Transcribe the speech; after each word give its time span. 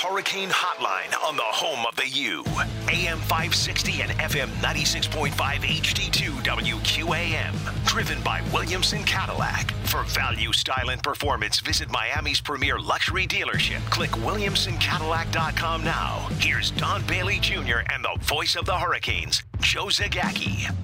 Hurricane 0.00 0.50
Hotline 0.50 1.14
on 1.24 1.36
the 1.36 1.42
home 1.44 1.86
of 1.86 1.94
the 1.94 2.08
U. 2.08 2.44
AM 2.90 3.18
560 3.20 4.02
and 4.02 4.10
FM 4.12 4.48
96.5 4.60 5.30
HD2 5.30 6.30
WQAM. 6.42 7.84
Driven 7.86 8.20
by 8.22 8.42
Williamson 8.52 9.04
Cadillac. 9.04 9.70
For 9.84 10.02
value, 10.02 10.52
style, 10.52 10.90
and 10.90 11.02
performance, 11.02 11.60
visit 11.60 11.90
Miami's 11.90 12.40
premier 12.40 12.78
luxury 12.78 13.26
dealership. 13.26 13.78
Click 13.90 14.10
WilliamsonCadillac.com 14.10 15.84
now. 15.84 16.28
Here's 16.40 16.72
Don 16.72 17.06
Bailey 17.06 17.38
Jr. 17.38 17.78
and 17.90 18.04
the 18.04 18.18
voice 18.22 18.56
of 18.56 18.66
the 18.66 18.76
Hurricanes, 18.76 19.44
Joe 19.60 19.86
Zagacki. 19.86 20.74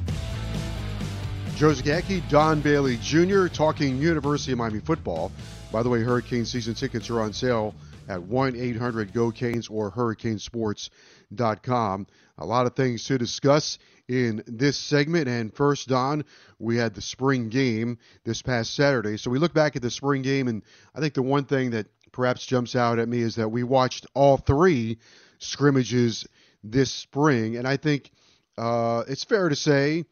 Joe 1.56 1.72
Zagacki, 1.72 2.26
Don 2.30 2.60
Bailey 2.60 2.96
Jr. 3.02 3.48
talking 3.48 3.98
University 3.98 4.52
of 4.52 4.58
Miami 4.58 4.78
football. 4.78 5.32
By 5.72 5.82
the 5.82 5.88
way, 5.88 6.00
Hurricane 6.00 6.44
season 6.44 6.74
tickets 6.74 7.10
are 7.10 7.20
on 7.20 7.32
sale 7.32 7.74
at 8.08 8.22
1 8.22 8.56
800 8.56 9.12
GO 9.12 9.30
Canes 9.30 9.68
or 9.68 9.92
HurricaneSports.com. 9.92 12.06
A 12.38 12.46
lot 12.46 12.66
of 12.66 12.74
things 12.74 13.04
to 13.04 13.18
discuss 13.18 13.78
in 14.08 14.42
this 14.46 14.76
segment. 14.76 15.28
And 15.28 15.54
first, 15.54 15.88
Don, 15.88 16.24
we 16.58 16.76
had 16.76 16.94
the 16.94 17.00
spring 17.00 17.48
game 17.48 17.98
this 18.24 18.42
past 18.42 18.74
Saturday. 18.74 19.16
So 19.16 19.30
we 19.30 19.38
look 19.38 19.54
back 19.54 19.76
at 19.76 19.82
the 19.82 19.90
spring 19.90 20.22
game, 20.22 20.48
and 20.48 20.64
I 20.94 21.00
think 21.00 21.14
the 21.14 21.22
one 21.22 21.44
thing 21.44 21.70
that 21.70 21.86
perhaps 22.12 22.44
jumps 22.44 22.74
out 22.74 22.98
at 22.98 23.08
me 23.08 23.20
is 23.20 23.36
that 23.36 23.48
we 23.48 23.62
watched 23.62 24.06
all 24.14 24.36
three 24.36 24.98
scrimmages 25.38 26.26
this 26.64 26.90
spring. 26.90 27.56
And 27.56 27.68
I 27.68 27.76
think 27.76 28.10
uh, 28.58 29.04
it's 29.08 29.24
fair 29.24 29.48
to 29.48 29.56
say 29.56 30.04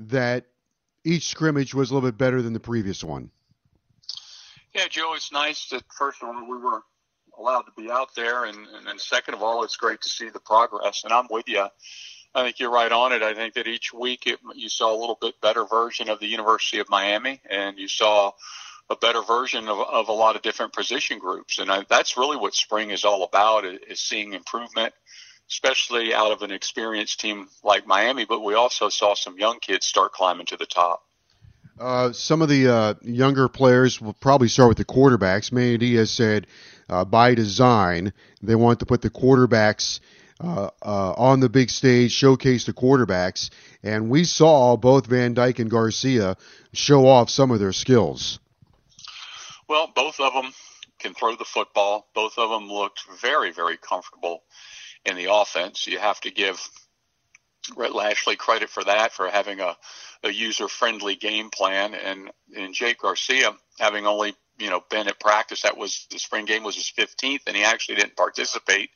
that 0.00 0.46
each 1.04 1.28
scrimmage 1.28 1.74
was 1.74 1.90
a 1.90 1.94
little 1.94 2.08
bit 2.08 2.18
better 2.18 2.42
than 2.42 2.52
the 2.52 2.60
previous 2.60 3.04
one. 3.04 3.30
Yeah, 4.74 4.88
Joe, 4.88 5.14
it's 5.14 5.32
nice 5.32 5.68
that 5.68 5.84
first 5.96 6.22
of 6.22 6.28
all 6.28 6.50
we 6.50 6.58
were 6.58 6.82
allowed 7.38 7.62
to 7.62 7.72
be 7.76 7.90
out 7.90 8.14
there, 8.14 8.44
and, 8.44 8.56
and 8.56 8.86
then 8.86 8.98
second 8.98 9.34
of 9.34 9.42
all, 9.42 9.64
it's 9.64 9.76
great 9.76 10.00
to 10.02 10.08
see 10.08 10.28
the 10.30 10.40
progress. 10.40 11.02
And 11.04 11.12
I'm 11.12 11.26
with 11.30 11.48
you. 11.48 11.66
I 12.34 12.42
think 12.42 12.58
you're 12.58 12.70
right 12.70 12.90
on 12.90 13.12
it. 13.12 13.22
I 13.22 13.34
think 13.34 13.54
that 13.54 13.68
each 13.68 13.94
week 13.94 14.26
it, 14.26 14.40
you 14.54 14.68
saw 14.68 14.92
a 14.92 14.98
little 14.98 15.16
bit 15.20 15.40
better 15.40 15.64
version 15.64 16.08
of 16.08 16.18
the 16.18 16.26
University 16.26 16.80
of 16.80 16.88
Miami, 16.90 17.40
and 17.48 17.78
you 17.78 17.86
saw 17.86 18.32
a 18.90 18.96
better 18.96 19.22
version 19.22 19.68
of, 19.68 19.78
of 19.78 20.08
a 20.08 20.12
lot 20.12 20.34
of 20.36 20.42
different 20.42 20.72
position 20.72 21.18
groups. 21.18 21.58
And 21.58 21.70
I, 21.70 21.84
that's 21.88 22.16
really 22.16 22.36
what 22.36 22.54
spring 22.54 22.90
is 22.90 23.04
all 23.04 23.22
about: 23.22 23.64
is, 23.64 24.00
seeing 24.00 24.32
improvement, 24.32 24.92
especially 25.48 26.12
out 26.12 26.32
of 26.32 26.42
an 26.42 26.50
experienced 26.50 27.20
team 27.20 27.48
like 27.62 27.86
Miami. 27.86 28.24
But 28.24 28.40
we 28.40 28.54
also 28.54 28.88
saw 28.88 29.14
some 29.14 29.38
young 29.38 29.60
kids 29.60 29.86
start 29.86 30.12
climbing 30.12 30.46
to 30.46 30.56
the 30.56 30.66
top. 30.66 31.02
Uh, 31.78 32.12
some 32.12 32.40
of 32.42 32.48
the 32.48 32.68
uh, 32.68 32.94
younger 33.02 33.48
players 33.48 34.00
will 34.00 34.12
probably 34.12 34.48
start 34.48 34.68
with 34.68 34.78
the 34.78 34.84
quarterbacks. 34.84 35.50
Manny 35.50 35.76
Diaz 35.76 36.10
said, 36.10 36.46
uh, 36.88 37.04
by 37.04 37.34
design, 37.34 38.12
they 38.42 38.54
want 38.54 38.80
to 38.80 38.86
put 38.86 39.02
the 39.02 39.10
quarterbacks 39.10 40.00
uh, 40.40 40.70
uh, 40.82 41.12
on 41.12 41.40
the 41.40 41.48
big 41.48 41.70
stage, 41.70 42.12
showcase 42.12 42.66
the 42.66 42.72
quarterbacks, 42.72 43.50
and 43.82 44.10
we 44.10 44.24
saw 44.24 44.76
both 44.76 45.06
Van 45.06 45.34
Dyke 45.34 45.60
and 45.60 45.70
Garcia 45.70 46.36
show 46.72 47.06
off 47.06 47.30
some 47.30 47.50
of 47.50 47.60
their 47.60 47.72
skills. 47.72 48.40
Well, 49.68 49.90
both 49.94 50.20
of 50.20 50.32
them 50.32 50.52
can 50.98 51.14
throw 51.14 51.36
the 51.36 51.44
football. 51.44 52.08
Both 52.14 52.38
of 52.38 52.50
them 52.50 52.68
looked 52.68 53.04
very, 53.20 53.52
very 53.52 53.76
comfortable 53.76 54.42
in 55.04 55.16
the 55.16 55.32
offense. 55.32 55.86
You 55.86 55.98
have 55.98 56.20
to 56.22 56.30
give 56.30 56.60
Rhett 57.76 57.94
Lashlee 57.94 58.36
credit 58.36 58.68
for 58.70 58.84
that, 58.84 59.12
for 59.12 59.28
having 59.28 59.60
a, 59.60 59.76
a 60.22 60.30
user 60.30 60.68
friendly 60.68 61.16
game 61.16 61.50
plan. 61.50 61.94
And, 61.94 62.30
and 62.56 62.74
Jake 62.74 63.00
Garcia, 63.00 63.52
having 63.78 64.06
only, 64.06 64.34
you 64.58 64.70
know, 64.70 64.82
been 64.90 65.08
at 65.08 65.20
practice, 65.20 65.62
that 65.62 65.76
was 65.76 66.06
the 66.10 66.18
spring 66.18 66.44
game 66.44 66.62
was 66.62 66.76
his 66.76 66.92
15th, 66.96 67.40
and 67.46 67.56
he 67.56 67.64
actually 67.64 67.96
didn't 67.96 68.16
participate 68.16 68.90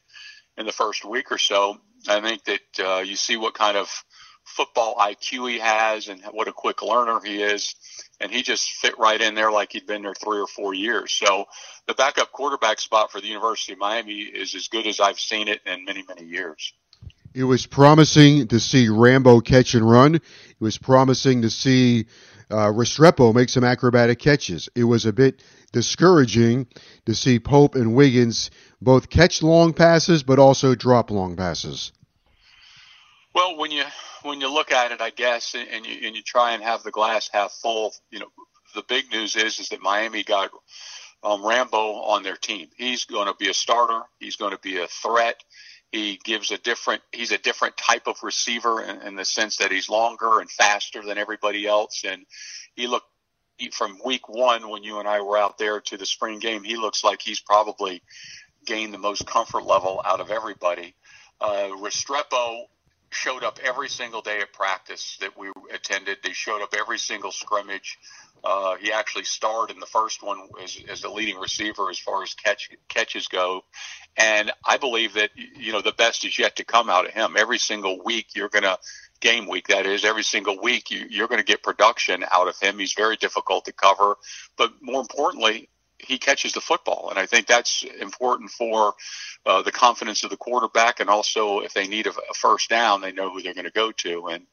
in 0.57 0.67
the 0.67 0.73
first 0.73 1.05
week 1.05 1.31
or 1.31 1.39
so. 1.39 1.79
I 2.09 2.21
think 2.21 2.45
that 2.45 2.61
uh, 2.81 3.01
you 3.01 3.17
see 3.17 3.37
what 3.37 3.55
kind 3.55 3.77
of 3.77 3.89
football 4.49 4.97
IQ 4.97 5.51
he 5.51 5.59
has 5.59 6.09
and 6.09 6.23
what 6.33 6.49
a 6.49 6.53
quick 6.53 6.83
learner 6.83 7.21
he 7.23 7.43
is. 7.43 7.75
And 8.21 8.33
he 8.33 8.43
just 8.43 8.71
fit 8.71 8.99
right 8.99 9.21
in 9.21 9.35
there 9.35 9.53
like 9.53 9.73
he'd 9.73 9.87
been 9.87 10.03
there 10.03 10.15
three 10.15 10.41
or 10.41 10.47
four 10.47 10.75
years. 10.75 11.13
So 11.13 11.45
the 11.87 11.95
backup 11.95 12.33
quarterback 12.33 12.81
spot 12.81 13.13
for 13.13 13.21
the 13.21 13.29
University 13.29 13.75
of 13.75 13.79
Miami 13.79 14.21
is 14.21 14.55
as 14.55 14.69
good 14.69 14.87
as 14.87 15.01
I've 15.01 15.21
seen 15.21 15.49
it 15.49 15.61
in 15.67 15.85
many, 15.85 16.03
many 16.09 16.25
years. 16.25 16.73
It 17.35 17.45
was 17.45 17.67
promising 17.67 18.49
to 18.49 18.59
see 18.59 18.89
Rambo 18.89 19.41
catch 19.41 19.75
and 19.75 19.89
run. 19.89 20.17
It 20.17 20.23
was 20.59 20.79
promising 20.79 21.43
to 21.43 21.51
see 21.51 22.07
uh, 22.51 22.73
Restrepo 22.73 23.35
make 23.35 23.49
some 23.49 23.65
acrobatic 23.65 24.19
catches. 24.19 24.69
It 24.75 24.85
was 24.85 25.07
a 25.07 25.13
bit 25.13 25.43
discouraging 25.73 26.67
to 27.07 27.15
see 27.15 27.39
Pope 27.39 27.75
and 27.75 27.95
Wiggins 27.95 28.51
both 28.81 29.11
catch 29.11 29.43
long 29.43 29.73
passes 29.73 30.23
but 30.23 30.39
also 30.39 30.75
drop 30.75 31.11
long 31.11 31.37
passes. 31.37 31.93
Well, 33.35 33.57
when 33.57 33.71
you 33.71 33.85
when 34.23 34.41
you 34.41 34.53
look 34.53 34.73
at 34.73 34.93
it, 34.93 35.01
I 35.01 35.11
guess, 35.11 35.55
and 35.55 35.87
you 35.87 36.07
and 36.07 36.17
you 36.17 36.23
try 36.23 36.53
and 36.53 36.63
have 36.63 36.83
the 36.83 36.91
glass 36.91 37.29
half 37.33 37.53
full, 37.53 37.93
you 38.11 38.19
know, 38.19 38.29
the 38.75 38.83
big 38.89 39.11
news 39.11 39.37
is 39.37 39.59
is 39.61 39.69
that 39.69 39.81
Miami 39.81 40.25
got 40.25 40.51
um, 41.23 41.45
Rambo 41.45 41.79
on 42.03 42.23
their 42.23 42.37
team. 42.37 42.69
He's 42.77 43.05
going 43.05 43.27
to 43.27 43.35
be 43.39 43.49
a 43.49 43.55
starter. 43.55 44.01
He's 44.19 44.37
going 44.37 44.53
to 44.53 44.59
be 44.59 44.79
a 44.79 44.87
threat. 44.87 45.37
He 45.93 46.21
gives 46.23 46.51
a 46.51 46.59
different. 46.59 47.03
He's 47.13 47.33
a 47.33 47.39
different 47.39 47.77
type 47.77 48.07
of 48.07 48.23
receiver 48.23 48.83
in, 48.83 49.01
in 49.03 49.17
the 49.17 49.25
sense 49.25 49.57
that 49.59 49.71
he's 49.71 49.89
longer 49.89 50.41
and 50.41 50.51
faster 50.51 51.03
than 51.03 51.19
everybody 51.19 51.67
else. 51.67 52.05
And 52.07 52.27
he 52.75 52.87
looked 52.87 53.07
from 53.73 53.99
week 54.05 54.29
one 54.29 54.69
when 54.69 54.83
you 54.85 54.99
and 54.99 55.09
I 55.09 55.21
were 55.21 55.39
out 55.39 55.59
there 55.59 55.81
to 55.81 55.97
the 55.97 56.07
spring 56.07 56.39
game. 56.39 56.63
He 56.63 56.77
looks 56.77 57.03
like 57.03 57.21
he's 57.23 57.41
probably 57.41 58.03
gained 58.67 58.93
the 58.93 58.99
most 58.99 59.27
comfort 59.27 59.65
level 59.65 60.03
out 60.05 60.21
of 60.21 60.31
everybody. 60.31 60.95
Uh, 61.41 61.71
Restrepo 61.81 62.65
showed 63.11 63.43
up 63.43 63.59
every 63.63 63.89
single 63.89 64.21
day 64.21 64.41
at 64.41 64.53
practice 64.53 65.17
that 65.21 65.39
we 65.39 65.51
attended. 65.73 66.19
They 66.23 66.33
showed 66.33 66.63
up 66.63 66.75
every 66.79 66.99
single 66.99 67.33
scrimmage. 67.33 67.99
Uh, 68.45 68.77
he 68.77 68.93
actually 68.93 69.25
starred 69.25 69.71
in 69.71 69.81
the 69.81 69.87
first 69.87 70.23
one 70.23 70.49
as, 70.63 70.79
as 70.89 71.01
the 71.01 71.09
leading 71.09 71.39
receiver 71.39 71.91
as 71.91 71.99
far 71.99 72.23
as 72.23 72.35
catch, 72.35 72.71
catches 72.89 73.27
go. 73.29 73.65
And 74.17 74.53
I 74.65 74.77
believe 74.77 75.15
that, 75.15 75.31
you 75.35 75.73
know, 75.73 75.81
the 75.81 75.93
best 75.93 76.25
is 76.25 76.39
yet 76.39 76.57
to 76.57 76.65
come 76.65 76.89
out 76.89 77.07
of 77.07 77.13
him. 77.13 77.35
Every 77.37 77.59
single 77.59 78.03
week 78.05 78.29
you're 78.35 78.49
going 78.49 78.65
to, 78.65 78.79
game 79.21 79.49
week 79.49 79.67
that 79.69 79.87
is, 79.87 80.05
every 80.05 80.23
single 80.23 80.61
week 80.61 80.93
you, 80.93 81.07
you're 81.11 81.27
going 81.27 81.41
to 81.41 81.45
get 81.45 81.63
production 81.63 82.25
out 82.31 82.47
of 82.47 82.59
him. 82.61 82.79
He's 82.79 82.93
very 82.93 83.17
difficult 83.17 83.65
to 83.65 83.73
cover. 83.73 84.17
But 84.57 84.75
more 84.81 85.01
importantly, 85.01 85.69
he 85.99 86.19
catches 86.19 86.53
the 86.53 86.61
football. 86.61 87.09
And 87.11 87.19
I 87.19 87.27
think 87.27 87.47
that's 87.47 87.85
important 88.01 88.51
for 88.51 88.95
uh, 89.45 89.63
the 89.63 89.73
confidence 89.73 90.25
of 90.25 90.31
the 90.31 90.37
quarterback. 90.37 91.01
And 91.01 91.11
also, 91.11 91.61
if 91.61 91.75
they 91.75 91.89
need 91.89 92.07
a, 92.07 92.11
a 92.11 92.35
first 92.35 92.69
down, 92.69 93.01
they 93.01 93.13
know 93.13 93.31
who 93.31 93.43
they're 93.43 93.55
going 93.55 93.65
to 93.65 93.71
go 93.71 93.93
to. 93.93 94.27
And 94.29 94.47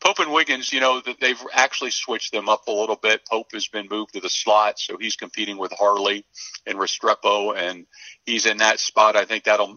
Pope 0.00 0.18
and 0.18 0.32
Wiggins, 0.32 0.72
you 0.72 0.80
know, 0.80 1.00
that 1.00 1.20
they've 1.20 1.40
actually 1.52 1.92
switched 1.92 2.32
them 2.32 2.48
up 2.48 2.66
a 2.66 2.72
little 2.72 2.96
bit. 2.96 3.22
Pope 3.30 3.52
has 3.52 3.68
been 3.68 3.86
moved 3.88 4.14
to 4.14 4.20
the 4.20 4.28
slot, 4.28 4.78
so 4.78 4.96
he's 4.98 5.14
competing 5.14 5.58
with 5.58 5.72
Harley 5.72 6.26
and 6.66 6.76
Restrepo, 6.76 7.56
and 7.56 7.86
he's 8.26 8.46
in 8.46 8.56
that 8.58 8.80
spot. 8.80 9.14
I 9.14 9.24
think 9.26 9.44
that'll 9.44 9.76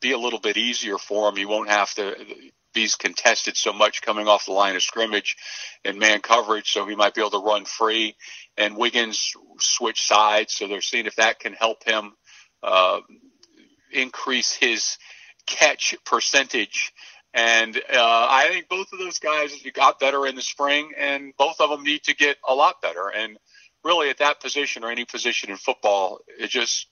be 0.00 0.12
a 0.12 0.18
little 0.18 0.38
bit 0.38 0.56
easier 0.56 0.96
for 0.96 1.28
him. 1.28 1.36
He 1.36 1.44
won't 1.44 1.70
have 1.70 1.92
to 1.94 2.14
be 2.74 2.88
contested 2.98 3.56
so 3.56 3.72
much 3.72 4.02
coming 4.02 4.28
off 4.28 4.46
the 4.46 4.52
line 4.52 4.76
of 4.76 4.82
scrimmage 4.82 5.36
and 5.84 5.98
man 5.98 6.20
coverage, 6.20 6.72
so 6.72 6.86
he 6.86 6.96
might 6.96 7.14
be 7.14 7.20
able 7.20 7.30
to 7.30 7.46
run 7.46 7.64
free. 7.64 8.16
And 8.56 8.76
Wiggins 8.76 9.32
switch 9.58 10.02
sides, 10.02 10.54
so 10.54 10.68
they're 10.68 10.80
seeing 10.80 11.06
if 11.06 11.16
that 11.16 11.38
can 11.38 11.54
help 11.54 11.84
him 11.84 12.12
uh, 12.62 13.00
increase 13.92 14.52
his 14.52 14.98
catch 15.46 15.94
percentage. 16.04 16.92
And 17.32 17.76
uh, 17.76 17.82
I 18.30 18.48
think 18.50 18.68
both 18.68 18.92
of 18.92 18.98
those 18.98 19.18
guys 19.18 19.52
got 19.72 19.98
better 19.98 20.26
in 20.26 20.36
the 20.36 20.42
spring, 20.42 20.92
and 20.96 21.32
both 21.36 21.60
of 21.60 21.70
them 21.70 21.82
need 21.82 22.04
to 22.04 22.14
get 22.14 22.36
a 22.46 22.54
lot 22.54 22.80
better. 22.80 23.08
And 23.08 23.38
really, 23.82 24.08
at 24.10 24.18
that 24.18 24.40
position 24.40 24.84
or 24.84 24.90
any 24.90 25.04
position 25.04 25.50
in 25.50 25.56
football, 25.56 26.20
it 26.38 26.48
just 26.48 26.86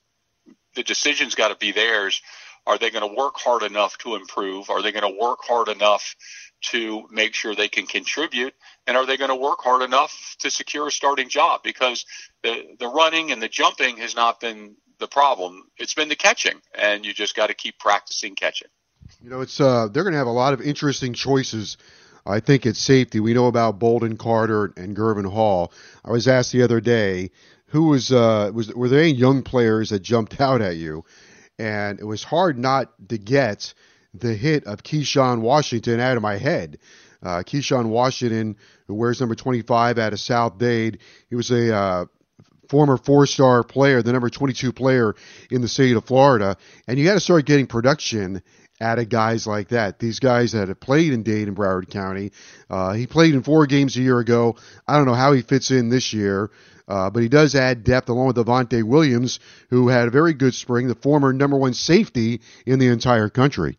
the 0.75 0.82
decision's 0.82 1.34
got 1.34 1.49
to 1.49 1.56
be 1.56 1.73
theirs. 1.73 2.23
Are 2.67 2.79
they 2.79 2.91
going 2.91 3.09
to 3.09 3.14
work 3.17 3.37
hard 3.37 3.62
enough 3.62 3.99
to 3.99 4.14
improve? 4.14 4.70
Are 4.70 4.82
they 4.82 4.93
going 4.93 5.11
to 5.11 5.19
work 5.20 5.41
hard 5.43 5.69
enough 5.69 6.14
to 6.62 7.09
make 7.11 7.35
sure 7.35 7.55
they 7.55 7.69
can 7.69 7.87
contribute? 7.87 8.55
And 8.87 8.97
are 8.97 9.05
they 9.05 9.17
going 9.17 9.31
to 9.31 9.37
work 9.37 9.61
hard 9.62 9.82
enough 9.82 10.37
to 10.41 10.50
secure 10.50 10.87
a 10.87 10.91
starting 10.91 11.29
job? 11.29 11.62
Because 11.64 12.06
the, 12.43 12.76
the 12.79 12.88
running 12.88 13.32
and 13.32 13.43
the 13.43 13.49
jumping 13.49 13.97
has 13.97 14.14
not 14.14 14.41
been 14.41 14.76
the 14.99 15.09
problem. 15.09 15.64
It's 15.76 15.94
been 15.94 16.09
the 16.09 16.17
catching, 16.17 16.61
and 16.75 17.05
you 17.05 17.12
just 17.12 17.35
got 17.35 17.49
to 17.49 17.55
keep 17.55 17.79
practicing 17.79 18.37
catching. 18.37 18.69
You 19.20 19.31
know, 19.31 19.41
it's 19.41 19.61
uh, 19.61 19.88
they're 19.88 20.05
going 20.05 20.12
to 20.12 20.19
have 20.19 20.29
a 20.29 20.31
lot 20.31 20.55
of 20.55 20.61
interesting 20.61 21.12
choices. 21.12 21.76
I 22.25 22.38
think 22.38 22.65
it's 22.65 22.79
safety. 22.79 23.19
We 23.19 23.35
know 23.35 23.49
about 23.49 23.81
Bolden 23.81 24.17
Carter 24.17 24.73
and 24.76 24.97
Gurvan 24.97 25.31
Hall. 25.31 25.73
I 26.05 26.12
was 26.12 26.29
asked 26.29 26.53
the 26.53 26.62
other 26.62 26.81
day, 26.81 27.32
who 27.67 27.88
was 27.88 28.12
uh, 28.12 28.53
was 28.55 28.73
were 28.75 28.88
there 28.88 29.00
any 29.00 29.12
young 29.12 29.43
players 29.43 29.91
that 29.91 30.00
jumped 30.00 30.41
out 30.41 30.62
at 30.62 30.76
you? 30.76 31.05
And 31.59 32.01
it 32.01 32.05
was 32.05 32.25
hard 32.25 32.59
not 32.59 32.93
to 33.09 33.19
get 33.19 33.75
the 34.15 34.35
hit 34.35 34.65
of 34.65 34.83
Keyshawn 34.83 35.41
Washington 35.41 36.01
out 36.01 36.17
of 36.17 36.23
my 36.23 36.37
head. 36.37 36.79
Uh, 37.23 37.43
Keyshawn 37.47 37.89
Washington, 37.89 38.57
who 38.87 38.95
wears 38.95 39.21
number 39.21 39.35
25 39.35 39.99
out 39.99 40.13
of 40.13 40.21
South 40.21 40.59
Dade, 40.59 40.99
he 41.31 41.37
was 41.37 41.51
a 41.51 41.75
uh, 41.75 42.05
former 42.69 42.97
four-star 42.97 43.63
player, 43.63 44.03
the 44.03 44.13
number 44.13 44.29
22 44.29 44.73
player 44.73 45.15
in 45.51 45.61
the 45.61 45.69
state 45.69 45.97
of 45.97 46.05
Florida, 46.05 46.57
and 46.89 46.99
you 46.99 47.05
got 47.05 47.15
to 47.15 47.21
start 47.21 47.45
getting 47.45 47.67
production 47.67 48.43
out 48.81 48.99
of 48.99 49.09
guys 49.09 49.47
like 49.47 49.69
that. 49.69 49.99
These 49.99 50.19
guys 50.19 50.53
that 50.53 50.69
have 50.69 50.81
played 50.81 51.13
in 51.13 51.23
Dade 51.23 51.49
and 51.49 51.57
Broward 51.57 51.89
County. 51.89 52.33
Uh, 52.69 52.93
he 52.95 53.07
played 53.07 53.35
in 53.35 53.43
four 53.43 53.67
games 53.67 53.97
a 53.97 54.01
year 54.01 54.19
ago. 54.19 54.57
I 54.89 54.97
don't 54.97 55.07
know 55.07 55.15
how 55.15 55.33
he 55.33 55.43
fits 55.43 55.71
in 55.71 55.89
this 55.89 56.13
year. 56.13 56.51
Uh, 56.93 57.09
but 57.09 57.23
he 57.23 57.29
does 57.31 57.55
add 57.55 57.85
depth 57.85 58.11
along 58.11 58.27
with 58.27 58.37
Avantae 58.37 58.83
Williams, 58.83 59.41
who 59.71 59.89
had 59.89 60.09
a 60.09 60.11
very 60.11 60.35
good 60.35 60.53
spring, 60.53 60.89
the 60.89 60.94
former 60.94 61.33
number 61.33 61.56
one 61.56 61.73
safety 61.73 62.43
in 62.67 62.79
the 62.79 62.89
entire 62.89 63.31
country. 63.31 63.79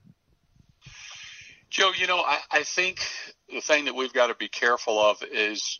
Joe, 1.69 1.91
you 1.95 2.07
know, 2.07 2.17
I, 2.17 2.39
I 2.49 2.63
think 2.63 3.05
the 3.53 3.61
thing 3.61 3.85
that 3.85 3.93
we've 3.93 4.13
got 4.13 4.27
to 4.27 4.33
be 4.35 4.47
careful 4.47 4.97
of 4.97 5.21
is 5.31 5.79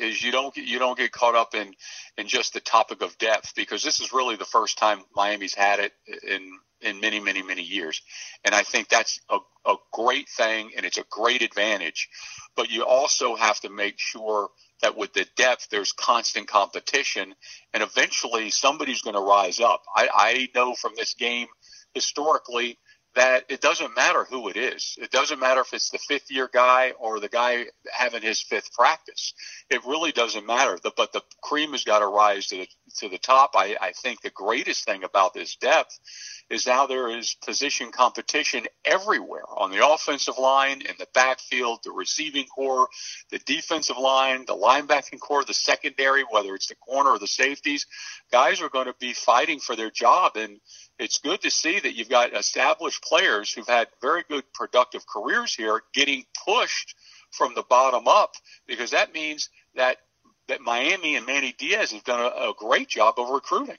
is 0.00 0.22
you 0.22 0.32
don't 0.32 0.54
get 0.54 0.64
you 0.64 0.78
don't 0.78 0.96
get 0.96 1.12
caught 1.12 1.34
up 1.34 1.54
in 1.54 1.74
in 2.16 2.28
just 2.28 2.54
the 2.54 2.60
topic 2.60 3.02
of 3.02 3.18
depth 3.18 3.54
because 3.54 3.82
this 3.82 4.00
is 4.00 4.14
really 4.14 4.36
the 4.36 4.46
first 4.46 4.78
time 4.78 5.00
Miami's 5.14 5.52
had 5.52 5.80
it 5.80 5.92
in 6.26 6.50
in 6.84 7.00
many 7.00 7.20
many 7.20 7.42
many 7.42 7.62
years, 7.62 8.02
and 8.44 8.54
I 8.54 8.62
think 8.62 8.88
that's 8.88 9.20
a, 9.30 9.38
a 9.66 9.76
great 9.92 10.28
thing 10.28 10.72
and 10.76 10.86
it's 10.86 10.98
a 10.98 11.04
great 11.10 11.42
advantage. 11.42 12.08
But 12.56 12.70
you 12.70 12.84
also 12.84 13.36
have 13.36 13.60
to 13.60 13.70
make 13.70 13.96
sure 13.98 14.50
that 14.82 14.96
with 14.96 15.12
the 15.14 15.26
depth, 15.36 15.68
there's 15.70 15.92
constant 15.92 16.48
competition, 16.48 17.34
and 17.74 17.82
eventually 17.82 18.50
somebody's 18.50 19.02
going 19.02 19.16
to 19.16 19.20
rise 19.22 19.60
up. 19.60 19.82
I, 19.94 20.08
I 20.14 20.48
know 20.54 20.74
from 20.74 20.92
this 20.96 21.14
game 21.14 21.48
historically 21.94 22.78
that 23.14 23.44
it 23.48 23.60
doesn't 23.60 23.96
matter 23.96 24.24
who 24.24 24.48
it 24.48 24.56
is. 24.56 24.96
It 25.00 25.10
doesn't 25.10 25.40
matter 25.40 25.60
if 25.62 25.72
it's 25.72 25.90
the 25.90 25.98
fifth 25.98 26.30
year 26.30 26.50
guy 26.52 26.92
or 26.98 27.20
the 27.20 27.28
guy 27.28 27.66
having 27.92 28.22
his 28.22 28.42
fifth 28.42 28.72
practice. 28.72 29.34
It 29.70 29.84
really 29.86 30.12
doesn't 30.12 30.46
matter. 30.46 30.78
The, 30.82 30.92
but 30.96 31.12
the 31.12 31.22
cream 31.42 31.72
has 31.72 31.84
got 31.84 32.00
to 32.00 32.06
rise 32.08 32.48
to 32.48 32.56
the, 32.58 32.68
to 32.98 33.08
the 33.08 33.18
top. 33.18 33.52
I, 33.54 33.76
I 33.80 33.92
think 33.92 34.20
the 34.22 34.30
greatest 34.30 34.84
thing 34.84 35.04
about 35.04 35.34
this 35.34 35.56
depth 35.56 35.98
is 36.50 36.66
now 36.66 36.86
there 36.86 37.08
is 37.08 37.36
position 37.44 37.90
competition 37.90 38.64
everywhere 38.84 39.44
on 39.56 39.70
the 39.70 39.86
offensive 39.86 40.38
line, 40.38 40.82
in 40.82 40.94
the 40.98 41.08
backfield, 41.14 41.80
the 41.82 41.90
receiving 41.90 42.44
corps, 42.46 42.88
the 43.30 43.38
defensive 43.40 43.96
line, 43.96 44.44
the 44.46 44.56
linebacking 44.56 45.20
corps, 45.20 45.44
the 45.44 45.54
secondary, 45.54 46.22
whether 46.30 46.54
it's 46.54 46.68
the 46.68 46.74
corner 46.74 47.10
or 47.10 47.18
the 47.18 47.26
safeties. 47.26 47.86
Guys 48.30 48.60
are 48.60 48.68
going 48.68 48.86
to 48.86 48.94
be 49.00 49.14
fighting 49.14 49.58
for 49.58 49.74
their 49.74 49.90
job. 49.90 50.36
And 50.36 50.60
it's 50.98 51.18
good 51.18 51.40
to 51.42 51.50
see 51.50 51.80
that 51.80 51.94
you've 51.94 52.10
got 52.10 52.34
established 52.34 53.02
players 53.02 53.52
who've 53.52 53.66
had 53.66 53.88
very 54.02 54.24
good 54.28 54.44
productive 54.52 55.06
careers 55.06 55.54
here 55.54 55.82
getting 55.94 56.24
pushed 56.46 56.94
from 57.30 57.54
the 57.54 57.64
bottom 57.68 58.06
up 58.06 58.34
because 58.66 58.92
that 58.92 59.12
means 59.12 59.48
that 59.74 59.98
that 60.46 60.60
Miami 60.60 61.16
and 61.16 61.26
Manny 61.26 61.54
Diaz 61.56 61.92
have 61.92 62.04
done 62.04 62.20
a, 62.20 62.50
a 62.50 62.54
great 62.56 62.88
job 62.88 63.14
of 63.18 63.30
recruiting. 63.30 63.78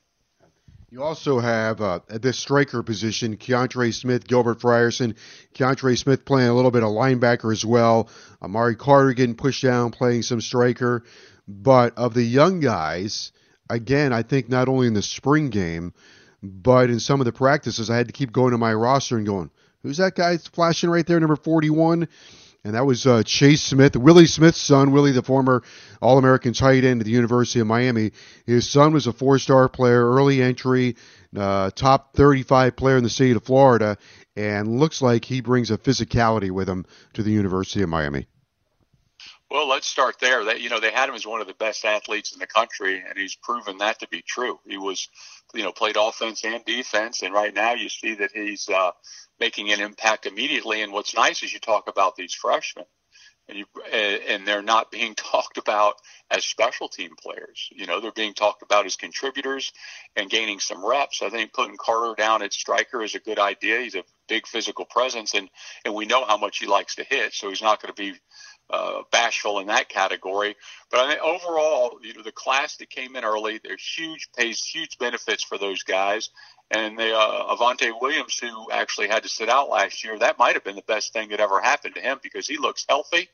You 0.96 1.04
also 1.04 1.40
have 1.40 1.82
uh, 1.82 2.00
at 2.10 2.22
this 2.22 2.40
striker 2.40 2.82
position, 2.82 3.36
Keontra 3.36 3.94
Smith, 3.94 4.26
Gilbert 4.26 4.60
Frierson. 4.60 5.18
Keontra 5.54 5.98
Smith 5.98 6.24
playing 6.24 6.48
a 6.48 6.54
little 6.54 6.72
bit 6.72 6.84
of 6.84 6.90
linebacker 6.92 7.52
as 7.52 7.66
well. 7.66 8.08
Amari 8.42 8.78
Carter 8.78 9.12
getting 9.12 9.36
pushed 9.36 9.62
down, 9.62 9.92
playing 9.92 10.22
some 10.22 10.40
striker. 10.40 11.04
But 11.50 11.98
of 11.98 12.14
the 12.14 12.24
young 12.24 12.62
guys, 12.62 13.34
again, 13.70 14.14
I 14.14 14.24
think 14.24 14.48
not 14.48 14.70
only 14.70 14.88
in 14.88 14.94
the 14.94 15.02
spring 15.02 15.50
game, 15.50 15.94
but 16.42 16.90
in 16.90 17.02
some 17.02 17.20
of 17.20 17.26
the 17.26 17.34
practices, 17.34 17.90
I 17.90 17.98
had 17.98 18.08
to 18.08 18.14
keep 18.14 18.32
going 18.32 18.52
to 18.52 18.58
my 18.58 18.74
roster 18.74 19.18
and 19.18 19.26
going, 19.26 19.52
who's 19.84 19.98
that 19.98 20.16
guy 20.16 20.38
flashing 20.38 20.90
right 20.90 21.06
there, 21.06 21.20
number 21.20 21.36
41? 21.36 22.08
And 22.66 22.74
that 22.74 22.86
was 22.86 23.06
uh, 23.06 23.22
Chase 23.24 23.62
Smith, 23.62 23.96
Willie 23.96 24.26
Smith's 24.26 24.60
son. 24.60 24.92
Willie, 24.92 25.12
the 25.12 25.22
former 25.22 25.62
All-American 26.02 26.54
tight 26.54 26.84
end 26.84 27.00
at 27.00 27.06
the 27.06 27.12
University 27.12 27.60
of 27.60 27.68
Miami. 27.68 28.12
His 28.48 28.68
son 28.68 28.92
was 28.92 29.06
a 29.06 29.14
four-star 29.14 29.70
player, 29.70 30.04
early 30.04 30.42
entry, 30.42 30.96
uh, 31.38 31.70
top 31.70 32.16
35 32.16 32.76
player 32.76 32.98
in 32.98 33.04
the 33.04 33.10
state 33.10 33.36
of 33.36 33.44
Florida, 33.44 34.00
and 34.36 34.80
looks 34.80 35.00
like 35.04 35.26
he 35.26 35.42
brings 35.42 35.70
a 35.70 35.78
physicality 35.78 36.50
with 36.50 36.68
him 36.68 36.88
to 37.14 37.22
the 37.22 37.30
University 37.30 37.84
of 37.84 37.90
Miami. 37.90 38.26
Well, 39.56 39.69
let's 39.69 39.88
start 39.88 40.18
there. 40.19 40.44
That 40.44 40.60
you 40.60 40.68
know, 40.68 40.81
they 40.81 40.92
had 40.92 41.07
him 41.07 41.16
as 41.16 41.25
one 41.25 41.40
of 41.40 41.48
the 41.48 41.54
best 41.54 41.86
athletes 41.86 42.34
in 42.34 42.40
the 42.40 42.46
country, 42.46 43.02
and 43.07 43.18
he's 43.18 43.36
proven 43.36 43.78
that 43.78 44.00
to 44.00 44.07
be 44.10 44.22
true. 44.22 44.60
He 44.68 44.75
was, 44.75 45.07
you 45.54 45.63
know, 45.63 45.72
played 45.72 45.96
offense 45.96 46.44
and 46.44 46.66
defense, 46.66 47.22
and 47.22 47.34
right 47.34 47.54
now 47.54 47.72
you 47.72 47.88
see 47.88 48.16
that 48.16 48.31
he's 48.34 48.68
uh, 48.68 48.92
making 49.40 49.72
an 49.72 49.80
impact 49.80 50.25
immediately. 50.25 50.81
And 50.81 50.92
what's 50.92 51.16
nice 51.16 51.42
is 51.42 51.54
you 51.54 51.62
talk 51.62 51.88
about 51.88 52.18
these 52.18 52.34
freshmen, 52.34 52.84
and 53.48 53.57
you 53.57 53.66
and 53.94 54.46
they're 54.46 54.62
not 54.62 54.92
being 54.92 55.16
talked 55.16 55.58
about 55.58 55.96
as 56.30 56.44
special 56.44 56.90
team 56.90 57.12
players. 57.18 57.69
You 57.72 57.86
know, 57.86 58.01
they're 58.01 58.12
being 58.12 58.34
talked 58.34 58.62
about 58.62 58.86
as 58.86 58.98
contributors 58.98 59.72
and 60.18 60.30
gaining 60.30 60.60
some 60.60 60.86
reps. 60.86 61.22
I 61.22 61.30
think 61.30 61.54
putting 61.54 61.78
Carter 61.78 62.13
down 62.22 62.42
at 62.42 62.51
striker 62.51 63.04
is 63.04 63.16
a 63.16 63.19
good 63.19 63.40
idea. 63.40 63.80
He's 63.80 63.96
a 63.96 64.04
big 64.28 64.48
physical 64.48 64.84
presence, 64.84 65.34
and 65.34 65.50
and 65.86 65.94
we 65.94 66.06
know 66.06 66.25
how 66.25 66.36
much 66.36 66.58
he 66.60 66.65
likes 66.65 66.96
to 66.96 67.06
hit, 67.06 67.34
so 67.34 67.48
he's 67.48 67.62
not 67.62 67.82
going 67.82 67.94
to 67.94 68.01
be 68.01 68.20
uh, 68.69 69.01
bashful 69.12 69.60
in 69.60 69.67
that 69.67 69.89
category. 69.89 70.55
But 70.91 71.01
I 71.01 71.10
think 71.10 71.22
overall, 71.22 72.00
you 72.01 72.13
know, 72.13 72.24
the 72.24 72.31
class 72.31 72.77
that 72.77 72.89
came 72.89 73.15
in 73.15 73.24
early, 73.24 73.60
there's 73.63 73.86
huge 73.98 74.29
pays 74.36 74.63
huge 74.63 74.98
benefits 74.98 75.43
for 75.43 75.57
those 75.57 75.84
guys. 75.84 76.29
And 76.72 76.98
the 76.98 77.15
uh, 77.15 77.55
Avantae 77.55 77.91
Williams, 78.01 78.39
who 78.39 78.72
actually 78.72 79.07
had 79.07 79.24
to 79.24 79.29
sit 79.29 79.50
out 79.50 79.69
last 79.69 80.03
year, 80.03 80.17
that 80.17 80.39
might 80.39 80.55
have 80.55 80.63
been 80.63 80.75
the 80.75 80.81
best 80.88 81.13
thing 81.13 81.29
that 81.29 81.39
ever 81.39 81.62
happened 81.62 81.93
to 81.95 82.01
him 82.01 82.19
because 82.24 82.48
he 82.48 82.57
looks 82.57 82.86
healthy, 82.89 83.29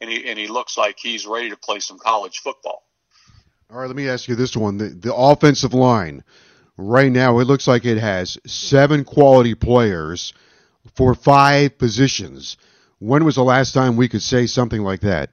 and 0.00 0.08
he 0.08 0.28
and 0.28 0.38
he 0.38 0.46
looks 0.46 0.78
like 0.78 0.96
he's 0.98 1.26
ready 1.26 1.50
to 1.50 1.56
play 1.56 1.80
some 1.80 1.98
college 1.98 2.38
football. 2.38 2.84
All 3.68 3.78
right, 3.78 3.88
let 3.88 3.96
me 3.96 4.08
ask 4.08 4.28
you 4.28 4.36
this 4.36 4.56
one: 4.56 4.78
the, 4.78 4.90
the 4.90 5.12
offensive 5.12 5.74
line 5.74 6.22
right 6.76 7.10
now, 7.10 7.40
it 7.40 7.46
looks 7.46 7.66
like 7.66 7.84
it 7.84 7.98
has 7.98 8.38
seven 8.46 9.04
quality 9.04 9.56
players 9.56 10.32
for 10.94 11.14
five 11.14 11.78
positions. 11.78 12.56
When 12.98 13.24
was 13.24 13.34
the 13.34 13.44
last 13.44 13.72
time 13.72 13.96
we 13.96 14.08
could 14.08 14.22
say 14.22 14.46
something 14.46 14.82
like 14.82 15.00
that? 15.00 15.30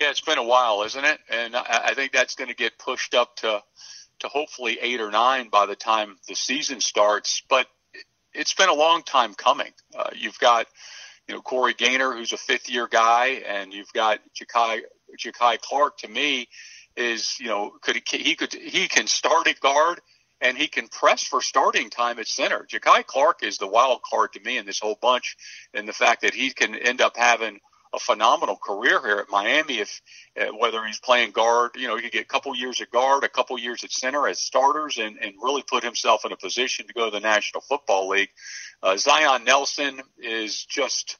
Yeah, 0.00 0.10
it's 0.10 0.20
been 0.20 0.38
a 0.38 0.42
while, 0.42 0.82
isn't 0.82 1.04
it? 1.04 1.18
And 1.30 1.54
I, 1.54 1.94
think 1.94 2.12
that's 2.12 2.34
going 2.34 2.48
to 2.48 2.56
get 2.56 2.78
pushed 2.78 3.14
up 3.14 3.36
to 3.36 3.62
to 4.20 4.28
hopefully 4.28 4.78
eight 4.80 5.00
or 5.00 5.10
nine 5.10 5.48
by 5.48 5.66
the 5.66 5.76
time 5.76 6.16
the 6.28 6.34
season 6.34 6.80
starts. 6.80 7.42
But 7.48 7.68
it's 8.32 8.54
been 8.54 8.68
a 8.68 8.74
long 8.74 9.02
time 9.02 9.34
coming. 9.34 9.72
Uh, 9.96 10.10
you've 10.14 10.38
got, 10.38 10.66
you 11.28 11.34
know, 11.34 11.40
Corey 11.40 11.74
Gaynor, 11.74 12.12
who's 12.12 12.32
a 12.32 12.36
fifth 12.36 12.68
year 12.68 12.88
guy, 12.88 13.42
and 13.46 13.72
you've 13.72 13.92
got 13.92 14.20
Jakai, 14.34 14.80
Jakai 15.18 15.60
Clark. 15.60 15.98
To 15.98 16.08
me, 16.08 16.48
is 16.96 17.38
you 17.40 17.46
know 17.46 17.72
could 17.80 17.96
he, 17.96 18.18
he 18.18 18.34
could 18.34 18.52
he 18.52 18.88
can 18.88 19.06
start 19.06 19.46
at 19.46 19.60
guard 19.60 20.00
and 20.42 20.58
he 20.58 20.66
can 20.66 20.88
press 20.88 21.22
for 21.22 21.40
starting 21.40 21.88
time 21.88 22.18
at 22.18 22.26
center. 22.26 22.66
Jakai 22.70 23.06
Clark 23.06 23.42
is 23.42 23.58
the 23.58 23.66
wild 23.66 24.02
card 24.02 24.32
to 24.34 24.40
me 24.40 24.58
in 24.58 24.66
this 24.66 24.80
whole 24.80 24.98
bunch, 25.00 25.36
and 25.72 25.88
the 25.88 25.92
fact 25.92 26.22
that 26.22 26.34
he 26.34 26.50
can 26.50 26.74
end 26.74 27.00
up 27.00 27.16
having 27.16 27.60
a 27.94 27.98
phenomenal 27.98 28.56
career 28.56 29.00
here 29.00 29.18
at 29.18 29.30
Miami. 29.30 29.78
If 29.78 30.00
uh, 30.40 30.46
whether 30.46 30.84
he's 30.84 30.98
playing 30.98 31.30
guard, 31.30 31.72
you 31.76 31.86
know, 31.86 31.96
he 31.96 32.02
could 32.02 32.12
get 32.12 32.22
a 32.22 32.28
couple 32.28 32.54
years 32.56 32.80
at 32.80 32.90
guard, 32.90 33.22
a 33.22 33.28
couple 33.28 33.58
years 33.58 33.84
at 33.84 33.92
center 33.92 34.26
as 34.26 34.40
starters, 34.40 34.98
and 34.98 35.16
and 35.18 35.34
really 35.40 35.62
put 35.62 35.84
himself 35.84 36.24
in 36.24 36.32
a 36.32 36.36
position 36.36 36.86
to 36.86 36.92
go 36.92 37.06
to 37.06 37.10
the 37.10 37.20
National 37.20 37.60
Football 37.60 38.08
League. 38.08 38.30
Uh, 38.82 38.96
Zion 38.96 39.44
Nelson 39.44 40.00
is 40.18 40.64
just 40.64 41.18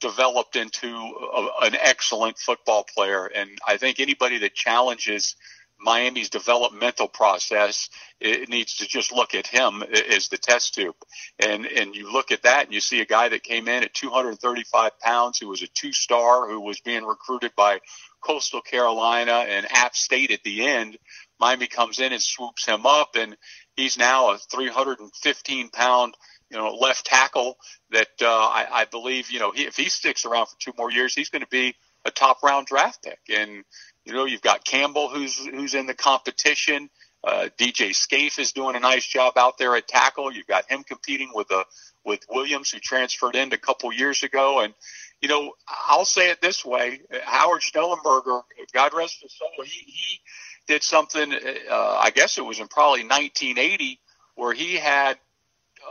developed 0.00 0.56
into 0.56 0.88
a, 0.88 1.48
an 1.62 1.76
excellent 1.80 2.38
football 2.38 2.84
player, 2.94 3.26
and 3.26 3.50
I 3.66 3.76
think 3.76 3.98
anybody 3.98 4.38
that 4.38 4.54
challenges 4.54 5.36
Miami's 5.82 6.30
developmental 6.30 7.08
process, 7.08 7.88
it 8.20 8.48
needs 8.48 8.76
to 8.76 8.86
just 8.86 9.12
look 9.12 9.34
at 9.34 9.46
him 9.46 9.82
as 9.82 10.28
the 10.28 10.38
test 10.38 10.74
tube. 10.74 10.94
And 11.38 11.66
and 11.66 11.94
you 11.94 12.12
look 12.12 12.30
at 12.30 12.42
that 12.42 12.66
and 12.66 12.74
you 12.74 12.80
see 12.80 13.00
a 13.00 13.06
guy 13.06 13.28
that 13.28 13.42
came 13.42 13.68
in 13.68 13.82
at 13.82 13.94
235 13.94 14.98
pounds, 15.00 15.38
who 15.38 15.48
was 15.48 15.62
a 15.62 15.66
two-star, 15.66 16.48
who 16.48 16.60
was 16.60 16.80
being 16.80 17.04
recruited 17.04 17.52
by 17.56 17.80
Coastal 18.20 18.60
Carolina 18.60 19.44
and 19.48 19.66
App 19.70 19.96
State 19.96 20.30
at 20.30 20.42
the 20.44 20.66
end. 20.66 20.96
Miami 21.40 21.66
comes 21.66 21.98
in 21.98 22.12
and 22.12 22.22
swoops 22.22 22.64
him 22.64 22.86
up, 22.86 23.16
and 23.16 23.36
he's 23.76 23.98
now 23.98 24.30
a 24.30 24.38
315 24.38 25.70
pound 25.70 26.14
you 26.50 26.58
know 26.58 26.74
left 26.74 27.06
tackle 27.06 27.56
that 27.90 28.10
uh, 28.20 28.26
I, 28.26 28.66
I 28.70 28.84
believe 28.84 29.30
you 29.30 29.40
know 29.40 29.50
he, 29.50 29.64
if 29.64 29.76
he 29.76 29.88
sticks 29.88 30.24
around 30.24 30.46
for 30.46 30.56
two 30.60 30.72
more 30.78 30.92
years, 30.92 31.14
he's 31.14 31.30
going 31.30 31.42
to 31.42 31.48
be 31.48 31.74
a 32.04 32.10
top 32.10 32.42
round 32.42 32.66
draft 32.66 33.02
pick. 33.02 33.20
And 33.28 33.64
you 34.04 34.12
know, 34.12 34.24
you've 34.24 34.42
got 34.42 34.64
Campbell 34.64 35.08
who's 35.08 35.36
who's 35.36 35.74
in 35.74 35.86
the 35.86 35.94
competition. 35.94 36.90
Uh, 37.24 37.48
DJ 37.56 37.94
Scaife 37.94 38.40
is 38.40 38.52
doing 38.52 38.74
a 38.74 38.80
nice 38.80 39.06
job 39.06 39.34
out 39.36 39.56
there 39.56 39.76
at 39.76 39.86
tackle. 39.86 40.32
You've 40.32 40.48
got 40.48 40.68
him 40.68 40.82
competing 40.82 41.30
with 41.34 41.50
a 41.50 41.58
uh, 41.58 41.64
with 42.04 42.26
Williams 42.28 42.70
who 42.70 42.80
transferred 42.80 43.36
in 43.36 43.52
a 43.52 43.58
couple 43.58 43.92
years 43.92 44.24
ago. 44.24 44.60
And 44.60 44.74
you 45.20 45.28
know, 45.28 45.52
I'll 45.68 46.04
say 46.04 46.30
it 46.30 46.40
this 46.40 46.64
way: 46.64 47.00
Howard 47.24 47.62
Schnellenberger, 47.62 48.42
God 48.72 48.92
rest 48.92 49.22
his 49.22 49.32
soul, 49.36 49.64
he 49.64 49.84
he 49.86 50.20
did 50.66 50.82
something. 50.82 51.32
Uh, 51.32 51.96
I 52.00 52.10
guess 52.10 52.38
it 52.38 52.44
was 52.44 52.58
in 52.58 52.68
probably 52.68 53.04
1980 53.04 54.00
where 54.34 54.52
he 54.52 54.74
had 54.76 55.18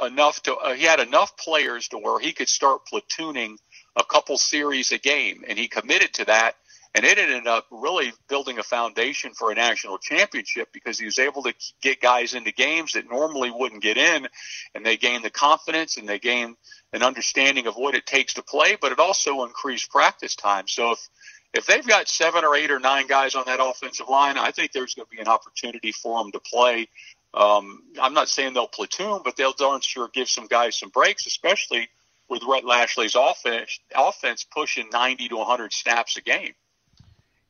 enough 0.02 0.42
to 0.44 0.56
uh, 0.56 0.74
he 0.74 0.84
had 0.84 1.00
enough 1.00 1.38
players 1.38 1.88
to 1.90 1.98
where 1.98 2.20
he 2.20 2.34
could 2.34 2.50
start 2.50 2.82
platooning 2.92 3.56
a 3.96 4.04
couple 4.04 4.38
series 4.38 4.92
a 4.92 4.98
game, 4.98 5.44
and 5.48 5.58
he 5.58 5.68
committed 5.68 6.14
to 6.16 6.26
that. 6.26 6.56
And 6.94 7.06
it 7.06 7.18
ended 7.18 7.48
up 7.48 7.68
really 7.72 8.12
building 8.28 8.60
a 8.60 8.64
foundation 8.64 9.34
for 9.34 9.52
a 9.52 9.56
national 9.56 9.98
championship 9.98 10.70
because 10.74 11.00
he 11.00 11.06
was 11.06 11.20
able 11.20 11.44
to 11.44 11.54
get 11.82 12.02
guys 12.02 12.34
into 12.34 12.52
games 12.52 12.94
that 12.94 13.10
normally 13.10 13.50
wouldn't 13.50 13.82
get 13.82 13.98
in, 13.98 14.28
and 14.76 14.86
they 14.86 14.98
gained 14.98 15.24
the 15.24 15.30
confidence 15.30 15.96
and 15.96 16.08
they 16.08 16.20
gained 16.20 16.58
an 16.92 17.02
understanding 17.02 17.68
of 17.68 17.76
what 17.76 17.96
it 17.96 18.06
takes 18.06 18.34
to 18.34 18.44
play. 18.44 18.78
But 18.80 18.92
it 18.92 19.00
also 19.00 19.46
increased 19.46 19.90
practice 19.90 20.36
time. 20.36 20.68
So 20.68 20.92
if 20.92 21.10
if 21.54 21.66
they've 21.66 21.86
got 21.86 22.08
seven 22.08 22.46
or 22.46 22.56
eight 22.56 22.72
or 22.72 22.80
nine 22.80 23.08
guys 23.08 23.36
on 23.36 23.44
that 23.46 23.60
offensive 23.62 24.08
line, 24.08 24.38
I 24.38 24.52
think 24.52 24.72
there's 24.72 24.96
going 24.96 25.06
to 25.06 25.16
be 25.16 25.22
an 25.22 25.28
opportunity 25.28 25.92
for 25.92 26.24
them 26.24 26.32
to 26.32 26.40
play. 26.40 26.88
Um, 27.34 27.84
I'm 28.02 28.14
not 28.14 28.30
saying 28.30 28.54
they'll 28.54 28.68
platoon, 28.68 29.22
but 29.24 29.36
they'll 29.36 29.54
darn 29.54 29.82
sure 29.82 30.10
give 30.14 30.30
some 30.30 30.48
guys 30.48 30.78
some 30.78 30.90
breaks, 30.90 31.26
especially 31.26 31.90
with 32.30 32.44
Rhett 32.48 32.64
Lashlee's 32.64 33.16
offense, 33.16 33.80
offense 33.94 34.46
pushing 34.50 34.90
90 34.92 35.30
to 35.30 35.38
100 35.38 35.74
snaps 35.74 36.18
a 36.18 36.22
game. 36.22 36.54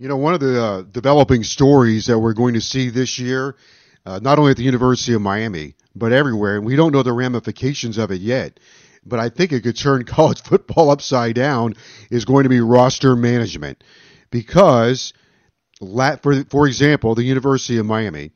You 0.01 0.07
know, 0.07 0.17
one 0.17 0.33
of 0.33 0.39
the 0.39 0.59
uh, 0.59 0.81
developing 0.81 1.43
stories 1.43 2.07
that 2.07 2.17
we're 2.17 2.33
going 2.33 2.55
to 2.55 2.59
see 2.59 2.89
this 2.89 3.19
year, 3.19 3.55
uh, 4.03 4.17
not 4.19 4.39
only 4.39 4.49
at 4.49 4.57
the 4.57 4.63
University 4.63 5.13
of 5.13 5.21
Miami, 5.21 5.75
but 5.93 6.11
everywhere, 6.11 6.55
and 6.55 6.65
we 6.65 6.75
don't 6.75 6.91
know 6.91 7.03
the 7.03 7.13
ramifications 7.13 7.99
of 7.99 8.09
it 8.09 8.19
yet, 8.19 8.59
but 9.05 9.19
I 9.19 9.29
think 9.29 9.51
it 9.51 9.61
could 9.61 9.77
turn 9.77 10.03
college 10.05 10.41
football 10.41 10.89
upside 10.89 11.35
down, 11.35 11.75
is 12.09 12.25
going 12.25 12.45
to 12.45 12.49
be 12.49 12.61
roster 12.61 13.15
management. 13.15 13.83
Because, 14.31 15.13
for, 15.79 16.45
for 16.45 16.65
example, 16.65 17.13
the 17.13 17.21
University 17.21 17.77
of 17.77 17.85
Miami, 17.85 18.31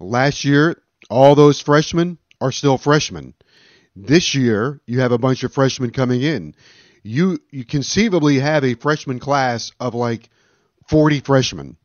last 0.00 0.44
year, 0.44 0.82
all 1.08 1.34
those 1.34 1.58
freshmen 1.58 2.18
are 2.38 2.52
still 2.52 2.76
freshmen. 2.76 3.32
This 3.96 4.34
year, 4.34 4.82
you 4.84 5.00
have 5.00 5.12
a 5.12 5.16
bunch 5.16 5.42
of 5.42 5.54
freshmen 5.54 5.88
coming 5.88 6.20
in. 6.20 6.54
You 7.02 7.38
you 7.50 7.64
conceivably 7.64 8.40
have 8.40 8.62
a 8.62 8.74
freshman 8.74 9.18
class 9.20 9.72
of 9.80 9.94
like 9.94 10.28
40 10.88 11.20
freshmen. 11.20 11.76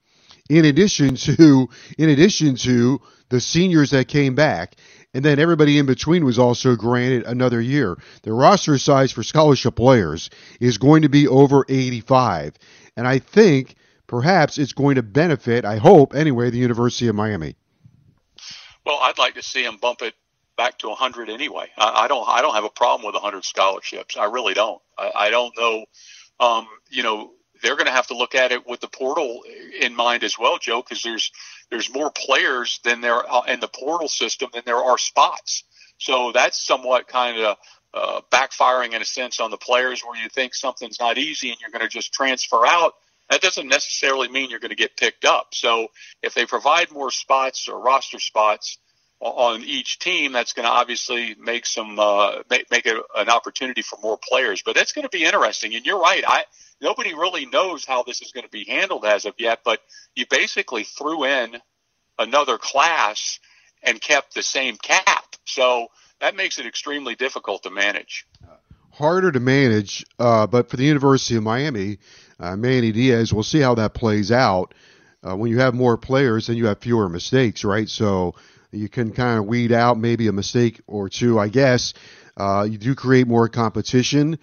In 0.50 0.66
addition 0.66 1.16
to 1.38 1.70
in 1.98 2.10
addition 2.10 2.56
to 2.58 3.02
the 3.30 3.40
seniors 3.40 3.92
that 3.92 4.08
came 4.08 4.36
back, 4.36 4.76
and 5.14 5.24
then 5.24 5.40
everybody 5.40 5.78
in 5.78 5.86
between 5.86 6.26
was 6.26 6.40
also 6.40 6.76
granted 6.76 7.24
another 7.26 7.62
year. 7.62 7.98
The 8.24 8.34
roster 8.34 8.78
size 8.78 9.12
for 9.12 9.24
scholarship 9.24 9.76
players 9.76 10.30
is 10.60 10.78
going 10.78 11.04
to 11.04 11.10
be 11.10 11.28
over 11.28 11.66
85, 11.70 12.56
and 12.98 13.08
I 13.08 13.20
think 13.20 13.76
perhaps 14.08 14.58
it's 14.58 14.74
going 14.74 14.96
to 14.96 15.04
benefit, 15.04 15.66
I 15.66 15.78
hope 15.78 16.16
anyway, 16.16 16.50
the 16.50 16.58
University 16.58 17.08
of 17.08 17.16
Miami. 17.16 17.56
Well, 18.86 19.00
I'd 19.02 19.18
like 19.18 19.36
to 19.36 19.44
see 19.44 19.64
them 19.64 19.78
bump 19.78 20.02
it 20.02 20.14
back 20.58 20.78
to 20.80 20.90
100 20.90 21.30
anyway. 21.30 21.68
I, 21.78 22.04
I 22.06 22.08
don't 22.08 22.28
I 22.28 22.42
don't 22.42 22.54
have 22.54 22.66
a 22.66 22.70
problem 22.70 23.06
with 23.06 23.16
100 23.16 23.46
scholarships. 23.46 24.18
I 24.18 24.26
really 24.26 24.54
don't. 24.54 24.82
I, 24.98 25.12
I 25.16 25.30
don't 25.30 25.54
know. 25.58 25.86
Um, 26.40 26.68
you 26.90 27.04
know, 27.04 27.32
they're 27.64 27.76
going 27.76 27.88
to 27.88 27.94
have 27.94 28.08
to 28.08 28.18
look 28.18 28.36
at 28.36 28.52
it 28.52 28.68
with 28.68 28.82
the 28.82 28.88
portal 28.88 29.44
in 29.80 29.96
mind 29.96 30.24
as 30.24 30.38
well, 30.38 30.58
Joe, 30.60 30.82
because 30.82 31.02
there's 31.02 31.32
there's 31.72 31.92
more 31.92 32.12
players 32.12 32.80
than 32.84 33.02
there 33.02 33.26
are 33.26 33.48
in 33.48 33.60
the 33.60 33.68
portal 33.68 34.08
system 34.08 34.50
than 34.54 34.64
there 34.66 34.78
are 34.78 34.98
spots. 34.98 35.64
So 35.98 36.32
that's 36.34 36.64
somewhat 36.64 37.08
kind 37.08 37.40
of 37.40 37.58
uh, 37.94 38.22
backfiring 38.32 38.94
in 38.94 39.02
a 39.02 39.06
sense 39.06 39.40
on 39.40 39.52
the 39.52 39.58
players 39.58 40.02
where 40.02 40.22
you 40.22 40.30
think 40.30 40.54
something's 40.54 41.00
not 41.00 41.18
easy 41.18 41.50
and 41.50 41.58
you're 41.62 41.72
going 41.72 41.82
to 41.82 41.88
just 41.88 42.14
transfer 42.14 42.66
out. 42.66 42.94
That 43.30 43.42
doesn't 43.42 43.68
necessarily 43.68 44.28
mean 44.28 44.50
you're 44.50 44.60
going 44.60 44.70
to 44.70 44.76
get 44.76 44.98
picked 44.98 45.26
up. 45.26 45.48
So 45.54 45.88
if 46.22 46.34
they 46.34 46.46
provide 46.46 46.92
more 46.92 47.10
spots 47.10 47.68
or 47.70 47.80
roster 47.80 48.20
spots, 48.20 48.78
on 49.24 49.64
each 49.64 50.00
team, 50.00 50.34
that's 50.34 50.54
going 50.54 50.66
to 50.66 50.72
obviously 50.72 51.36
make 51.40 51.66
some 51.66 51.98
uh, 51.98 52.44
make, 52.50 52.70
make 52.70 52.86
it 52.86 52.98
an 53.16 53.30
opportunity 53.30 53.82
for 53.82 53.98
more 54.02 54.18
players. 54.22 54.62
But 54.64 54.76
that's 54.76 54.92
going 54.92 55.04
to 55.04 55.10
be 55.10 55.24
interesting. 55.24 55.74
And 55.76 55.86
you're 55.86 56.00
right. 56.00 56.24
I 56.28 56.44
nobody 56.84 57.14
really 57.14 57.46
knows 57.48 57.86
how 57.86 58.04
this 58.04 58.22
is 58.22 58.32
going 58.32 58.44
to 58.44 58.52
be 58.52 58.66
handled 58.66 59.06
as 59.06 59.26
of 59.26 59.34
yet. 59.40 59.62
But 59.66 59.80
you 60.16 60.26
basically 60.30 60.84
threw 60.84 61.24
in 61.24 61.56
another 62.20 62.60
class 62.60 63.40
and 63.82 64.00
kept 64.00 64.36
the 64.36 64.44
same 64.44 64.76
cap, 64.78 65.36
so 65.46 65.88
that 66.20 66.36
makes 66.36 66.60
it 66.60 66.68
extremely 66.68 67.16
difficult 67.16 67.64
to 67.64 67.72
manage. 67.72 68.26
Harder 68.92 69.32
to 69.32 69.40
manage, 69.40 70.06
uh, 70.20 70.46
but 70.46 70.70
for 70.70 70.78
the 70.78 70.84
University 70.84 71.36
of 71.36 71.44
Miami, 71.44 71.98
uh, 72.40 72.56
Manny 72.56 72.92
Diaz, 72.92 73.34
we'll 73.34 73.44
see 73.44 73.60
how 73.60 73.74
that 73.76 73.96
plays 73.96 74.32
out. 74.32 74.76
Uh, 75.28 75.36
when 75.36 75.50
you 75.50 75.60
have 75.60 75.74
more 75.74 75.98
players, 75.98 76.48
then 76.48 76.58
you 76.58 76.68
have 76.68 76.80
fewer 76.80 77.10
mistakes, 77.10 77.64
right? 77.64 77.90
So 77.90 78.36
you 78.72 78.90
can 78.90 79.12
kind 79.12 79.40
of 79.40 79.46
weed 79.46 79.72
out 79.72 79.98
maybe 79.98 80.28
a 80.28 80.34
mistake 80.34 80.82
or 80.86 81.10
two, 81.10 81.40
I 81.40 81.48
guess. 81.48 81.94
Uh, 82.38 82.68
you 82.70 82.78
do 82.78 82.94
create 82.94 83.28
more 83.28 83.50
competition, 83.50 84.38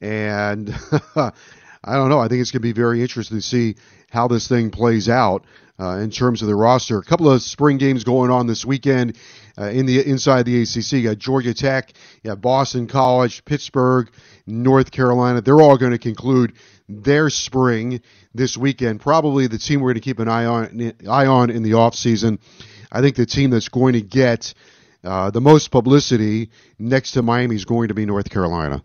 and 0.00 0.74
I 1.84 1.94
don't 1.96 2.08
know. 2.08 2.18
I 2.18 2.28
think 2.28 2.40
it's 2.40 2.50
going 2.50 2.62
to 2.62 2.68
be 2.68 2.72
very 2.72 3.02
interesting 3.02 3.38
to 3.38 3.42
see 3.42 3.76
how 4.10 4.26
this 4.26 4.48
thing 4.48 4.70
plays 4.70 5.08
out 5.08 5.44
uh, 5.78 5.98
in 5.98 6.10
terms 6.10 6.40
of 6.40 6.48
the 6.48 6.54
roster. 6.54 6.98
A 6.98 7.04
couple 7.04 7.30
of 7.30 7.42
spring 7.42 7.76
games 7.78 8.04
going 8.04 8.30
on 8.30 8.46
this 8.46 8.64
weekend 8.64 9.18
uh, 9.58 9.66
in 9.66 9.86
the 9.86 10.00
inside 10.08 10.46
the 10.46 10.62
ACC. 10.62 10.92
You 10.92 11.02
got 11.10 11.18
Georgia 11.18 11.52
Tech, 11.52 11.92
you 12.22 12.30
got 12.30 12.40
Boston 12.40 12.86
College, 12.86 13.44
Pittsburgh, 13.44 14.10
North 14.46 14.90
Carolina. 14.90 15.40
They're 15.40 15.60
all 15.60 15.76
going 15.76 15.92
to 15.92 15.98
conclude 15.98 16.54
their 16.88 17.28
spring 17.28 18.00
this 18.34 18.56
weekend. 18.56 19.00
Probably 19.00 19.46
the 19.46 19.58
team 19.58 19.80
we're 19.80 19.90
going 19.90 20.00
to 20.00 20.00
keep 20.00 20.20
an 20.20 20.28
eye 20.28 20.46
on 20.46 20.92
eye 21.08 21.26
on 21.26 21.50
in 21.50 21.62
the 21.62 21.74
off 21.74 21.94
season. 21.94 22.38
I 22.90 23.00
think 23.00 23.16
the 23.16 23.26
team 23.26 23.50
that's 23.50 23.68
going 23.68 23.94
to 23.94 24.00
get 24.00 24.54
uh, 25.02 25.30
the 25.30 25.40
most 25.40 25.70
publicity 25.70 26.50
next 26.78 27.12
to 27.12 27.22
Miami 27.22 27.56
is 27.56 27.64
going 27.64 27.88
to 27.88 27.94
be 27.94 28.06
North 28.06 28.30
Carolina. 28.30 28.82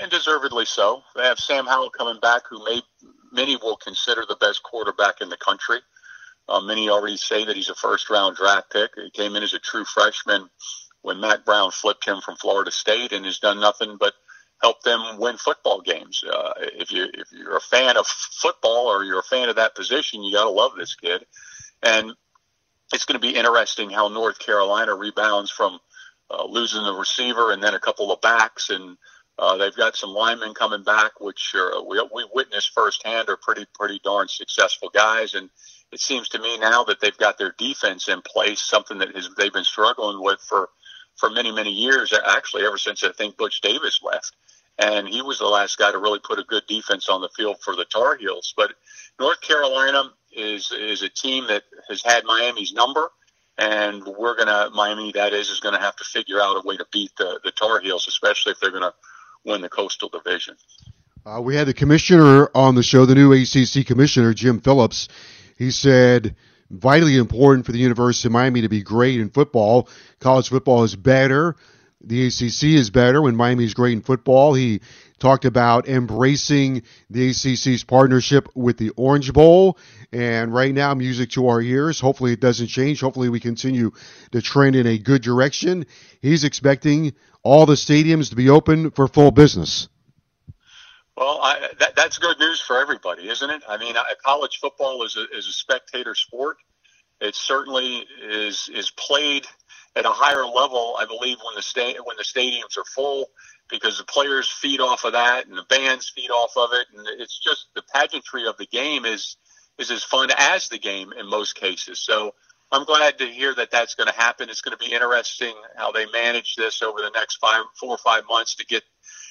And 0.00 0.10
deservedly 0.10 0.64
so. 0.64 1.02
They 1.16 1.24
have 1.24 1.38
Sam 1.38 1.66
Howell 1.66 1.90
coming 1.90 2.20
back, 2.20 2.42
who 2.48 2.64
may, 2.64 2.82
many 3.32 3.56
will 3.56 3.76
consider 3.76 4.24
the 4.28 4.36
best 4.36 4.62
quarterback 4.62 5.20
in 5.20 5.28
the 5.28 5.36
country. 5.36 5.80
Uh, 6.48 6.60
many 6.60 6.88
already 6.88 7.16
say 7.16 7.44
that 7.44 7.56
he's 7.56 7.68
a 7.68 7.74
first 7.74 8.08
round 8.08 8.36
draft 8.36 8.70
pick. 8.72 8.92
He 8.96 9.10
came 9.10 9.36
in 9.36 9.42
as 9.42 9.54
a 9.54 9.58
true 9.58 9.84
freshman 9.84 10.48
when 11.02 11.20
Mack 11.20 11.44
Brown 11.44 11.70
flipped 11.70 12.06
him 12.06 12.20
from 12.20 12.36
Florida 12.36 12.70
State 12.70 13.12
and 13.12 13.24
has 13.24 13.38
done 13.38 13.60
nothing 13.60 13.96
but 13.98 14.14
help 14.62 14.82
them 14.82 15.18
win 15.18 15.36
football 15.36 15.80
games. 15.80 16.22
Uh, 16.24 16.52
if 16.56 16.90
you 16.90 17.06
if 17.14 17.28
you're 17.32 17.56
a 17.56 17.60
fan 17.60 17.96
of 17.96 18.06
football 18.06 18.86
or 18.86 19.04
you're 19.04 19.20
a 19.20 19.24
fan 19.24 19.48
of 19.48 19.56
that 19.56 19.74
position, 19.74 20.22
you 20.22 20.34
got 20.34 20.44
to 20.44 20.50
love 20.50 20.72
this 20.76 20.94
kid. 20.94 21.24
And 21.82 22.12
it's 22.92 23.04
going 23.04 23.20
to 23.20 23.26
be 23.26 23.36
interesting 23.36 23.90
how 23.90 24.08
North 24.08 24.38
Carolina 24.38 24.94
rebounds 24.94 25.50
from 25.50 25.78
uh, 26.30 26.44
losing 26.44 26.82
the 26.82 26.94
receiver 26.94 27.52
and 27.52 27.62
then 27.62 27.74
a 27.74 27.80
couple 27.80 28.10
of 28.10 28.20
backs, 28.20 28.70
and 28.70 28.96
uh, 29.38 29.56
they've 29.56 29.76
got 29.76 29.96
some 29.96 30.10
linemen 30.10 30.52
coming 30.52 30.82
back, 30.82 31.20
which 31.20 31.54
are, 31.54 31.82
we 31.84 32.02
we 32.12 32.28
witnessed 32.34 32.72
firsthand 32.74 33.28
are 33.28 33.36
pretty 33.36 33.66
pretty 33.78 34.00
darn 34.02 34.26
successful 34.26 34.90
guys, 34.92 35.34
and 35.34 35.48
it 35.92 36.00
seems 36.00 36.28
to 36.30 36.40
me 36.40 36.58
now 36.58 36.82
that 36.84 37.00
they've 37.00 37.16
got 37.18 37.38
their 37.38 37.54
defense 37.56 38.08
in 38.08 38.20
place, 38.22 38.60
something 38.60 38.98
that 38.98 39.14
has, 39.14 39.30
they've 39.36 39.52
been 39.52 39.64
struggling 39.64 40.22
with 40.22 40.40
for 40.40 40.70
for 41.16 41.30
many 41.30 41.52
many 41.52 41.70
years, 41.70 42.12
actually 42.26 42.66
ever 42.66 42.78
since 42.78 43.04
I 43.04 43.12
think 43.12 43.36
Butch 43.36 43.60
Davis 43.60 44.00
left. 44.02 44.32
And 44.80 45.08
he 45.08 45.22
was 45.22 45.38
the 45.40 45.46
last 45.46 45.76
guy 45.76 45.90
to 45.90 45.98
really 45.98 46.20
put 46.20 46.38
a 46.38 46.44
good 46.44 46.62
defense 46.68 47.08
on 47.08 47.20
the 47.20 47.28
field 47.36 47.56
for 47.60 47.74
the 47.74 47.84
Tar 47.84 48.16
Heels. 48.16 48.54
But 48.56 48.74
North 49.20 49.40
Carolina 49.40 50.12
is 50.32 50.72
is 50.72 51.02
a 51.02 51.08
team 51.08 51.46
that 51.46 51.62
has 51.88 52.02
had 52.04 52.24
Miami's 52.24 52.72
number, 52.72 53.10
and 53.56 54.04
we're 54.04 54.36
gonna 54.36 54.70
Miami 54.74 55.12
that 55.12 55.32
is 55.32 55.48
is 55.48 55.60
gonna 55.60 55.80
have 55.80 55.96
to 55.96 56.04
figure 56.04 56.40
out 56.40 56.56
a 56.56 56.66
way 56.66 56.76
to 56.76 56.86
beat 56.92 57.12
the 57.18 57.38
the 57.44 57.52
Tar 57.52 57.78
Heels, 57.80 58.08
especially 58.08 58.50
if 58.52 58.60
they're 58.60 58.72
gonna 58.72 58.94
win 59.44 59.60
the 59.60 59.68
Coastal 59.68 60.08
Division. 60.08 60.56
Uh, 61.26 61.40
we 61.40 61.54
had 61.54 61.66
the 61.66 61.74
commissioner 61.74 62.48
on 62.54 62.74
the 62.74 62.82
show, 62.82 63.04
the 63.04 63.14
new 63.14 63.32
ACC 63.32 63.86
commissioner 63.86 64.32
Jim 64.32 64.60
Phillips. 64.60 65.08
He 65.56 65.70
said 65.70 66.36
vitally 66.70 67.16
important 67.16 67.66
for 67.66 67.72
the 67.72 67.78
University 67.78 68.28
of 68.28 68.32
Miami 68.32 68.62
to 68.62 68.68
be 68.68 68.82
great 68.82 69.20
in 69.20 69.30
football. 69.30 69.88
College 70.20 70.48
football 70.48 70.84
is 70.84 70.96
better. 70.96 71.56
The 72.00 72.26
ACC 72.26 72.74
is 72.74 72.90
better 72.90 73.20
when 73.20 73.34
Miami 73.34 73.64
is 73.64 73.74
great 73.74 73.92
in 73.92 74.02
football. 74.02 74.54
He 74.54 74.80
talked 75.18 75.44
about 75.44 75.88
embracing 75.88 76.82
the 77.10 77.30
ACC's 77.30 77.82
partnership 77.82 78.48
with 78.54 78.78
the 78.78 78.90
Orange 78.90 79.32
Bowl. 79.32 79.78
And 80.12 80.54
right 80.54 80.72
now, 80.72 80.94
music 80.94 81.30
to 81.30 81.48
our 81.48 81.60
ears. 81.60 81.98
Hopefully, 81.98 82.32
it 82.32 82.40
doesn't 82.40 82.68
change. 82.68 83.00
Hopefully, 83.00 83.28
we 83.28 83.40
continue 83.40 83.90
to 84.30 84.40
trend 84.40 84.76
in 84.76 84.86
a 84.86 84.96
good 84.96 85.22
direction. 85.22 85.86
He's 86.22 86.44
expecting 86.44 87.14
all 87.42 87.66
the 87.66 87.74
stadiums 87.74 88.30
to 88.30 88.36
be 88.36 88.50
open 88.50 88.90
for 88.90 89.08
full 89.08 89.30
business. 89.30 89.88
Well, 91.16 91.40
I, 91.42 91.68
that, 91.80 91.96
that's 91.96 92.18
good 92.18 92.38
news 92.38 92.60
for 92.60 92.80
everybody, 92.80 93.28
isn't 93.28 93.50
it? 93.50 93.62
I 93.68 93.76
mean, 93.76 93.96
college 94.24 94.58
football 94.60 95.02
is 95.02 95.16
a, 95.16 95.24
is 95.36 95.48
a 95.48 95.52
spectator 95.52 96.14
sport. 96.14 96.58
It 97.20 97.34
certainly 97.34 98.06
is 98.22 98.70
is 98.72 98.92
played 98.92 99.44
at 99.96 100.06
a 100.06 100.10
higher 100.10 100.46
level, 100.46 100.96
I 100.96 101.06
believe, 101.06 101.38
when 101.44 101.56
the 101.56 101.62
sta- 101.62 102.00
when 102.04 102.16
the 102.16 102.22
stadiums 102.22 102.78
are 102.78 102.84
full, 102.84 103.26
because 103.68 103.98
the 103.98 104.04
players 104.04 104.48
feed 104.48 104.80
off 104.80 105.04
of 105.04 105.12
that 105.12 105.46
and 105.48 105.58
the 105.58 105.64
bands 105.68 106.12
feed 106.14 106.30
off 106.30 106.52
of 106.56 106.70
it, 106.72 106.86
and 106.96 107.20
it's 107.20 107.38
just 107.38 107.66
the 107.74 107.82
pageantry 107.92 108.46
of 108.46 108.56
the 108.56 108.66
game 108.66 109.04
is 109.04 109.36
is 109.78 109.90
as 109.90 110.04
fun 110.04 110.30
as 110.36 110.68
the 110.68 110.78
game 110.78 111.12
in 111.18 111.28
most 111.28 111.56
cases. 111.56 111.98
So 111.98 112.34
I'm 112.70 112.84
glad 112.84 113.18
to 113.18 113.26
hear 113.26 113.54
that 113.54 113.70
that's 113.70 113.94
going 113.94 114.08
to 114.08 114.14
happen. 114.14 114.50
It's 114.50 114.60
going 114.60 114.76
to 114.76 114.84
be 114.84 114.92
interesting 114.92 115.54
how 115.76 115.90
they 115.92 116.06
manage 116.06 116.54
this 116.56 116.82
over 116.82 117.00
the 117.00 117.10
next 117.14 117.36
five, 117.36 117.64
four 117.80 117.90
or 117.90 117.98
five 117.98 118.24
months 118.28 118.56
to 118.56 118.66
get 118.66 118.82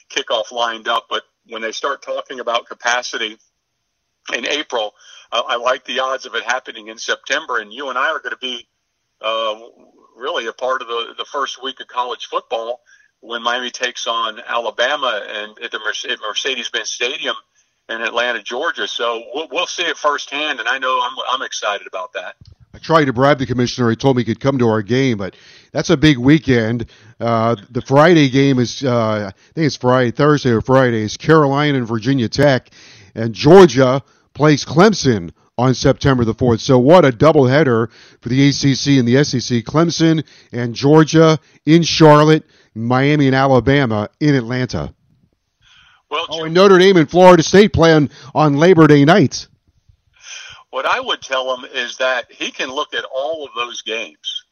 kickoff 0.09 0.51
lined 0.51 0.87
up. 0.87 1.05
But 1.09 1.23
when 1.47 1.61
they 1.61 1.71
start 1.71 2.01
talking 2.01 2.39
about 2.39 2.65
capacity 2.65 3.37
in 4.33 4.47
April, 4.47 4.93
uh, 5.31 5.43
I 5.47 5.57
like 5.57 5.85
the 5.85 5.99
odds 5.99 6.25
of 6.25 6.33
it 6.33 6.43
happening 6.43 6.87
in 6.87 6.97
September. 6.97 7.59
And 7.59 7.71
you 7.71 7.89
and 7.89 7.97
I 7.97 8.09
are 8.09 8.19
going 8.19 8.31
to 8.31 8.37
be 8.37 8.67
uh, 9.21 9.59
really 10.17 10.47
a 10.47 10.53
part 10.53 10.81
of 10.81 10.87
the, 10.87 11.13
the 11.17 11.25
first 11.25 11.61
week 11.61 11.79
of 11.79 11.87
college 11.87 12.25
football 12.25 12.81
when 13.19 13.43
Miami 13.43 13.69
takes 13.69 14.07
on 14.07 14.39
Alabama 14.47 15.23
and 15.27 15.57
at 15.63 15.71
the 15.71 15.79
Mercedes-Benz 15.79 16.89
Stadium 16.89 17.35
in 17.89 18.01
Atlanta, 18.01 18.41
Georgia. 18.41 18.87
So 18.87 19.23
we'll, 19.33 19.47
we'll 19.51 19.67
see 19.67 19.83
it 19.83 19.97
firsthand, 19.97 20.59
and 20.59 20.67
I 20.67 20.77
know 20.79 20.99
I'm, 21.03 21.15
I'm 21.31 21.41
excited 21.43 21.87
about 21.87 22.13
that. 22.13 22.35
I 22.77 22.79
tried 22.79 23.05
to 23.05 23.13
bribe 23.13 23.39
the 23.39 23.47
commissioner. 23.47 23.89
He 23.89 23.95
told 23.95 24.17
me 24.17 24.21
he 24.21 24.25
could 24.25 24.39
come 24.39 24.59
to 24.59 24.67
our 24.67 24.83
game, 24.83 25.17
but 25.17 25.35
that's 25.71 25.89
a 25.89 25.97
big 25.97 26.19
weekend. 26.19 26.85
Uh, 27.19 27.55
the 27.71 27.81
Friday 27.81 28.29
game 28.29 28.59
is, 28.59 28.83
uh, 28.83 29.31
I 29.31 29.53
think 29.55 29.65
it's 29.65 29.75
Friday, 29.75 30.11
Thursday 30.11 30.51
or 30.51 30.61
Friday, 30.61 31.01
is 31.01 31.17
Carolina 31.17 31.79
and 31.79 31.87
Virginia 31.87 32.29
Tech, 32.29 32.69
and 33.15 33.33
Georgia 33.33 34.03
plays 34.35 34.63
Clemson 34.63 35.31
on 35.57 35.73
September 35.73 36.23
the 36.23 36.35
4th. 36.35 36.59
So 36.59 36.77
what 36.77 37.03
a 37.03 37.09
doubleheader 37.09 37.89
for 38.21 38.29
the 38.29 38.47
ACC 38.47 38.99
and 38.99 39.07
the 39.07 39.23
SEC. 39.23 39.63
Clemson 39.63 40.23
and 40.51 40.75
Georgia 40.75 41.39
in 41.65 41.81
Charlotte, 41.81 42.45
Miami 42.75 43.25
and 43.25 43.35
Alabama 43.35 44.07
in 44.19 44.35
Atlanta. 44.35 44.93
Well, 46.11 46.27
oh, 46.29 46.43
and 46.43 46.53
Notre 46.53 46.77
Dame 46.77 46.97
and 46.97 47.09
Florida 47.09 47.41
State 47.41 47.73
play 47.73 47.91
on, 47.91 48.11
on 48.35 48.57
Labor 48.57 48.85
Day 48.85 49.03
night. 49.03 49.47
What 50.69 50.85
I 50.85 50.99
would 50.99 51.21
tell 51.21 51.55
him 51.55 51.65
is 51.73 51.97
that 51.97 52.31
he 52.31 52.51
can 52.51 52.69
look 52.69 52.93
at 52.93 53.05
all 53.05 53.45
of 53.45 53.51
those 53.55 53.81
games, 53.81 54.43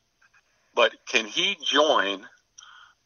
but 0.73 0.93
can 1.07 1.25
he 1.25 1.57
join 1.63 2.25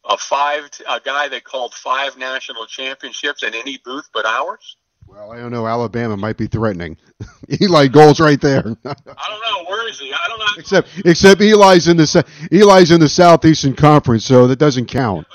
a 0.07 0.17
five 0.17 0.69
a 0.87 0.99
guy 0.99 1.27
that 1.27 1.43
called 1.43 1.73
five 1.73 2.17
national 2.17 2.65
championships 2.67 3.43
in 3.43 3.53
any 3.55 3.77
booth 3.83 4.09
but 4.13 4.25
ours? 4.25 4.77
Well, 5.07 5.31
I 5.31 5.37
don't 5.37 5.51
know. 5.51 5.65
Alabama 5.65 6.15
might 6.15 6.37
be 6.37 6.45
threatening. 6.45 6.97
Eli 7.61 7.87
Gold's 7.87 8.19
right 8.19 8.39
there. 8.39 8.59
I 8.85 8.93
don't 8.93 9.05
know 9.05 9.65
where 9.67 9.89
is 9.89 9.99
he. 9.99 10.13
I 10.13 10.27
don't 10.27 10.39
know. 10.39 10.45
Except 10.57 10.87
except 11.03 11.41
Eli's 11.41 11.87
in 11.87 11.97
the 11.97 12.25
Eli's 12.51 12.91
in 12.91 12.99
the 12.99 13.09
Southeastern 13.09 13.75
Conference, 13.75 14.23
so 14.23 14.45
that 14.45 14.59
doesn't 14.59 14.85
count 14.85 15.25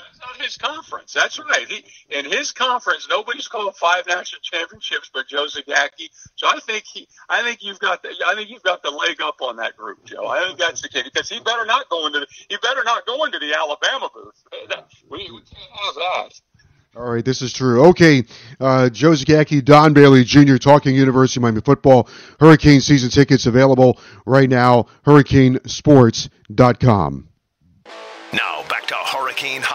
his 0.45 0.57
conference. 0.57 1.13
That's 1.13 1.39
right. 1.39 1.67
He, 1.67 1.83
in 2.09 2.25
his 2.25 2.51
conference, 2.51 3.07
nobody's 3.09 3.47
called 3.47 3.75
five 3.75 4.05
national 4.07 4.41
championships 4.41 5.09
but 5.13 5.27
Joe 5.27 5.45
Zagacki. 5.45 6.09
So 6.35 6.47
I 6.47 6.59
think 6.65 6.85
he, 6.91 7.07
I 7.29 7.43
think 7.43 7.59
you've 7.61 7.79
got 7.79 8.03
the, 8.03 8.09
I 8.25 8.35
think 8.35 8.49
you've 8.49 8.63
got 8.63 8.83
the 8.83 8.91
leg 8.91 9.21
up 9.21 9.41
on 9.41 9.57
that 9.57 9.75
group, 9.75 10.05
Joe. 10.05 10.27
I 10.27 10.45
think 10.45 10.59
that's 10.59 10.81
the 10.81 10.89
case 10.89 11.03
because 11.03 11.29
he 11.29 11.39
better 11.39 11.65
not 11.65 11.89
go 11.89 12.07
into, 12.07 12.21
the, 12.21 12.27
he 12.49 12.57
better 12.61 12.83
not 12.83 13.05
go 13.05 13.23
into 13.25 13.39
the 13.39 13.53
Alabama 13.53 14.09
booth. 14.13 14.43
We, 15.09 15.19
we 15.19 15.41
can't 15.41 15.71
have 15.85 15.95
that. 15.95 16.29
All 16.95 17.11
right, 17.11 17.25
this 17.25 17.41
is 17.41 17.51
true. 17.51 17.83
Okay, 17.89 18.23
uh, 18.61 18.89
Joe 18.89 19.11
Zagacki, 19.11 19.61
Don 19.63 19.93
Bailey 19.93 20.23
Jr. 20.23 20.55
talking 20.55 20.95
University 20.95 21.39
of 21.39 21.41
Miami 21.41 21.59
football. 21.59 22.07
Hurricane 22.39 22.79
season 22.79 23.09
tickets 23.09 23.45
available 23.45 23.99
right 24.25 24.49
now. 24.49 24.85
HurricaneSports.com. 25.05 27.27
Now 28.31 28.63
back 28.69 28.87
to 28.87 28.95
Hurricane 28.95 29.61
Hotline 29.61 29.74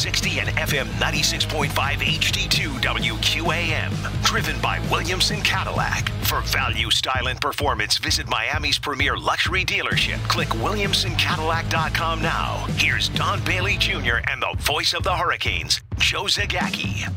60 0.00 0.40
and 0.40 0.48
FM 0.56 0.86
96.5 0.98 1.68
HD2 1.68 2.80
WQAM. 2.80 4.22
Driven 4.24 4.58
by 4.62 4.80
Williamson 4.90 5.42
Cadillac. 5.42 6.08
For 6.24 6.40
value, 6.40 6.90
style, 6.90 7.28
and 7.28 7.38
performance, 7.38 7.98
visit 7.98 8.26
Miami's 8.26 8.78
premier 8.78 9.18
luxury 9.18 9.62
dealership. 9.62 10.16
Click 10.26 10.48
WilliamsonCadillac.com 10.48 12.22
now. 12.22 12.64
Here's 12.76 13.10
Don 13.10 13.44
Bailey 13.44 13.76
Jr. 13.76 14.20
and 14.30 14.40
the 14.40 14.56
voice 14.60 14.94
of 14.94 15.02
the 15.02 15.14
Hurricanes, 15.14 15.82
Joe 15.98 16.24
Zagacki. 16.24 17.12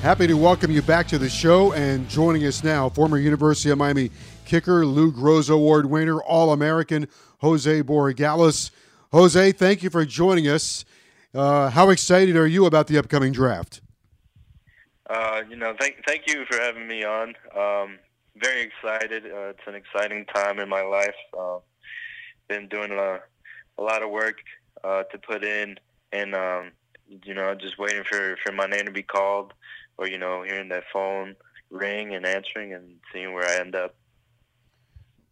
Happy 0.00 0.26
to 0.26 0.34
welcome 0.38 0.70
you 0.70 0.80
back 0.80 1.08
to 1.08 1.18
the 1.18 1.28
show 1.28 1.74
and 1.74 2.08
joining 2.08 2.46
us 2.46 2.64
now, 2.64 2.88
former 2.88 3.18
University 3.18 3.68
of 3.68 3.76
Miami 3.76 4.10
kicker, 4.46 4.86
Lou 4.86 5.12
Groza 5.12 5.50
Award 5.50 5.84
winner, 5.84 6.22
All 6.22 6.54
American, 6.54 7.06
Jose 7.42 7.82
Borregales. 7.82 8.70
Jose, 9.12 9.52
thank 9.52 9.82
you 9.82 9.90
for 9.90 10.06
joining 10.06 10.48
us. 10.48 10.86
Uh, 11.34 11.70
how 11.70 11.90
excited 11.90 12.36
are 12.36 12.46
you 12.46 12.66
about 12.66 12.86
the 12.86 12.98
upcoming 12.98 13.32
draft? 13.32 13.80
Uh, 15.08 15.42
you 15.48 15.56
know, 15.56 15.74
thank 15.78 15.96
thank 16.06 16.22
you 16.26 16.44
for 16.50 16.58
having 16.58 16.86
me 16.86 17.04
on. 17.04 17.34
Um, 17.56 17.98
very 18.36 18.62
excited. 18.62 19.26
Uh, 19.26 19.50
it's 19.50 19.60
an 19.66 19.74
exciting 19.74 20.24
time 20.26 20.58
in 20.58 20.68
my 20.68 20.82
life. 20.82 21.14
Uh, 21.38 21.58
been 22.48 22.68
doing 22.68 22.92
a, 22.92 23.20
a 23.78 23.82
lot 23.82 24.02
of 24.02 24.10
work 24.10 24.36
uh, 24.84 25.02
to 25.04 25.18
put 25.18 25.44
in, 25.44 25.76
and 26.12 26.34
um, 26.34 26.70
you 27.24 27.34
know, 27.34 27.54
just 27.54 27.78
waiting 27.78 28.04
for 28.04 28.36
for 28.44 28.52
my 28.52 28.66
name 28.66 28.86
to 28.86 28.92
be 28.92 29.02
called, 29.02 29.52
or 29.98 30.08
you 30.08 30.18
know, 30.18 30.42
hearing 30.42 30.68
that 30.68 30.84
phone 30.92 31.34
ring 31.70 32.14
and 32.14 32.26
answering 32.26 32.74
and 32.74 32.96
seeing 33.12 33.32
where 33.32 33.46
I 33.46 33.60
end 33.60 33.76
up 33.76 33.94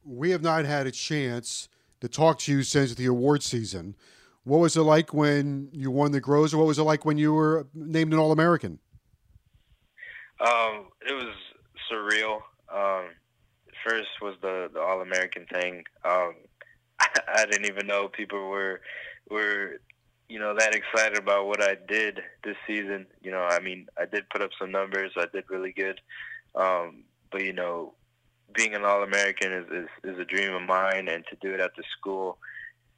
we 0.09 0.31
have 0.31 0.43
not 0.43 0.65
had 0.65 0.87
a 0.87 0.91
chance 0.91 1.69
to 2.01 2.09
talk 2.09 2.39
to 2.41 2.53
you 2.53 2.63
since 2.63 2.95
the 2.95 3.07
award 3.07 3.43
season. 3.43 3.95
What 4.49 4.61
was 4.61 4.79
it 4.79 4.83
like 4.83 5.13
when 5.13 5.69
you 5.73 5.91
won 5.91 6.11
the 6.11 6.23
Groza? 6.23 6.55
What 6.55 6.67
was 6.67 6.79
it 6.79 6.85
like 6.85 7.05
when 7.05 7.19
you 7.19 7.35
were 7.35 7.67
named 7.75 8.15
an 8.15 8.19
All 8.19 8.33
American? 8.33 8.79
Um, 10.41 10.87
it 11.07 11.13
was 11.13 11.35
surreal. 11.93 12.41
Um, 12.75 13.11
first 13.87 14.09
was 14.23 14.37
the, 14.41 14.71
the 14.73 14.81
All 14.81 15.03
American 15.03 15.45
thing. 15.53 15.85
Um, 16.03 16.35
I, 16.99 17.09
I 17.35 17.45
didn't 17.45 17.67
even 17.67 17.87
know 17.87 18.09
people 18.09 18.49
were 18.49 18.81
were 19.29 19.81
you 20.31 20.39
know 20.39 20.55
that 20.59 20.75
excited 20.75 21.19
about 21.19 21.47
what 21.47 21.63
I 21.63 21.77
did 21.87 22.21
this 22.43 22.57
season. 22.67 23.07
You 23.21 23.33
know, 23.33 23.43
I 23.43 23.61
mean, 23.61 23.87
I 23.99 24.07
did 24.07 24.31
put 24.31 24.41
up 24.41 24.51
some 24.59 24.73
numbers. 24.73 25.13
I 25.19 25.27
did 25.31 25.45
really 25.51 25.73
good. 25.73 26.01
Um, 26.55 27.05
but 27.31 27.43
you 27.43 27.53
know, 27.53 27.93
being 28.55 28.75
an 28.75 28.87
All 28.87 29.03
American 29.03 29.53
is, 29.53 29.67
is, 29.71 29.89
is 30.05 30.19
a 30.19 30.25
dream 30.25 30.55
of 30.55 30.63
mine, 30.63 31.09
and 31.09 31.23
to 31.29 31.37
do 31.43 31.53
it 31.53 31.61
at 31.61 31.77
the 31.77 31.85
school 31.99 32.39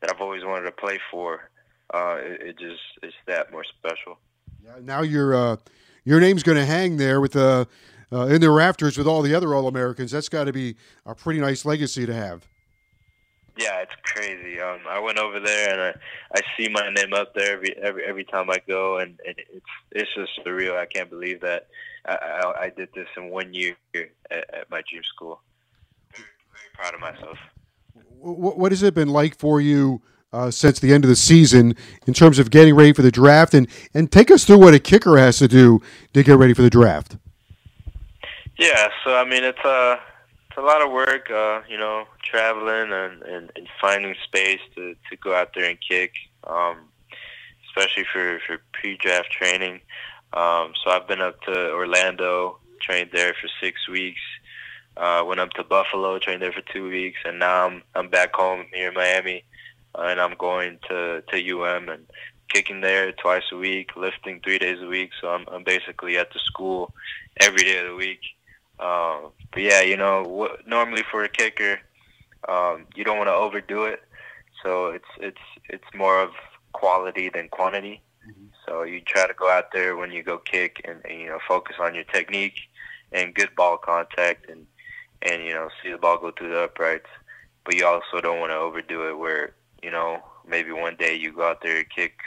that 0.00 0.10
I've 0.12 0.20
always 0.20 0.44
wanted 0.44 0.64
to 0.64 0.72
play 0.72 0.98
for, 1.10 1.50
uh, 1.92 2.16
it, 2.18 2.40
it, 2.42 2.58
just 2.58 2.80
it's 3.02 3.14
that 3.26 3.52
more 3.52 3.64
special. 3.64 4.18
Yeah, 4.64 4.74
now 4.82 5.02
your 5.02 5.34
uh, 5.34 5.56
your 6.04 6.20
name's 6.20 6.42
going 6.42 6.58
to 6.58 6.64
hang 6.64 6.96
there 6.96 7.20
with 7.20 7.32
the 7.32 7.66
uh, 8.12 8.26
in 8.26 8.40
the 8.40 8.50
rafters 8.50 8.98
with 8.98 9.06
all 9.06 9.22
the 9.22 9.34
other 9.34 9.54
All 9.54 9.68
Americans. 9.68 10.10
That's 10.10 10.28
got 10.28 10.44
to 10.44 10.52
be 10.52 10.76
a 11.06 11.14
pretty 11.14 11.40
nice 11.40 11.64
legacy 11.64 12.06
to 12.06 12.14
have. 12.14 12.46
Yeah, 13.56 13.80
it's 13.80 13.92
crazy. 14.04 14.60
Um, 14.60 14.80
I 14.88 14.98
went 15.00 15.18
over 15.18 15.38
there 15.38 15.72
and 15.72 15.80
I, 15.80 16.38
I 16.38 16.40
see 16.56 16.68
my 16.70 16.88
name 16.88 17.12
up 17.12 17.34
there 17.34 17.52
every 17.52 17.76
every 17.76 18.04
every 18.04 18.24
time 18.24 18.48
I 18.50 18.58
go, 18.66 18.98
and, 18.98 19.18
and 19.26 19.36
it's 19.38 19.66
it's 19.92 20.10
just 20.14 20.46
surreal. 20.46 20.76
I 20.76 20.86
can't 20.86 21.10
believe 21.10 21.40
that 21.42 21.66
I, 22.06 22.14
I, 22.14 22.62
I 22.64 22.70
did 22.70 22.88
this 22.94 23.08
in 23.16 23.30
one 23.30 23.52
year 23.52 23.76
at, 23.94 24.54
at 24.54 24.70
my 24.70 24.82
dream 24.88 25.02
school. 25.14 25.40
Very, 26.14 26.28
very 26.52 26.70
proud 26.74 26.94
of 26.94 27.00
myself. 27.00 27.38
What, 28.20 28.72
has 28.72 28.82
it 28.82 28.94
been 28.94 29.08
like 29.08 29.38
for 29.38 29.60
you 29.60 30.02
uh, 30.32 30.50
since 30.50 30.78
the 30.78 30.92
end 30.92 31.04
of 31.04 31.08
the 31.08 31.16
season 31.16 31.74
in 32.06 32.12
terms 32.12 32.38
of 32.38 32.50
getting 32.50 32.74
ready 32.74 32.92
for 32.92 33.02
the 33.02 33.10
draft? 33.10 33.54
And, 33.54 33.66
and 33.94 34.12
take 34.12 34.30
us 34.30 34.44
through 34.44 34.58
what 34.58 34.74
a 34.74 34.78
kicker 34.78 35.16
has 35.16 35.38
to 35.38 35.48
do 35.48 35.80
to 36.12 36.22
get 36.22 36.36
ready 36.36 36.52
for 36.52 36.62
the 36.62 36.70
draft. 36.70 37.16
Yeah, 38.58 38.88
so 39.04 39.16
I 39.16 39.24
mean, 39.24 39.42
it's 39.42 39.64
a 39.64 39.68
uh, 39.68 39.96
it's 40.50 40.58
a 40.58 40.62
lot 40.62 40.82
of 40.82 40.90
work, 40.90 41.30
uh, 41.30 41.62
you 41.68 41.78
know, 41.78 42.06
traveling 42.24 42.92
and, 42.92 43.22
and, 43.22 43.52
and 43.54 43.68
finding 43.80 44.16
space 44.24 44.58
to, 44.74 44.94
to 45.08 45.16
go 45.22 45.32
out 45.32 45.50
there 45.54 45.70
and 45.70 45.78
kick, 45.80 46.12
um, 46.44 46.88
especially 47.68 48.04
for, 48.12 48.40
for 48.44 48.58
pre-draft 48.72 49.30
training. 49.30 49.74
Um, 50.32 50.72
so 50.82 50.90
I've 50.90 51.06
been 51.06 51.20
up 51.20 51.40
to 51.42 51.70
Orlando, 51.70 52.58
trained 52.82 53.10
there 53.12 53.32
for 53.40 53.48
six 53.62 53.88
weeks. 53.88 54.20
Uh, 54.96 55.22
went 55.26 55.40
up 55.40 55.50
to 55.50 55.64
Buffalo, 55.64 56.18
trained 56.18 56.42
there 56.42 56.52
for 56.52 56.62
two 56.72 56.88
weeks, 56.88 57.18
and 57.24 57.38
now 57.38 57.66
I'm 57.66 57.82
I'm 57.94 58.08
back 58.08 58.34
home 58.34 58.66
here 58.72 58.88
in 58.88 58.94
Miami, 58.94 59.44
uh, 59.94 60.02
and 60.02 60.20
I'm 60.20 60.34
going 60.36 60.78
to 60.88 61.22
to 61.22 61.60
UM 61.60 61.88
and 61.88 62.06
kicking 62.48 62.80
there 62.80 63.12
twice 63.12 63.44
a 63.52 63.56
week, 63.56 63.96
lifting 63.96 64.40
three 64.40 64.58
days 64.58 64.78
a 64.82 64.86
week. 64.86 65.10
So 65.20 65.28
I'm 65.28 65.46
I'm 65.50 65.64
basically 65.64 66.18
at 66.18 66.32
the 66.32 66.40
school 66.40 66.92
every 67.40 67.62
day 67.62 67.78
of 67.78 67.88
the 67.88 67.94
week. 67.94 68.20
Uh, 68.78 69.28
but 69.52 69.62
yeah, 69.62 69.82
you 69.82 69.96
know, 69.96 70.22
what, 70.22 70.66
normally 70.66 71.02
for 71.10 71.22
a 71.22 71.28
kicker, 71.28 71.78
um, 72.48 72.86
you 72.94 73.04
don't 73.04 73.18
want 73.18 73.28
to 73.28 73.34
overdo 73.34 73.84
it. 73.84 74.02
So 74.62 74.88
it's 74.88 75.08
it's 75.18 75.46
it's 75.68 75.94
more 75.94 76.20
of 76.20 76.30
quality 76.72 77.30
than 77.32 77.48
quantity. 77.48 78.02
Mm-hmm. 78.28 78.46
So 78.66 78.82
you 78.82 79.00
try 79.00 79.26
to 79.26 79.34
go 79.34 79.50
out 79.50 79.72
there 79.72 79.96
when 79.96 80.10
you 80.10 80.22
go 80.22 80.38
kick 80.38 80.80
and, 80.84 81.00
and 81.04 81.20
you 81.20 81.28
know 81.28 81.38
focus 81.46 81.76
on 81.80 81.94
your 81.94 82.04
technique 82.04 82.58
and 83.12 83.34
good 83.34 83.54
ball 83.56 83.76
contact 83.76 84.48
and 84.48 84.66
and 85.22 85.42
you 85.42 85.54
know 85.54 85.68
see 85.82 85.90
the 85.90 85.98
ball 85.98 86.18
go 86.18 86.30
through 86.30 86.50
the 86.50 86.62
uprights. 86.62 87.08
But 87.64 87.74
you 87.74 87.86
also 87.86 88.20
don't 88.20 88.40
want 88.40 88.52
to 88.52 88.56
overdo 88.56 89.08
it 89.08 89.18
where 89.18 89.54
you 89.82 89.90
know 89.90 90.22
maybe 90.46 90.72
one 90.72 90.96
day 90.96 91.14
you 91.14 91.32
go 91.32 91.48
out 91.48 91.62
there 91.62 91.78
and 91.78 91.90
kick 91.90 92.18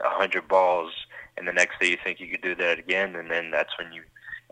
a 0.00 0.08
hundred 0.08 0.48
balls 0.48 0.92
and 1.36 1.46
the 1.46 1.52
next 1.52 1.80
day 1.80 1.88
you 1.90 1.96
think 2.02 2.20
you 2.20 2.28
could 2.28 2.42
do 2.42 2.54
that 2.56 2.78
again 2.78 3.14
and 3.16 3.30
then 3.30 3.50
that's 3.50 3.78
when 3.78 3.92
you 3.92 4.02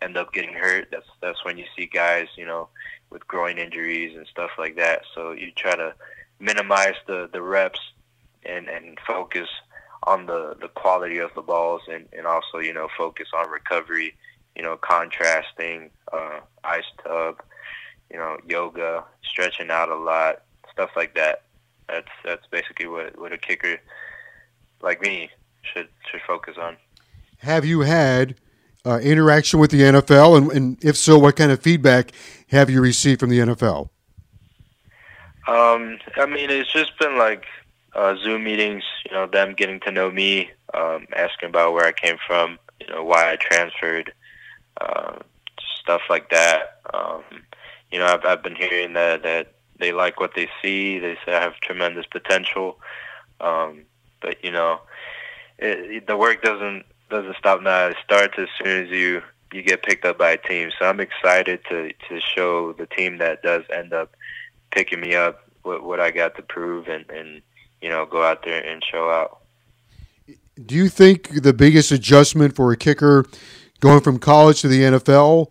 end 0.00 0.16
up 0.16 0.32
getting 0.32 0.54
hurt. 0.54 0.88
That's 0.90 1.06
that's 1.20 1.44
when 1.44 1.58
you 1.58 1.64
see 1.76 1.86
guys 1.86 2.28
you 2.36 2.46
know 2.46 2.68
with 3.10 3.26
groin 3.26 3.58
injuries 3.58 4.16
and 4.16 4.26
stuff 4.26 4.50
like 4.58 4.76
that. 4.76 5.02
So 5.14 5.32
you 5.32 5.50
try 5.52 5.76
to 5.76 5.94
minimize 6.40 6.94
the 7.06 7.28
the 7.32 7.42
reps 7.42 7.80
and 8.44 8.68
and 8.68 8.98
focus 9.06 9.48
on 10.04 10.26
the 10.26 10.56
the 10.60 10.68
quality 10.68 11.18
of 11.18 11.30
the 11.34 11.42
balls 11.42 11.82
and 11.90 12.08
and 12.12 12.26
also 12.26 12.58
you 12.58 12.72
know 12.72 12.88
focus 12.96 13.28
on 13.34 13.48
recovery 13.48 14.14
you 14.56 14.62
know 14.62 14.76
contrasting 14.76 15.90
uh 16.12 16.40
ice 16.64 16.90
tub 17.04 17.40
you 18.12 18.18
know 18.18 18.36
yoga 18.46 19.04
stretching 19.22 19.70
out 19.70 19.88
a 19.88 19.96
lot 19.96 20.42
stuff 20.70 20.90
like 20.96 21.14
that 21.14 21.42
that's 21.88 22.08
that's 22.24 22.46
basically 22.50 22.86
what 22.86 23.18
what 23.18 23.32
a 23.32 23.38
kicker 23.38 23.78
like 24.82 25.00
me 25.00 25.30
should 25.62 25.88
should 26.10 26.20
focus 26.26 26.56
on 26.60 26.76
have 27.38 27.64
you 27.64 27.80
had 27.80 28.36
uh, 28.84 28.98
interaction 28.98 29.60
with 29.60 29.70
the 29.70 29.80
NFL 29.80 30.36
and, 30.36 30.52
and 30.52 30.84
if 30.84 30.96
so 30.96 31.16
what 31.16 31.36
kind 31.36 31.52
of 31.52 31.60
feedback 31.60 32.10
have 32.48 32.68
you 32.68 32.80
received 32.80 33.20
from 33.20 33.30
the 33.30 33.38
NFL 33.38 33.88
um, 35.46 35.98
I 36.16 36.26
mean, 36.26 36.50
it's 36.50 36.72
just 36.72 36.96
been 36.98 37.18
like 37.18 37.46
uh, 37.94 38.14
Zoom 38.16 38.44
meetings. 38.44 38.84
You 39.06 39.12
know, 39.12 39.26
them 39.26 39.54
getting 39.54 39.80
to 39.80 39.90
know 39.90 40.10
me, 40.10 40.50
um, 40.74 41.06
asking 41.16 41.48
about 41.48 41.72
where 41.72 41.86
I 41.86 41.92
came 41.92 42.16
from, 42.26 42.58
you 42.80 42.86
know, 42.86 43.02
why 43.02 43.32
I 43.32 43.36
transferred, 43.36 44.12
uh, 44.80 45.16
stuff 45.80 46.02
like 46.08 46.30
that. 46.30 46.78
Um, 46.94 47.22
you 47.92 47.98
know, 47.98 48.06
I've, 48.06 48.24
I've 48.24 48.42
been 48.42 48.56
hearing 48.56 48.94
that 48.94 49.22
that 49.22 49.54
they 49.78 49.92
like 49.92 50.18
what 50.18 50.32
they 50.34 50.48
see. 50.62 50.98
They 50.98 51.16
say 51.24 51.34
I 51.34 51.40
have 51.40 51.54
tremendous 51.60 52.06
potential. 52.06 52.78
Um, 53.40 53.84
but 54.20 54.42
you 54.42 54.50
know, 54.50 54.80
it, 55.58 56.06
the 56.06 56.16
work 56.16 56.42
doesn't 56.42 56.84
doesn't 57.10 57.36
stop 57.36 57.62
now. 57.62 57.88
It 57.88 57.96
starts 58.02 58.34
as 58.38 58.48
soon 58.58 58.84
as 58.84 58.90
you 58.90 59.22
you 59.52 59.62
get 59.62 59.82
picked 59.82 60.06
up 60.06 60.18
by 60.18 60.30
a 60.30 60.38
team. 60.38 60.70
So 60.78 60.86
I'm 60.86 61.00
excited 61.00 61.60
to 61.68 61.92
to 62.08 62.20
show 62.20 62.72
the 62.72 62.86
team 62.86 63.18
that 63.18 63.42
does 63.42 63.64
end 63.72 63.92
up 63.92 64.14
picking 64.70 65.00
me 65.00 65.14
up 65.14 65.46
what 65.62 65.84
what 65.84 66.00
I 66.00 66.10
got 66.10 66.34
to 66.36 66.42
prove 66.42 66.88
and 66.88 67.08
and 67.10 67.42
you 67.82 67.90
know 67.90 68.06
go 68.06 68.22
out 68.22 68.44
there 68.44 68.64
and 68.64 68.82
show 68.82 69.10
out. 69.10 69.38
Do 70.64 70.74
you 70.74 70.88
think 70.88 71.42
the 71.42 71.52
biggest 71.52 71.90
adjustment 71.92 72.54
for 72.54 72.72
a 72.72 72.76
kicker 72.76 73.26
going 73.80 74.00
from 74.00 74.18
college 74.18 74.60
to 74.62 74.68
the 74.68 74.80
NFL 74.80 75.50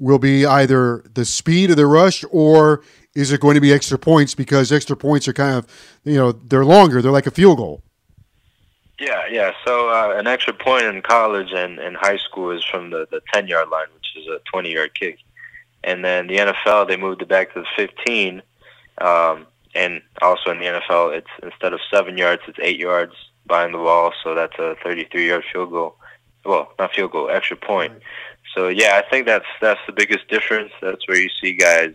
will 0.00 0.18
be 0.18 0.44
either 0.44 1.04
the 1.14 1.24
speed 1.24 1.70
of 1.70 1.76
the 1.76 1.86
rush 1.86 2.24
or 2.30 2.82
is 3.14 3.30
it 3.32 3.40
going 3.40 3.54
to 3.54 3.60
be 3.60 3.72
extra 3.72 3.98
points 3.98 4.34
because 4.34 4.72
extra 4.72 4.96
points 4.96 5.28
are 5.28 5.32
kind 5.32 5.56
of 5.56 5.66
you 6.04 6.16
know 6.16 6.32
they're 6.32 6.64
longer 6.64 7.00
they're 7.00 7.12
like 7.12 7.26
a 7.26 7.30
field 7.30 7.58
goal 7.58 7.82
yeah 8.98 9.22
yeah 9.30 9.52
so 9.64 9.88
uh, 9.90 10.14
an 10.16 10.26
extra 10.26 10.52
point 10.52 10.84
in 10.84 11.00
college 11.02 11.52
and, 11.52 11.78
and 11.78 11.96
high 11.96 12.16
school 12.16 12.50
is 12.50 12.64
from 12.64 12.90
the, 12.90 13.06
the 13.10 13.20
10 13.32 13.46
yard 13.46 13.68
line 13.68 13.86
which 13.94 14.16
is 14.16 14.26
a 14.26 14.40
20 14.50 14.72
yard 14.72 14.92
kick 14.98 15.18
and 15.82 16.04
then 16.04 16.26
the 16.26 16.36
NFL 16.36 16.88
they 16.88 16.96
moved 16.96 17.22
it 17.22 17.28
back 17.28 17.52
to 17.54 17.60
the 17.60 17.66
15, 17.76 18.42
um, 18.98 19.46
and 19.74 20.02
also 20.20 20.50
in 20.50 20.58
the 20.58 20.66
NFL 20.66 21.16
it's 21.16 21.30
instead 21.42 21.72
of 21.72 21.80
seven 21.90 22.18
yards 22.18 22.42
it's 22.48 22.58
eight 22.60 22.78
yards 22.78 23.14
behind 23.46 23.74
the 23.74 23.78
ball, 23.78 24.12
so 24.22 24.34
that's 24.34 24.58
a 24.58 24.76
33 24.82 25.28
yard 25.28 25.44
field 25.52 25.70
goal. 25.70 25.96
Well, 26.44 26.72
not 26.78 26.94
field 26.94 27.12
goal, 27.12 27.30
extra 27.30 27.56
point. 27.56 27.92
Right. 27.92 28.02
So 28.54 28.68
yeah, 28.68 29.00
I 29.04 29.08
think 29.08 29.26
that's 29.26 29.46
that's 29.60 29.80
the 29.86 29.92
biggest 29.92 30.28
difference. 30.28 30.72
That's 30.80 31.06
where 31.06 31.18
you 31.18 31.30
see 31.40 31.52
guys 31.54 31.94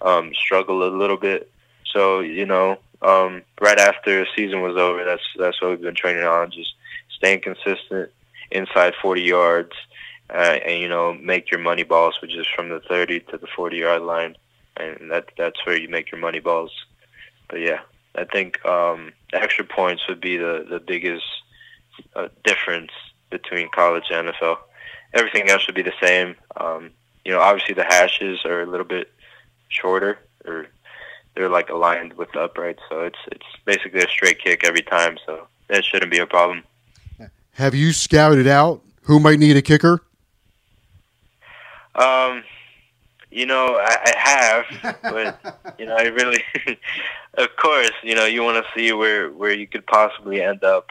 um, 0.00 0.32
struggle 0.34 0.82
a 0.82 0.90
little 0.96 1.16
bit. 1.16 1.50
So 1.92 2.20
you 2.20 2.46
know, 2.46 2.78
um, 3.02 3.42
right 3.60 3.78
after 3.78 4.20
the 4.20 4.26
season 4.36 4.62
was 4.62 4.76
over, 4.76 5.04
that's 5.04 5.22
that's 5.38 5.60
what 5.60 5.70
we've 5.70 5.80
been 5.80 5.94
training 5.94 6.24
on, 6.24 6.50
just 6.50 6.74
staying 7.16 7.40
consistent 7.40 8.10
inside 8.50 8.94
40 9.00 9.22
yards 9.22 9.72
uh, 10.30 10.58
and 10.64 10.80
you 10.80 10.88
know 10.88 11.14
make 11.14 11.50
your 11.50 11.60
money 11.60 11.82
balls, 11.82 12.18
which 12.22 12.34
is 12.34 12.46
from 12.54 12.68
the 12.68 12.80
30 12.80 13.20
to 13.20 13.38
the 13.38 13.46
40 13.54 13.76
yard 13.76 14.02
line, 14.02 14.36
and 14.76 15.10
that 15.10 15.30
that's 15.36 15.64
where 15.66 15.76
you 15.76 15.88
make 15.88 16.10
your 16.10 16.20
money 16.20 16.40
balls. 16.40 16.72
But 17.48 17.60
yeah, 17.60 17.80
I 18.14 18.24
think 18.24 18.64
um, 18.64 19.12
extra 19.32 19.64
points 19.64 20.08
would 20.08 20.20
be 20.20 20.36
the 20.36 20.66
the 20.68 20.80
biggest 20.80 21.24
uh, 22.16 22.28
difference 22.42 22.90
between 23.30 23.68
college 23.70 24.04
and 24.10 24.28
NFL. 24.28 24.58
Everything 25.14 25.48
else 25.48 25.62
should 25.62 25.74
be 25.74 25.82
the 25.82 25.94
same. 26.02 26.36
Um, 26.56 26.90
you 27.24 27.32
know, 27.32 27.40
obviously 27.40 27.74
the 27.74 27.84
hashes 27.84 28.44
are 28.44 28.62
a 28.62 28.66
little 28.66 28.86
bit 28.86 29.10
shorter, 29.68 30.18
or 30.44 30.66
they're 31.34 31.48
like 31.48 31.70
aligned 31.70 32.12
with 32.14 32.30
the 32.32 32.40
uprights, 32.40 32.82
so 32.88 33.00
it's 33.00 33.18
it's 33.32 33.46
basically 33.64 34.00
a 34.00 34.08
straight 34.08 34.38
kick 34.38 34.64
every 34.64 34.82
time. 34.82 35.16
So 35.24 35.46
that 35.68 35.84
shouldn't 35.84 36.10
be 36.10 36.18
a 36.18 36.26
problem. 36.26 36.64
Have 37.52 37.74
you 37.74 37.92
scouted 37.92 38.46
out 38.46 38.82
who 39.02 39.20
might 39.20 39.38
need 39.38 39.56
a 39.56 39.62
kicker? 39.62 40.02
Um, 41.94 42.42
you 43.30 43.46
know, 43.46 43.78
I, 43.80 43.96
I 44.04 44.12
have, 44.16 45.00
but 45.02 45.74
you 45.78 45.86
know, 45.86 45.96
I 45.96 46.04
really, 46.04 46.42
of 47.34 47.48
course, 47.56 47.92
you 48.02 48.14
know, 48.14 48.26
you 48.26 48.42
want 48.42 48.64
to 48.64 48.70
see 48.78 48.92
where 48.92 49.30
where 49.30 49.52
you 49.52 49.66
could 49.66 49.86
possibly 49.86 50.42
end 50.42 50.64
up. 50.64 50.90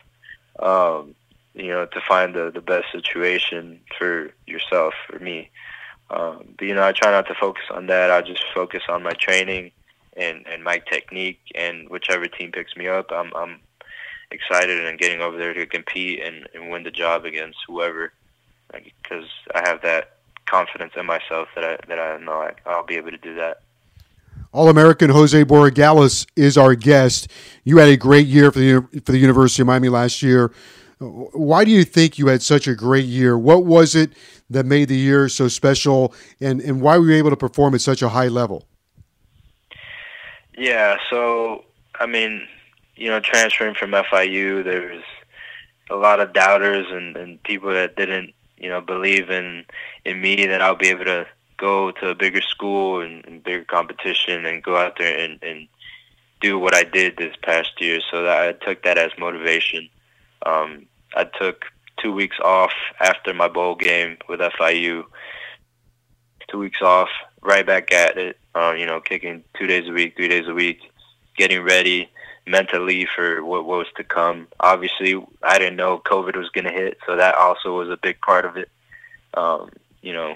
Um, 0.59 1.15
you 1.53 1.67
know, 1.67 1.85
to 1.85 2.01
find 2.01 2.33
the 2.33 2.51
the 2.51 2.61
best 2.61 2.91
situation 2.91 3.79
for 3.97 4.31
yourself, 4.47 4.93
for 5.07 5.19
me. 5.19 5.49
Um, 6.09 6.55
but 6.57 6.65
you 6.65 6.75
know, 6.75 6.83
I 6.83 6.91
try 6.91 7.11
not 7.11 7.27
to 7.27 7.35
focus 7.35 7.63
on 7.71 7.87
that. 7.87 8.11
I 8.11 8.21
just 8.21 8.43
focus 8.53 8.83
on 8.89 9.03
my 9.03 9.13
training 9.13 9.71
and 10.15 10.45
and 10.47 10.63
my 10.63 10.77
technique, 10.77 11.39
and 11.55 11.89
whichever 11.89 12.27
team 12.27 12.51
picks 12.51 12.75
me 12.75 12.87
up, 12.87 13.11
I'm 13.11 13.31
I'm 13.35 13.59
excited 14.31 14.83
and 14.85 14.99
getting 14.99 15.21
over 15.21 15.37
there 15.37 15.53
to 15.53 15.65
compete 15.65 16.19
and, 16.23 16.47
and 16.55 16.69
win 16.71 16.83
the 16.83 16.91
job 16.91 17.23
against 17.23 17.59
whoever, 17.67 18.11
because 18.71 19.25
I 19.53 19.67
have 19.67 19.81
that 19.83 20.17
confidence 20.45 20.93
in 20.97 21.05
myself 21.05 21.47
that 21.55 21.63
I 21.63 21.77
that 21.87 21.99
I 21.99 22.17
know 22.17 22.33
I, 22.33 22.53
I'll 22.65 22.85
be 22.85 22.95
able 22.95 23.11
to 23.11 23.17
do 23.17 23.35
that. 23.35 23.61
All 24.51 24.69
American 24.69 25.09
Jose 25.09 25.43
Borregales 25.45 26.27
is 26.35 26.57
our 26.57 26.75
guest. 26.75 27.27
You 27.63 27.77
had 27.77 27.89
a 27.89 27.97
great 27.97 28.27
year 28.27 28.51
for 28.51 28.59
the 28.59 28.81
for 29.03 29.11
the 29.11 29.17
University 29.17 29.63
of 29.63 29.67
Miami 29.67 29.89
last 29.89 30.21
year. 30.21 30.51
Why 31.33 31.65
do 31.65 31.71
you 31.71 31.83
think 31.83 32.17
you 32.17 32.27
had 32.27 32.41
such 32.41 32.67
a 32.67 32.75
great 32.75 33.05
year? 33.05 33.37
What 33.37 33.65
was 33.65 33.95
it 33.95 34.13
that 34.49 34.65
made 34.65 34.89
the 34.89 34.97
year 34.97 35.29
so 35.29 35.47
special, 35.47 36.13
and 36.39 36.61
and 36.61 36.81
why 36.81 36.97
were 36.97 37.05
you 37.05 37.15
able 37.15 37.29
to 37.29 37.37
perform 37.37 37.75
at 37.75 37.81
such 37.81 38.01
a 38.01 38.09
high 38.09 38.27
level? 38.27 38.65
Yeah, 40.57 40.97
so 41.09 41.65
I 41.99 42.05
mean, 42.05 42.47
you 42.95 43.09
know, 43.09 43.19
transferring 43.19 43.75
from 43.75 43.91
FIU, 43.91 44.63
there 44.63 44.93
was 44.93 45.03
a 45.89 45.95
lot 45.95 46.19
of 46.19 46.33
doubters 46.33 46.87
and, 46.89 47.17
and 47.17 47.41
people 47.43 47.73
that 47.73 47.95
didn't 47.95 48.33
you 48.63 48.69
know, 48.69 48.79
believe 48.79 49.29
in 49.29 49.65
in 50.05 50.21
me 50.21 50.45
that 50.45 50.61
I'll 50.61 50.75
be 50.75 50.87
able 50.87 51.03
to 51.03 51.27
go 51.57 51.91
to 51.91 52.09
a 52.09 52.15
bigger 52.15 52.41
school 52.41 53.01
and, 53.01 53.25
and 53.25 53.43
bigger 53.43 53.65
competition 53.65 54.45
and 54.45 54.63
go 54.63 54.77
out 54.77 54.97
there 54.97 55.19
and, 55.19 55.37
and 55.43 55.67
do 56.39 56.57
what 56.57 56.73
I 56.73 56.83
did 56.83 57.17
this 57.17 57.35
past 57.43 57.79
year. 57.81 57.99
So 58.09 58.23
that 58.23 58.41
I 58.41 58.51
took 58.53 58.83
that 58.83 58.97
as 58.97 59.11
motivation. 59.19 59.89
Um, 60.45 60.85
I 61.15 61.25
took 61.25 61.65
two 61.97 62.11
weeks 62.11 62.37
off 62.43 62.73
after 62.99 63.33
my 63.33 63.47
bowl 63.47 63.75
game 63.75 64.17
with 64.27 64.39
FIU. 64.39 65.03
Two 66.49 66.59
weeks 66.59 66.81
off, 66.81 67.09
right 67.41 67.65
back 67.65 67.91
at 67.91 68.17
it. 68.17 68.37
Uh, 68.55 68.73
you 68.77 68.85
know, 68.85 68.99
kicking 68.99 69.43
two 69.57 69.67
days 69.67 69.87
a 69.87 69.91
week, 69.91 70.15
three 70.15 70.27
days 70.27 70.47
a 70.47 70.53
week, 70.53 70.79
getting 71.37 71.63
ready 71.63 72.09
mentally 72.45 73.07
for 73.15 73.43
what 73.43 73.65
was 73.65 73.87
to 73.95 74.03
come. 74.03 74.47
Obviously, 74.59 75.15
I 75.41 75.57
didn't 75.57 75.77
know 75.77 75.99
COVID 75.99 76.35
was 76.35 76.49
going 76.49 76.65
to 76.65 76.71
hit, 76.71 76.97
so 77.05 77.15
that 77.15 77.35
also 77.35 77.77
was 77.77 77.89
a 77.89 77.97
big 77.97 78.19
part 78.21 78.45
of 78.45 78.57
it. 78.57 78.69
Um, 79.33 79.69
you 80.01 80.13
know, 80.13 80.35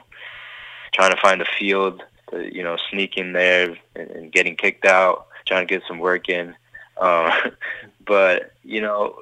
trying 0.94 1.12
to 1.14 1.22
find 1.22 1.42
a 1.42 1.46
field, 1.60 2.02
to, 2.32 2.54
you 2.54 2.64
know, 2.64 2.78
sneaking 2.90 3.34
there 3.34 3.76
and, 3.96 4.10
and 4.12 4.32
getting 4.32 4.56
kicked 4.56 4.86
out, 4.86 5.28
trying 5.46 5.68
to 5.68 5.74
get 5.74 5.84
some 5.88 6.00
work 6.00 6.30
in. 6.30 6.56
Um, 7.00 7.32
but 8.06 8.54
you 8.64 8.82
know, 8.82 9.20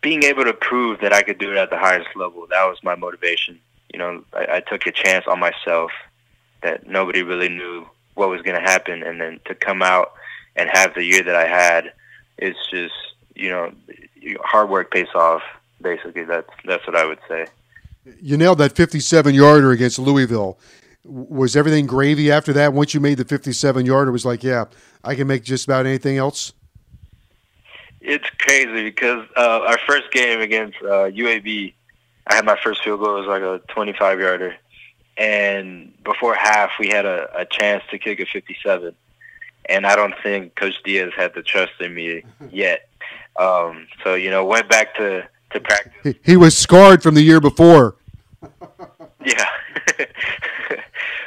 being 0.00 0.22
able 0.22 0.44
to 0.44 0.52
prove 0.52 1.00
that 1.00 1.12
I 1.12 1.22
could 1.22 1.38
do 1.38 1.50
it 1.50 1.56
at 1.56 1.70
the 1.70 1.78
highest 1.78 2.08
level. 2.16 2.46
That 2.48 2.64
was 2.64 2.78
my 2.82 2.94
motivation. 2.94 3.58
you 3.92 3.98
know, 3.98 4.24
I, 4.32 4.56
I 4.56 4.60
took 4.60 4.86
a 4.86 4.92
chance 4.92 5.26
on 5.26 5.38
myself 5.38 5.90
that 6.62 6.86
nobody 6.86 7.22
really 7.22 7.48
knew 7.48 7.86
what 8.14 8.28
was 8.28 8.42
going 8.42 8.56
to 8.56 8.62
happen, 8.62 9.02
and 9.02 9.20
then 9.20 9.40
to 9.46 9.54
come 9.54 9.82
out 9.82 10.12
and 10.56 10.68
have 10.70 10.94
the 10.94 11.04
year 11.04 11.22
that 11.22 11.36
I 11.36 11.46
had, 11.46 11.92
it's 12.38 12.58
just 12.70 12.94
you 13.40 13.48
know, 13.48 13.72
hard 14.42 14.68
work 14.68 14.90
pays 14.90 15.08
off. 15.14 15.42
Basically, 15.80 16.24
that's 16.24 16.50
that's 16.64 16.86
what 16.86 16.94
I 16.94 17.06
would 17.06 17.18
say. 17.26 17.46
You 18.20 18.36
nailed 18.36 18.58
that 18.58 18.72
57 18.72 19.34
yarder 19.34 19.72
against 19.72 19.98
Louisville. 19.98 20.58
Was 21.04 21.56
everything 21.56 21.86
gravy 21.86 22.30
after 22.30 22.52
that? 22.52 22.74
Once 22.74 22.92
you 22.92 23.00
made 23.00 23.16
the 23.16 23.24
57 23.24 23.86
yarder, 23.86 24.12
was 24.12 24.26
like, 24.26 24.42
yeah, 24.42 24.66
I 25.02 25.14
can 25.14 25.26
make 25.26 25.42
just 25.42 25.64
about 25.64 25.86
anything 25.86 26.18
else. 26.18 26.52
It's 28.00 28.28
crazy 28.38 28.84
because 28.84 29.26
uh, 29.36 29.60
our 29.66 29.78
first 29.86 30.10
game 30.10 30.40
against 30.40 30.78
uh, 30.82 31.10
UAB, 31.10 31.74
I 32.26 32.34
had 32.34 32.44
my 32.44 32.58
first 32.62 32.82
field 32.82 33.00
goal. 33.00 33.16
It 33.16 33.26
was 33.26 33.28
like 33.28 33.42
a 33.42 33.60
25 33.72 34.20
yarder, 34.20 34.56
and 35.16 35.92
before 36.02 36.34
half, 36.34 36.70
we 36.78 36.88
had 36.88 37.04
a, 37.04 37.28
a 37.36 37.44
chance 37.44 37.84
to 37.90 37.98
kick 37.98 38.20
a 38.20 38.26
57. 38.26 38.94
And 39.66 39.86
I 39.86 39.94
don't 39.94 40.14
think 40.22 40.54
Coach 40.54 40.74
Diaz 40.82 41.12
had 41.14 41.34
the 41.34 41.42
trust 41.42 41.72
in 41.80 41.94
me 41.94 42.22
yet. 42.50 42.88
Um, 43.38 43.86
so 44.02 44.14
you 44.14 44.30
know, 44.30 44.44
went 44.44 44.68
back 44.68 44.94
to 44.96 45.28
to 45.52 45.60
practice. 45.60 45.92
He, 46.02 46.32
he 46.32 46.36
was 46.36 46.56
scarred 46.56 47.02
from 47.02 47.14
the 47.14 47.22
year 47.22 47.40
before. 47.40 47.96
yeah. 49.24 49.46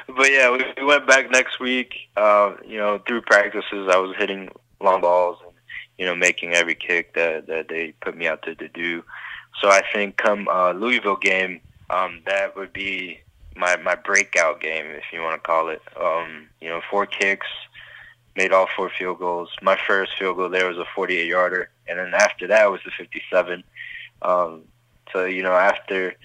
but 0.08 0.32
yeah, 0.32 0.52
we, 0.52 0.66
we 0.78 0.86
went 0.86 1.08
back 1.08 1.30
next 1.30 1.60
week. 1.60 1.94
Uh, 2.16 2.56
you 2.66 2.78
know, 2.78 3.00
through 3.08 3.22
practices, 3.22 3.90
I 3.92 3.98
was 3.98 4.16
hitting 4.18 4.50
long 4.80 5.02
balls 5.02 5.38
and 5.46 5.53
you 5.98 6.06
know 6.06 6.16
making 6.16 6.54
every 6.54 6.76
kick 6.76 7.14
that 7.14 7.48
that 7.48 7.68
they 7.68 7.94
put 8.02 8.16
me 8.16 8.28
out 8.28 8.44
there 8.46 8.56
to 8.56 8.68
do. 8.68 9.04
So 9.62 9.70
I 9.70 9.82
think 9.94 10.18
come 10.18 10.48
uh, 10.48 10.72
Louisville 10.72 11.18
game, 11.18 11.62
um, 11.90 12.22
that 12.26 12.56
would 12.56 12.74
be 12.74 13.20
my 13.56 13.76
my 13.78 13.96
breakout 13.96 14.62
game, 14.62 14.88
if 14.88 15.04
you 15.12 15.22
want 15.22 15.36
to 15.36 15.48
call 15.48 15.70
it. 15.70 15.82
Um, 16.00 16.48
you 16.60 16.70
know, 16.70 16.82
four 16.90 17.06
kicks, 17.06 17.48
made 18.36 18.52
all 18.52 18.68
four 18.76 18.90
field 18.90 19.20
goals. 19.20 19.50
My 19.62 19.78
first 19.88 20.14
field 20.18 20.38
goal 20.38 20.50
there 20.50 20.68
was 20.68 20.78
a 20.78 20.86
48 20.96 21.28
yarder, 21.28 21.70
and 21.88 22.00
then 22.00 22.14
after 22.14 22.48
that 22.48 22.72
was 22.72 22.82
the 22.86 22.92
57. 22.98 23.64
Um, 24.22 24.64
so 25.12 25.26
you 25.26 25.44
know, 25.44 25.54
after 25.54 26.16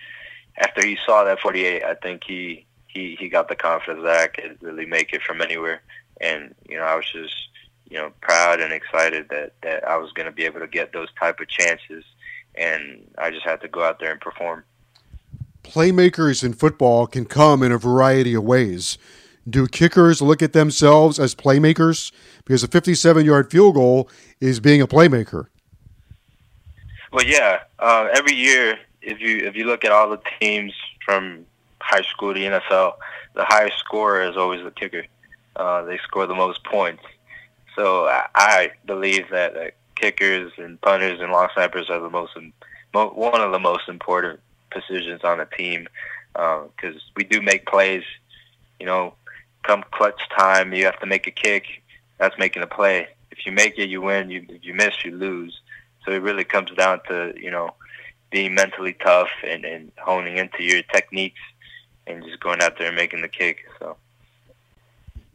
after 0.57 0.85
he 0.85 0.99
saw 1.05 1.25
that 1.25 1.41
48, 1.41 1.85
I 1.85 1.95
think 1.95 2.25
he 2.25 2.67
he 2.87 3.17
he 3.19 3.29
got 3.29 3.49
the 3.49 3.57
confidence 3.57 4.05
that 4.05 4.21
I 4.21 4.29
could 4.29 4.59
really 4.63 4.87
make 4.87 5.13
it 5.13 5.23
from 5.23 5.43
anywhere, 5.43 5.83
and 6.21 6.55
you 6.69 6.79
know, 6.79 6.85
I 6.85 6.95
was 6.95 7.11
just 7.13 7.49
you 7.91 7.97
know 7.97 8.13
proud 8.21 8.61
and 8.61 8.73
excited 8.73 9.29
that 9.31 9.53
that 9.63 9.87
I 9.87 9.97
was 9.97 10.13
going 10.13 10.27
to 10.27 10.33
be 10.33 10.45
able 10.45 10.61
to 10.61 10.67
get 10.67 10.93
those 10.93 11.09
type 11.19 11.41
of 11.41 11.49
chances, 11.49 12.05
and 12.55 13.03
I 13.19 13.31
just 13.31 13.45
had 13.45 13.61
to 13.63 13.69
go 13.69 13.83
out 13.83 14.01
there 14.01 14.13
and 14.13 14.21
perform. 14.21 14.65
Playmakers 15.63 16.43
in 16.43 16.55
football 16.55 17.07
can 17.07 17.25
come 17.25 17.63
in 17.63 17.73
a 17.73 17.79
variety 17.79 18.35
of 18.35 18.45
ways. 18.45 18.97
Do 19.49 19.67
kickers 19.67 20.21
look 20.21 20.43
at 20.43 20.53
themselves 20.53 21.19
as 21.19 21.35
playmakers? 21.35 22.13
Because 22.45 22.63
a 22.63 22.69
57 22.69 23.25
yard 23.25 23.51
field 23.51 23.75
goal 23.75 24.11
is 24.41 24.61
being 24.61 24.81
a 24.83 24.87
playmaker. 24.87 25.47
Well, 27.13 27.25
yeah. 27.25 27.61
Uh, 27.79 28.09
every 28.13 28.35
year, 28.35 28.79
if 29.01 29.21
you 29.21 29.39
if 29.39 29.57
you 29.57 29.65
look 29.65 29.85
at 29.85 29.93
all 29.93 30.11
the 30.11 30.21
teams 30.41 30.75
from 31.05 31.47
high 31.81 32.03
school 32.03 32.35
to 32.35 32.41
NFL, 32.41 32.95
the 33.35 33.45
highest 33.45 33.79
scorer 33.79 34.23
is 34.23 34.37
always 34.37 34.63
the 34.63 34.71
kicker. 34.71 35.05
Uh, 35.57 35.83
they 35.83 35.99
score 35.99 36.27
the 36.27 36.35
most 36.35 36.63
points. 36.65 37.03
So 37.79 38.09
I, 38.35 38.73
believe 38.87 39.31
that 39.31 39.57
uh, 39.57 39.71
kickers 39.95 40.51
and 40.59 40.81
punters 40.81 41.21
and 41.21 41.31
long 41.31 41.47
snappers 41.55 41.89
are 41.89 42.01
the 42.01 42.11
most 42.11 42.33
mo- 42.93 43.13
one 43.13 43.41
of 43.41 43.53
the 43.53 43.61
most 43.61 43.89
important 43.89 44.41
positions 44.73 45.23
on 45.23 45.39
a 45.39 45.47
team 45.47 45.87
because 46.33 46.97
uh, 46.97 47.11
we 47.15 47.23
do 47.23 47.41
make 47.41 47.67
plays. 47.67 48.03
You 48.81 48.87
know, 48.87 49.15
come 49.63 49.85
clutch 49.93 50.21
time, 50.37 50.75
you 50.75 50.87
have 50.87 50.99
to 50.99 51.07
make 51.07 51.29
a 51.29 51.31
kick. 51.31 51.67
That's 52.19 52.37
making 52.37 52.65
a 52.65 52.67
play. 52.67 53.07
If 53.31 53.47
you 53.47 53.53
make 53.53 53.79
it, 53.79 53.89
you 53.89 54.03
win. 54.03 54.29
You 54.29 54.45
if 54.49 54.65
you 54.65 54.75
miss, 54.75 55.05
you 55.05 55.13
lose. 55.13 55.61
So 56.05 56.11
it 56.11 56.21
really 56.21 56.45
comes 56.45 56.73
down 56.73 57.01
to 57.07 57.33
you 57.41 57.53
know 57.53 57.75
being 58.33 58.57
mentally 58.57 58.95
tough 58.95 59.31
and, 59.47 59.65
and 59.65 59.93
honing 59.99 60.37
into 60.37 60.65
your 60.65 60.83
techniques 60.83 61.41
and 62.09 62.25
just 62.25 62.41
going 62.41 62.61
out 62.61 62.77
there 62.77 62.89
and 62.89 62.97
making 62.97 63.23
the 63.23 63.29
kick. 63.29 63.67
So. 63.79 63.97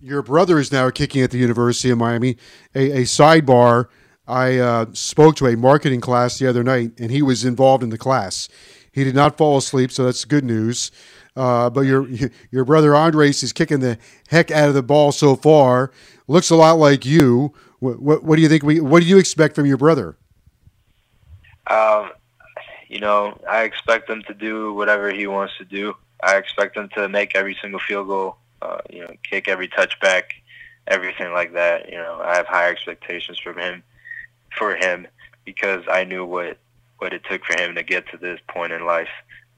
Your 0.04 0.22
brother 0.22 0.60
is 0.60 0.70
now 0.70 0.90
kicking 0.90 1.22
at 1.22 1.32
the 1.32 1.38
University 1.38 1.90
of 1.90 1.98
Miami. 1.98 2.36
A, 2.76 2.92
a 2.92 3.02
sidebar: 3.04 3.88
I 4.28 4.58
uh, 4.58 4.86
spoke 4.92 5.38
to 5.38 5.48
a 5.48 5.56
marketing 5.56 6.02
class 6.02 6.38
the 6.40 6.46
other 6.46 6.62
night, 6.62 6.92
and 7.00 7.10
he 7.10 7.22
was 7.22 7.46
involved 7.46 7.84
in 7.84 7.90
the 7.90 7.98
class. 7.98 8.50
He 8.92 9.06
did 9.06 9.16
not 9.16 9.38
fall 9.38 9.58
asleep, 9.58 9.94
so 9.94 10.04
that's 10.04 10.26
good 10.26 10.44
news. 10.44 10.92
Uh, 11.38 11.70
but 11.70 11.82
your 11.82 12.06
your 12.52 12.66
brother 12.66 12.94
Andres 12.94 13.44
is 13.44 13.54
kicking 13.54 13.80
the 13.80 13.98
heck 14.28 14.52
out 14.52 14.68
of 14.68 14.74
the 14.76 14.84
ball 14.84 15.14
so 15.14 15.38
far. 15.38 15.94
Looks 16.28 16.50
a 16.50 16.58
lot 16.58 16.74
like 16.74 17.06
you. 17.06 17.54
What, 17.80 18.02
what, 18.02 18.24
what 18.26 18.36
do 18.36 18.42
you 18.42 18.50
think? 18.50 18.64
We, 18.64 18.82
what 18.82 19.02
do 19.02 19.08
you 19.08 19.18
expect 19.18 19.56
from 19.56 19.66
your 19.66 19.78
brother? 19.78 20.18
Um, 21.68 22.12
you 22.90 23.00
know, 23.00 23.40
I 23.50 23.64
expect 23.64 24.10
him 24.10 24.22
to 24.28 24.34
do 24.34 24.74
whatever 24.74 25.12
he 25.12 25.28
wants 25.28 25.54
to 25.60 25.66
do. 25.66 25.96
I 26.22 26.36
expect 26.36 26.76
him 26.76 26.90
to 26.96 27.08
make 27.08 27.36
every 27.36 27.58
single 27.62 27.80
field 27.80 28.08
goal. 28.08 28.38
Uh, 28.64 28.78
you 28.90 29.02
know, 29.02 29.12
kick 29.30 29.50
every 29.50 29.68
touchback, 29.68 30.24
everything 30.88 31.34
like 31.34 31.54
that. 31.54 31.90
You 31.90 31.98
know, 31.98 32.22
I 32.24 32.36
have 32.36 32.48
high 32.48 32.70
expectations 32.70 33.38
from 33.38 33.58
him, 33.58 33.84
for 34.58 34.76
him, 34.76 35.06
because 35.44 35.84
I 35.92 36.06
knew 36.06 36.26
what 36.26 36.58
what 37.00 37.12
it 37.12 37.24
took 37.30 37.44
for 37.44 37.60
him 37.62 37.76
to 37.76 37.84
get 37.84 38.08
to 38.12 38.18
this 38.18 38.40
point 38.48 38.72
in 38.72 38.86
life. 38.86 39.10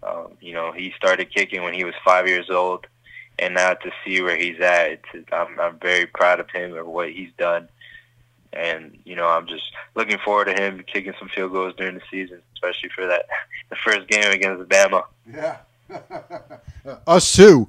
Um, 0.01 0.29
you 0.41 0.53
know, 0.53 0.71
he 0.71 0.91
started 0.97 1.31
kicking 1.31 1.61
when 1.61 1.75
he 1.75 1.83
was 1.83 1.93
five 2.03 2.27
years 2.27 2.49
old, 2.49 2.87
and 3.37 3.53
now 3.53 3.75
to 3.75 3.91
see 4.03 4.23
where 4.23 4.37
he's 4.37 4.59
at, 4.59 5.01
I'm, 5.31 5.59
I'm 5.59 5.77
very 5.77 6.07
proud 6.07 6.39
of 6.39 6.49
him 6.49 6.75
and 6.75 6.87
what 6.87 7.11
he's 7.11 7.31
done. 7.37 7.69
And 8.53 8.97
you 9.05 9.15
know, 9.15 9.27
I'm 9.27 9.45
just 9.45 9.71
looking 9.93 10.17
forward 10.17 10.45
to 10.45 10.53
him 10.53 10.83
kicking 10.87 11.13
some 11.19 11.29
field 11.29 11.51
goals 11.51 11.75
during 11.77 11.93
the 11.93 12.01
season, 12.09 12.41
especially 12.55 12.89
for 12.89 13.05
that 13.05 13.25
the 13.69 13.75
first 13.75 14.07
game 14.07 14.31
against 14.31 14.67
Bama. 14.67 15.03
Yeah. 15.31 15.57
Us 17.07 17.35
too. 17.35 17.67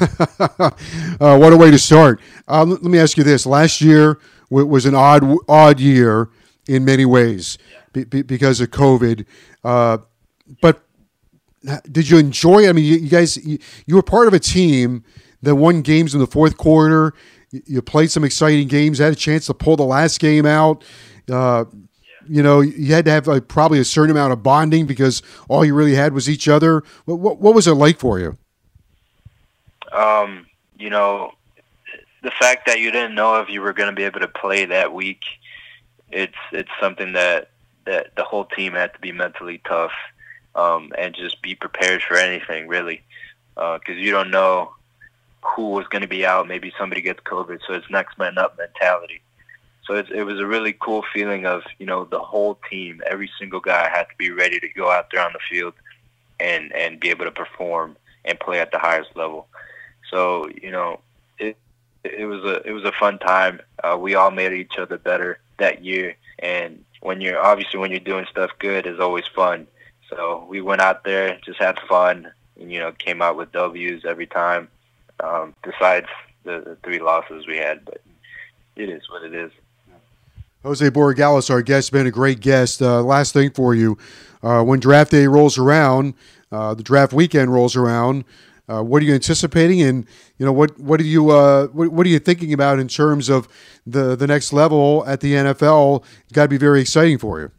uh, 0.40 1.38
what 1.38 1.52
a 1.52 1.56
way 1.56 1.70
to 1.70 1.78
start. 1.78 2.20
Uh, 2.48 2.64
let 2.64 2.82
me 2.82 2.98
ask 2.98 3.16
you 3.16 3.24
this: 3.24 3.46
Last 3.46 3.80
year 3.80 4.18
was 4.50 4.86
an 4.86 4.94
odd, 4.94 5.24
odd 5.48 5.80
year 5.80 6.28
in 6.68 6.84
many 6.84 7.04
ways 7.04 7.58
yeah. 7.94 8.04
be, 8.04 8.22
because 8.22 8.60
of 8.60 8.70
COVID. 8.70 9.24
Uh, 9.64 9.98
but 10.60 10.82
did 11.90 12.08
you 12.08 12.18
enjoy? 12.18 12.68
I 12.68 12.72
mean, 12.72 12.84
you, 12.84 12.96
you 12.96 13.08
guys, 13.08 13.36
you, 13.44 13.58
you, 13.86 13.96
were 13.96 14.02
part 14.02 14.28
of 14.28 14.34
a 14.34 14.38
team 14.38 15.04
that 15.42 15.56
won 15.56 15.82
games 15.82 16.14
in 16.14 16.20
the 16.20 16.26
fourth 16.26 16.56
quarter. 16.56 17.14
You, 17.50 17.62
you, 17.66 17.82
played 17.82 18.10
some 18.10 18.24
exciting 18.24 18.68
games. 18.68 18.98
Had 18.98 19.12
a 19.12 19.16
chance 19.16 19.46
to 19.46 19.54
pull 19.54 19.76
the 19.76 19.84
last 19.84 20.20
game 20.20 20.46
out. 20.46 20.84
Uh, 21.30 21.64
you 22.28 22.42
know, 22.42 22.60
you 22.60 22.92
had 22.94 23.04
to 23.06 23.10
have 23.10 23.26
like, 23.26 23.48
probably 23.48 23.78
a 23.78 23.84
certain 23.84 24.10
amount 24.10 24.32
of 24.32 24.42
bonding 24.42 24.86
because 24.86 25.22
all 25.48 25.64
you 25.64 25.74
really 25.74 25.94
had 25.94 26.12
was 26.12 26.28
each 26.28 26.48
other. 26.48 26.82
What, 27.04 27.18
what, 27.18 27.40
what 27.40 27.54
was 27.54 27.66
it 27.66 27.74
like 27.74 27.98
for 27.98 28.18
you? 28.18 28.36
Um, 29.92 30.46
you 30.78 30.90
know, 30.90 31.32
the 32.22 32.32
fact 32.32 32.66
that 32.66 32.80
you 32.80 32.90
didn't 32.90 33.14
know 33.14 33.40
if 33.40 33.48
you 33.48 33.62
were 33.62 33.72
going 33.72 33.88
to 33.88 33.94
be 33.94 34.02
able 34.02 34.20
to 34.20 34.28
play 34.28 34.64
that 34.64 34.92
week, 34.92 35.22
it's 36.10 36.36
it's 36.52 36.70
something 36.80 37.12
that 37.12 37.50
that 37.84 38.14
the 38.16 38.24
whole 38.24 38.44
team 38.44 38.72
had 38.72 38.92
to 38.94 39.00
be 39.00 39.12
mentally 39.12 39.60
tough 39.66 39.92
um, 40.54 40.92
and 40.98 41.14
just 41.14 41.40
be 41.40 41.54
prepared 41.54 42.02
for 42.02 42.16
anything 42.16 42.66
really, 42.68 43.02
because 43.54 43.80
uh, 43.88 43.92
you 43.92 44.10
don't 44.10 44.30
know 44.30 44.72
who 45.42 45.70
was 45.70 45.86
going 45.86 46.02
to 46.02 46.08
be 46.08 46.26
out. 46.26 46.48
Maybe 46.48 46.72
somebody 46.78 47.00
gets 47.00 47.20
COVID, 47.20 47.60
so 47.66 47.74
it's 47.74 47.88
next 47.88 48.18
man 48.18 48.38
up 48.38 48.58
mentality. 48.58 49.22
So 49.86 49.94
it, 49.94 50.10
it 50.10 50.24
was 50.24 50.40
a 50.40 50.46
really 50.46 50.72
cool 50.72 51.04
feeling 51.14 51.46
of 51.46 51.62
you 51.78 51.86
know 51.86 52.04
the 52.04 52.18
whole 52.18 52.58
team, 52.70 53.02
every 53.06 53.30
single 53.38 53.60
guy 53.60 53.88
had 53.88 54.04
to 54.04 54.16
be 54.18 54.30
ready 54.30 54.58
to 54.60 54.68
go 54.68 54.90
out 54.90 55.08
there 55.12 55.24
on 55.24 55.32
the 55.32 55.38
field 55.50 55.74
and 56.40 56.72
and 56.72 57.00
be 57.00 57.10
able 57.10 57.24
to 57.24 57.30
perform 57.30 57.96
and 58.24 58.38
play 58.40 58.60
at 58.60 58.72
the 58.72 58.78
highest 58.78 59.14
level. 59.16 59.46
So 60.10 60.48
you 60.60 60.70
know 60.70 61.00
it 61.38 61.56
it 62.04 62.26
was 62.26 62.44
a 62.44 62.66
it 62.66 62.72
was 62.72 62.84
a 62.84 62.92
fun 62.92 63.18
time. 63.18 63.60
Uh, 63.82 63.96
we 63.98 64.14
all 64.14 64.30
made 64.30 64.52
each 64.52 64.78
other 64.78 64.98
better 64.98 65.38
that 65.58 65.84
year, 65.84 66.16
and 66.40 66.84
when 67.00 67.20
you're 67.20 67.40
obviously 67.40 67.78
when 67.78 67.90
you're 67.90 68.00
doing 68.00 68.26
stuff 68.30 68.50
good, 68.58 68.86
is 68.86 69.00
always 69.00 69.26
fun. 69.34 69.66
So 70.10 70.46
we 70.48 70.60
went 70.60 70.80
out 70.80 71.04
there, 71.04 71.38
just 71.44 71.58
had 71.58 71.78
fun, 71.88 72.32
and 72.60 72.72
you 72.72 72.78
know, 72.78 72.92
came 72.92 73.22
out 73.22 73.36
with 73.36 73.52
W's 73.52 74.04
every 74.04 74.26
time. 74.26 74.68
Um, 75.18 75.54
besides 75.62 76.08
the, 76.44 76.60
the 76.60 76.76
three 76.82 76.98
losses 76.98 77.46
we 77.46 77.56
had, 77.56 77.84
but 77.86 78.02
it 78.76 78.90
is 78.90 79.08
what 79.08 79.22
it 79.22 79.34
is. 79.34 79.50
Jose 80.62 80.88
Borregales, 80.90 81.50
our 81.50 81.62
guest, 81.62 81.92
been 81.92 82.06
a 82.06 82.10
great 82.10 82.40
guest. 82.40 82.82
Uh, 82.82 83.02
last 83.02 83.32
thing 83.32 83.50
for 83.50 83.74
you, 83.74 83.96
uh, 84.42 84.62
when 84.62 84.80
draft 84.80 85.10
day 85.10 85.26
rolls 85.26 85.58
around, 85.58 86.14
uh, 86.50 86.74
the 86.74 86.82
draft 86.82 87.12
weekend 87.12 87.52
rolls 87.52 87.76
around. 87.76 88.24
Uh, 88.68 88.82
what 88.82 89.00
are 89.00 89.04
you 89.04 89.14
anticipating, 89.14 89.80
and 89.80 90.06
you 90.38 90.44
know 90.44 90.52
what 90.52 90.76
what 90.80 90.98
are 91.00 91.04
you 91.04 91.30
uh, 91.30 91.68
what, 91.68 91.88
what, 91.92 92.04
are 92.04 92.10
you 92.10 92.18
thinking 92.18 92.52
about 92.52 92.80
in 92.80 92.88
terms 92.88 93.28
of 93.28 93.46
the 93.86 94.16
the 94.16 94.26
next 94.26 94.52
level 94.52 95.04
at 95.06 95.20
the 95.20 95.34
NFL? 95.34 96.02
Got 96.32 96.44
to 96.44 96.48
be 96.48 96.58
very 96.58 96.80
exciting 96.80 97.18
for 97.18 97.40
you. 97.40 97.52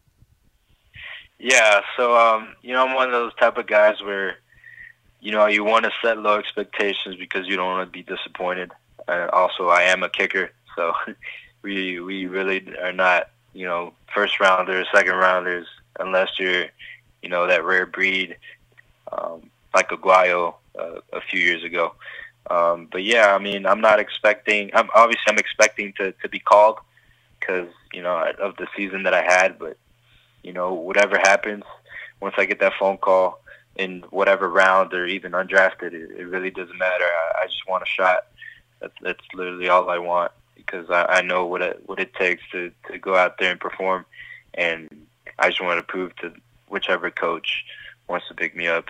Yeah, 1.39 1.79
so 1.95 2.17
um, 2.17 2.55
you 2.62 2.73
know, 2.73 2.86
I'm 2.86 2.93
one 2.93 3.07
of 3.07 3.13
those 3.13 3.33
type 3.36 3.57
of 3.57 3.67
guys 3.67 4.01
where 4.01 4.38
you 5.19 5.31
know, 5.31 5.47
you 5.47 5.63
want 5.63 5.86
to 5.86 5.91
set 6.01 6.17
low 6.17 6.38
expectations 6.38 7.15
because 7.17 7.47
you 7.47 7.55
don't 7.55 7.67
want 7.67 7.88
to 7.88 7.91
be 7.91 8.03
disappointed. 8.03 8.71
And 9.07 9.29
also, 9.31 9.67
I 9.67 9.83
am 9.83 10.03
a 10.03 10.10
kicker, 10.10 10.51
so 10.75 10.93
we 11.67 11.99
we 11.99 12.27
really 12.27 12.75
are 12.82 12.93
not, 12.93 13.30
you 13.53 13.65
know, 13.65 13.93
first 14.15 14.39
rounders, 14.39 14.88
second 14.93 15.15
rounders, 15.15 15.67
unless 15.99 16.39
you're, 16.39 16.67
you 17.21 17.30
know, 17.30 17.45
that 17.47 17.65
rare 17.65 17.86
breed 17.86 18.38
um, 19.12 19.49
like 19.75 19.89
Aguayo 19.89 20.56
uh, 20.80 21.01
a 21.12 21.21
few 21.30 21.41
years 21.41 21.63
ago. 21.63 21.93
Um, 22.49 22.88
but 22.89 23.03
yeah, 23.03 23.36
I 23.36 23.39
mean, 23.39 23.65
I'm 23.65 23.82
not 23.82 23.99
expecting. 23.99 24.71
I'm 24.73 24.89
obviously 24.95 25.25
I'm 25.27 25.38
expecting 25.38 25.93
to 25.97 26.13
to 26.13 26.30
be 26.30 26.39
called 26.39 26.77
because 27.39 27.67
you 27.93 28.01
know 28.01 28.15
of 28.39 28.56
the 28.56 28.67
season 28.75 29.03
that 29.03 29.13
I 29.13 29.23
had. 29.23 29.60
But 29.60 29.77
you 30.43 30.53
know, 30.53 30.73
whatever 30.73 31.17
happens, 31.17 31.65
once 32.21 32.36
I 32.38 32.45
get 32.45 32.62
that 32.62 32.80
phone 32.80 32.97
call 32.97 33.41
in 33.75 34.03
whatever 34.10 34.47
round 34.47 34.93
or 34.93 35.06
even 35.06 35.34
undrafted, 35.34 35.91
it, 35.93 36.12
it 36.17 36.27
really 36.27 36.49
doesn't 36.49 36.77
matter. 36.77 37.03
I, 37.03 37.43
I 37.43 37.45
just 37.47 37.67
want 37.67 37.84
a 37.84 37.88
shot. 37.88 38.27
That's 38.80 38.95
that's 39.01 39.25
literally 39.34 39.67
all 39.67 39.89
I 39.89 39.97
want 39.97 40.32
because 40.57 40.89
I, 40.89 41.05
I 41.05 41.21
know 41.21 41.45
what 41.45 41.61
it 41.61 41.81
what 41.85 41.99
it 41.99 42.13
takes 42.13 42.43
to 42.51 42.71
to 42.91 42.97
go 42.97 43.15
out 43.15 43.37
there 43.37 43.51
and 43.51 43.59
perform, 43.59 44.05
and 44.53 44.89
I 45.39 45.49
just 45.49 45.61
want 45.61 45.79
to 45.79 45.83
prove 45.83 46.15
to 46.17 46.33
whichever 46.67 47.09
coach 47.09 47.63
wants 48.07 48.27
to 48.27 48.33
pick 48.33 48.55
me 48.55 48.67
up. 48.67 48.85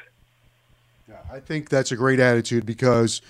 Yeah, 1.07 1.15
I 1.31 1.39
think 1.39 1.69
that's 1.69 1.91
a 1.91 1.95
great 1.95 2.19
attitude 2.19 2.65
because 2.65 3.21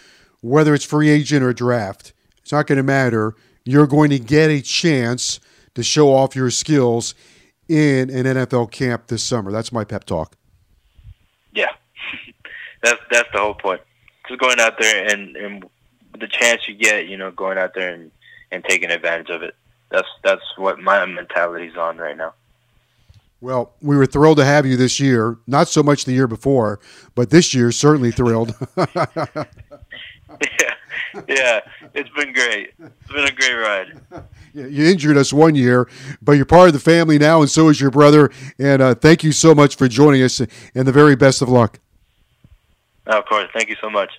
whether 0.42 0.74
it's 0.74 0.86
free 0.86 1.10
agent 1.10 1.44
or 1.44 1.54
draft, 1.54 2.14
it's 2.40 2.52
not 2.52 2.68
going 2.68 2.78
to 2.78 2.84
matter. 2.84 3.36
You're 3.66 3.88
going 3.88 4.10
to 4.12 4.20
get 4.20 4.50
a 4.50 4.62
chance 4.62 5.40
to 5.76 5.84
show 5.84 6.14
off 6.14 6.36
your 6.36 6.50
skills 6.50 7.14
in 7.68 8.10
an 8.10 8.26
NFL 8.26 8.72
camp 8.72 9.08
this 9.08 9.24
summer. 9.24 9.52
That's 9.52 9.72
my 9.72 9.84
pep 9.84 10.06
talk. 10.06 10.36
Yeah, 11.54 11.72
that's 12.84 13.02
that's 13.12 13.30
the 13.34 13.40
whole 13.40 13.56
point. 13.56 13.82
Just 14.28 14.40
going 14.40 14.60
out 14.60 14.80
there 14.80 15.08
and 15.08 15.36
and 15.36 15.66
the 16.20 16.28
chance 16.28 16.68
you 16.68 16.76
get, 16.76 17.08
you 17.08 17.18
know, 17.18 17.32
going 17.32 17.58
out 17.58 17.74
there 17.76 17.94
and 17.94 18.12
and 18.52 18.64
taking 18.64 18.92
advantage 18.92 19.30
of 19.30 19.44
it. 19.44 19.56
That's 19.90 20.08
that's 20.24 20.44
what 20.58 20.80
my 20.80 21.06
mentality's 21.06 21.78
on 21.78 21.98
right 21.98 22.18
now. 22.18 22.34
Well, 23.40 23.74
we 23.82 23.96
were 23.96 24.08
thrilled 24.08 24.38
to 24.40 24.46
have 24.46 24.66
you 24.66 24.76
this 24.78 25.00
year. 25.00 25.38
Not 25.46 25.68
so 25.68 25.84
much 25.84 26.06
the 26.06 26.14
year 26.14 26.28
before, 26.28 26.80
but 27.14 27.30
this 27.30 27.54
year 27.54 27.72
certainly 27.72 28.12
thrilled. 28.12 28.56
yeah, 28.78 29.46
yeah, 31.28 31.60
it's 31.94 32.10
been 32.10 32.34
great. 32.34 32.74
It's 32.80 33.12
been 33.12 33.26
a 33.26 33.32
great 33.32 33.54
ride. 33.54 34.02
You 34.54 34.86
injured 34.88 35.18
us 35.18 35.32
one 35.32 35.54
year, 35.54 35.88
but 36.20 36.32
you're 36.34 36.46
part 36.46 36.68
of 36.68 36.74
the 36.74 36.80
family 36.80 37.20
now, 37.20 37.42
and 37.42 37.50
so 37.50 37.70
is 37.70 37.80
your 37.80 37.92
brother. 37.92 38.32
And 38.58 38.82
uh, 38.82 38.96
thank 38.96 39.24
you 39.24 39.32
so 39.32 39.54
much 39.54 39.76
for 39.76 39.88
joining 39.88 40.24
us, 40.24 40.40
and 40.40 40.50
the 40.88 40.92
very 40.92 41.16
best 41.16 41.44
of 41.44 41.50
luck. 41.50 41.80
of 43.06 43.24
course, 43.26 43.50
thank 43.54 43.70
you 43.70 43.76
so 43.80 43.90
much. 43.90 44.12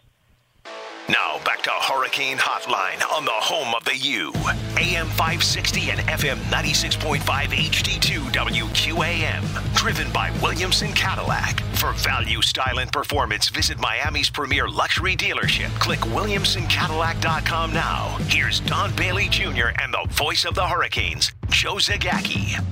Now 1.11 1.41
back 1.43 1.63
to 1.63 1.71
Hurricane 1.71 2.37
Hotline 2.37 3.01
on 3.11 3.25
the 3.25 3.31
home 3.31 3.75
of 3.75 3.83
the 3.85 3.97
U. 3.97 4.31
AM 4.77 5.07
560 5.07 5.91
and 5.91 6.01
FM 6.01 6.37
96.5 6.51 7.21
HD2 7.23 8.31
WQAM. 8.31 9.75
Driven 9.75 10.13
by 10.13 10.31
Williamson 10.43 10.93
Cadillac. 10.93 11.61
For 11.77 11.95
value, 11.95 12.43
style, 12.43 12.81
and 12.81 12.93
performance, 12.93 13.49
visit 13.49 13.79
Miami's 13.79 14.29
premier 14.29 14.69
luxury 14.69 15.17
dealership. 15.17 15.71
Click 15.81 16.01
WilliamsonCadillac.com 16.01 17.73
now. 17.73 18.19
Here's 18.29 18.61
Don 18.61 18.95
Bailey 18.95 19.31
Jr. 19.31 19.69
and 19.81 19.95
the 19.95 20.07
voice 20.11 20.45
of 20.45 20.55
the 20.55 20.67
Hurricanes, 20.67 21.33
Joe 21.49 21.77
Zagacki. 21.77 22.63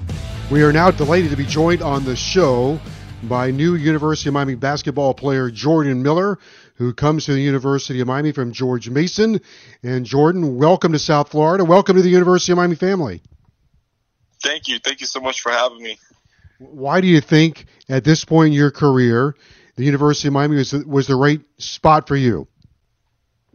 We 0.50 0.62
are 0.62 0.74
now 0.74 0.90
delighted 0.90 1.30
to 1.30 1.38
be 1.38 1.46
joined 1.46 1.80
on 1.80 2.04
the 2.04 2.14
show 2.14 2.78
by 3.22 3.50
new 3.50 3.76
University 3.76 4.28
of 4.28 4.34
Miami 4.34 4.56
basketball 4.56 5.14
player 5.14 5.50
Jordan 5.50 6.02
Miller 6.02 6.38
who 6.76 6.92
comes 6.92 7.24
to 7.26 7.32
the 7.32 7.40
University 7.40 8.00
of 8.00 8.06
Miami 8.06 8.32
from 8.32 8.52
George 8.52 8.88
Mason. 8.88 9.40
And 9.82 10.06
Jordan, 10.06 10.56
welcome 10.56 10.92
to 10.92 10.98
South 10.98 11.30
Florida. 11.30 11.64
Welcome 11.64 11.96
to 11.96 12.02
the 12.02 12.10
University 12.10 12.52
of 12.52 12.56
Miami 12.56 12.76
family. 12.76 13.22
Thank 14.42 14.68
you. 14.68 14.78
Thank 14.78 15.00
you 15.00 15.06
so 15.06 15.20
much 15.20 15.40
for 15.40 15.50
having 15.50 15.82
me. 15.82 15.98
Why 16.58 17.00
do 17.00 17.06
you 17.06 17.20
think 17.20 17.66
at 17.88 18.04
this 18.04 18.24
point 18.24 18.48
in 18.48 18.52
your 18.52 18.70
career 18.70 19.36
the 19.76 19.84
University 19.84 20.28
of 20.28 20.34
Miami 20.34 20.56
was 20.56 20.70
the, 20.70 20.86
was 20.86 21.06
the 21.06 21.16
right 21.16 21.40
spot 21.58 22.08
for 22.08 22.16
you? 22.16 22.46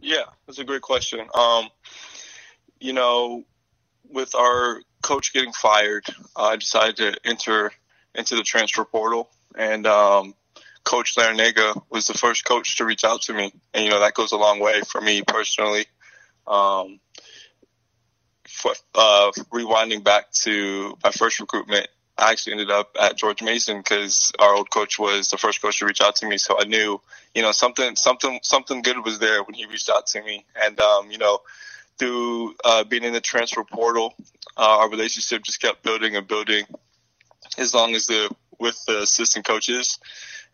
Yeah, 0.00 0.24
that's 0.46 0.58
a 0.58 0.64
great 0.64 0.82
question. 0.82 1.20
Um, 1.34 1.68
you 2.80 2.92
know, 2.92 3.44
with 4.10 4.34
our 4.34 4.82
coach 5.02 5.32
getting 5.32 5.52
fired, 5.52 6.04
I 6.36 6.56
decided 6.56 6.96
to 6.96 7.16
enter 7.24 7.72
into 8.14 8.36
the 8.36 8.42
transfer 8.42 8.84
portal, 8.84 9.30
and 9.56 9.86
um, 9.86 10.34
Coach 10.84 11.16
Larrañaga 11.16 11.82
was 11.90 12.06
the 12.06 12.14
first 12.14 12.44
coach 12.44 12.76
to 12.76 12.84
reach 12.84 13.04
out 13.04 13.22
to 13.22 13.32
me, 13.32 13.52
and 13.72 13.84
you 13.84 13.90
know 13.90 14.00
that 14.00 14.14
goes 14.14 14.32
a 14.32 14.36
long 14.36 14.60
way 14.60 14.80
for 14.82 15.00
me 15.00 15.22
personally. 15.22 15.86
Um, 16.46 17.00
for, 18.48 18.72
uh, 18.94 19.32
rewinding 19.52 20.04
back 20.04 20.30
to 20.32 20.96
my 21.02 21.10
first 21.10 21.40
recruitment, 21.40 21.88
I 22.18 22.30
actually 22.30 22.52
ended 22.52 22.70
up 22.70 22.96
at 23.00 23.16
George 23.16 23.42
Mason 23.42 23.78
because 23.78 24.32
our 24.38 24.54
old 24.54 24.70
coach 24.70 24.98
was 24.98 25.28
the 25.28 25.38
first 25.38 25.62
coach 25.62 25.78
to 25.78 25.86
reach 25.86 26.00
out 26.00 26.16
to 26.16 26.26
me. 26.26 26.36
So 26.36 26.58
I 26.58 26.64
knew, 26.64 27.00
you 27.34 27.42
know, 27.42 27.52
something, 27.52 27.96
something, 27.96 28.40
something 28.42 28.82
good 28.82 29.04
was 29.04 29.18
there 29.18 29.42
when 29.42 29.54
he 29.54 29.66
reached 29.66 29.88
out 29.88 30.06
to 30.08 30.22
me. 30.22 30.44
And, 30.62 30.78
um, 30.80 31.10
you 31.10 31.18
know, 31.18 31.40
through 31.98 32.54
uh, 32.64 32.84
being 32.84 33.04
in 33.04 33.12
the 33.12 33.20
transfer 33.20 33.64
portal, 33.64 34.14
uh, 34.56 34.78
our 34.80 34.90
relationship 34.90 35.42
just 35.42 35.60
kept 35.60 35.82
building 35.82 36.16
and 36.16 36.28
building 36.28 36.64
as 37.58 37.74
long 37.74 37.94
as 37.94 38.06
the 38.06 38.30
with 38.58 38.84
the 38.86 39.02
assistant 39.02 39.44
coaches 39.44 39.98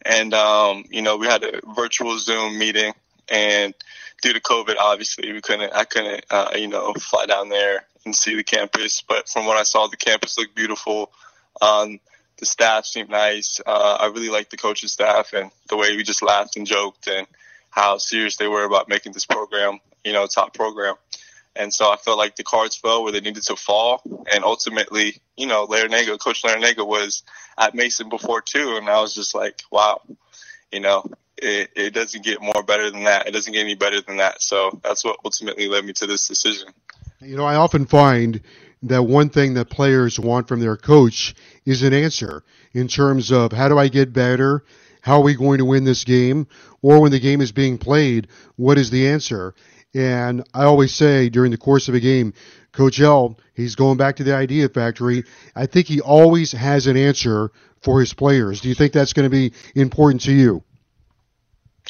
and 0.05 0.35
um, 0.35 0.85
you 0.91 1.03
know 1.03 1.17
we 1.17 1.27
had 1.27 1.45
a 1.45 1.61
virtual 1.75 2.19
Zoom 2.19 2.59
meeting, 2.59 2.93
and 3.29 3.75
due 4.23 4.33
to 4.33 4.41
COVID, 4.41 4.77
obviously 4.79 5.33
we 5.33 5.41
couldn't. 5.41 5.73
I 5.73 5.85
couldn't, 5.85 6.25
uh, 6.31 6.51
you 6.57 6.69
know, 6.69 6.93
fly 6.95 7.27
down 7.27 7.49
there 7.49 7.87
and 8.05 8.15
see 8.15 8.35
the 8.35 8.45
campus. 8.45 9.03
But 9.03 9.29
from 9.29 9.47
what 9.47 9.57
I 9.57 9.63
saw, 9.63 9.87
the 9.87 9.97
campus 9.97 10.39
looked 10.39 10.55
beautiful. 10.55 11.13
Um, 11.61 12.01
the 12.39 12.47
staff 12.47 12.87
seemed 12.87 13.11
nice. 13.11 13.61
Uh, 13.67 13.99
I 14.01 14.07
really 14.07 14.31
liked 14.31 14.51
the 14.51 14.57
coaching 14.57 14.89
staff 14.89 15.33
and 15.33 15.51
the 15.69 15.77
way 15.77 15.97
we 15.97 16.03
just 16.05 16.23
laughed 16.23 16.57
and 16.57 16.67
joked 16.67 17.09
and 17.09 17.27
how 17.71 17.99
serious 17.99 18.37
they 18.37 18.49
were 18.49 18.65
about 18.65 18.89
making 18.89 19.13
this 19.13 19.27
program, 19.27 19.81
you 20.05 20.13
know, 20.13 20.27
top 20.27 20.55
program. 20.55 20.95
And 21.57 21.73
so 21.73 21.91
I 21.91 21.97
felt 21.97 22.19
like 22.19 22.37
the 22.37 22.45
cards 22.45 22.77
fell 22.77 23.03
where 23.03 23.13
they 23.13 23.21
needed 23.21 23.43
to 23.45 23.57
fall. 23.57 24.03
And 24.33 24.45
ultimately, 24.45 25.21
you 25.37 25.47
know, 25.47 25.67
Larrañaga, 25.67 26.19
Coach 26.19 26.43
Larrañaga 26.43 26.87
was 26.87 27.23
at 27.59 27.75
Mason 27.75 28.09
before 28.09 28.41
too. 28.41 28.77
And 28.77 28.89
I 28.89 29.01
was 29.01 29.15
just 29.15 29.35
like, 29.35 29.63
wow, 29.71 30.01
you 30.71 30.81
know, 30.81 31.05
it, 31.37 31.71
it 31.75 31.95
doesn't 31.95 32.25
get 32.25 32.41
more 32.41 32.63
better 32.63 32.91
than 32.91 33.05
that. 33.05 33.27
It 33.27 33.33
doesn't 33.33 33.53
get 33.53 33.61
any 33.61 33.75
better 33.75 34.01
than 34.01 34.19
that. 34.19 34.43
So 34.43 34.81
that's 34.83 35.05
what 35.05 35.19
ultimately 35.25 35.69
led 35.69 35.85
me 35.85 35.93
to 35.95 36.07
this 36.07 36.27
decision. 36.27 36.69
You 37.21 37.37
know, 37.37 37.45
I 37.45 37.57
often 37.57 37.87
find 37.87 38.41
that 38.83 39.03
one 39.03 39.29
thing 39.29 39.55
that 39.55 39.71
players 39.71 40.21
want 40.21 40.47
from 40.47 40.61
their 40.61 40.77
coach 40.77 41.35
is 41.65 41.83
an 41.83 41.93
answer 41.93 42.45
in 42.73 42.89
terms 42.89 43.33
of 43.33 43.53
how 43.53 43.69
do 43.69 43.79
I 43.79 43.89
get 43.89 44.13
better? 44.13 44.65
How 45.01 45.17
are 45.17 45.23
we 45.23 45.35
going 45.35 45.59
to 45.59 45.65
win 45.65 45.85
this 45.85 46.05
game? 46.05 46.47
Or 46.83 47.01
when 47.01 47.11
the 47.11 47.21
game 47.21 47.41
is 47.41 47.51
being 47.51 47.79
played, 47.79 48.29
what 48.57 48.79
is 48.79 48.91
the 48.91 49.09
answer? 49.09 49.55
And 49.95 50.45
I 50.55 50.65
always 50.65 50.95
say 50.95 51.29
during 51.29 51.51
the 51.51 51.57
course 51.57 51.89
of 51.89 51.95
a 51.95 52.01
game, 52.01 52.35
Coach 52.73 53.01
L, 53.01 53.39
he's 53.55 53.75
going 53.75 53.97
back 53.97 54.17
to 54.17 54.25
the 54.25 54.35
idea 54.35 54.69
factory. 54.69 55.25
I 55.57 55.67
think 55.67 55.87
he 55.87 56.01
always 56.01 56.53
has 56.53 56.87
an 56.87 56.97
answer 56.97 57.51
for 57.81 58.01
his 58.01 58.13
players. 58.13 58.61
Do 58.61 58.69
you 58.69 58.75
think 58.75 58.93
that's 58.93 59.13
going 59.13 59.25
to 59.25 59.31
be 59.31 59.53
important 59.75 60.23
to 60.23 60.33
you? 60.33 60.63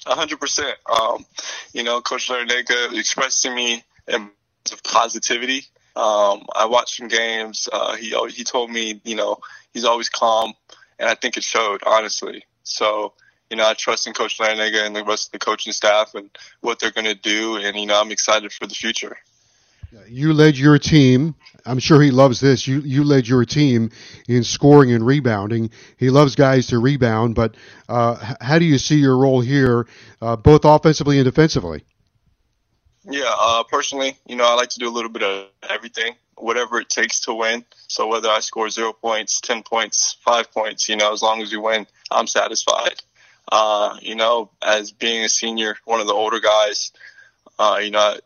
A 0.06 0.14
hundred 0.14 0.38
percent. 0.40 0.76
Um, 0.87 1.26
you 1.72 1.82
know, 1.82 2.00
Coach 2.00 2.28
Larrañaga 2.28 2.96
expressed 2.96 3.42
to 3.42 3.54
me 3.54 3.82
of 4.08 4.82
positivity. 4.84 5.64
Um, 5.96 6.46
I 6.54 6.66
watched 6.66 6.96
some 6.96 7.08
games. 7.08 7.68
Uh, 7.72 7.96
he 7.96 8.14
he 8.30 8.44
told 8.44 8.70
me, 8.70 9.00
you 9.04 9.16
know, 9.16 9.38
he's 9.72 9.84
always 9.84 10.08
calm, 10.08 10.54
and 10.98 11.08
I 11.08 11.14
think 11.14 11.37
it 11.37 11.42
showed 11.42 11.82
honestly. 11.84 12.44
So 12.62 13.14
you 13.50 13.56
know, 13.56 13.66
I 13.66 13.74
trust 13.74 14.06
in 14.06 14.12
Coach 14.12 14.38
Larrañaga 14.38 14.87
and 14.87 14.94
the 14.94 15.04
rest 15.04 15.28
of 15.28 15.32
the 15.32 15.38
coaching 15.38 15.72
staff 15.72 16.14
and 16.14 16.30
what 16.61 16.78
they're 16.78 16.90
going 16.90 17.07
to 17.07 17.14
do. 17.14 17.57
And, 17.57 17.76
you 17.76 17.86
know, 17.86 18.01
I'm 18.01 18.11
excited 18.11 18.53
for 18.53 18.66
the 18.66 18.74
future. 18.74 19.16
You 20.07 20.34
led 20.34 20.59
your 20.59 20.78
team. 20.78 21.34
I'm 21.64 21.78
sure 21.78 22.03
he 22.03 22.11
loves 22.11 22.40
this. 22.40 22.66
You 22.66 22.80
you 22.80 23.05
led 23.05 23.26
your 23.26 23.46
team 23.46 23.90
in 24.28 24.44
scoring 24.44 24.92
and 24.92 25.05
rebounding. 25.05 25.70
He 25.96 26.11
loves 26.11 26.34
guys 26.34 26.66
to 26.68 26.78
rebound, 26.78 27.34
but 27.34 27.57
uh, 27.88 28.34
how 28.40 28.59
do 28.59 28.66
you 28.66 28.76
see 28.76 28.96
your 28.96 29.16
role 29.16 29.40
here, 29.40 29.86
uh, 30.20 30.36
both 30.36 30.66
offensively 30.66 31.18
and 31.18 31.24
defensively? 31.24 31.84
Yeah, 33.09 33.32
uh, 33.38 33.62
personally, 33.64 34.18
you 34.26 34.36
know, 34.36 34.44
I 34.44 34.55
like 34.55 34.68
to 34.70 34.78
do 34.78 34.88
a 34.88 34.92
little 34.92 35.11
bit 35.11 35.22
of 35.22 35.46
everything, 35.68 36.14
whatever 36.36 36.78
it 36.80 36.90
takes 36.90 37.20
to 37.20 37.32
win. 37.32 37.64
So 37.86 38.07
whether 38.07 38.28
I 38.28 38.40
score 38.40 38.68
zero 38.68 38.92
points, 38.92 39.40
ten 39.40 39.62
points, 39.62 40.18
five 40.22 40.53
points, 40.53 40.88
you 40.90 40.96
know, 40.96 41.12
as 41.14 41.22
long 41.22 41.40
as 41.40 41.51
we 41.51 41.57
win, 41.57 41.86
I'm 42.11 42.26
satisfied. 42.26 43.01
Uh, 43.51 43.96
you 44.03 44.14
know, 44.14 44.51
as 44.62 44.92
being 44.92 45.24
a 45.24 45.28
senior, 45.28 45.76
one 45.84 46.01
of 46.01 46.07
the 46.07 46.12
older 46.12 46.40
guys, 46.40 46.92
uh, 47.59 47.80
you 47.82 47.90
know, 47.90 48.16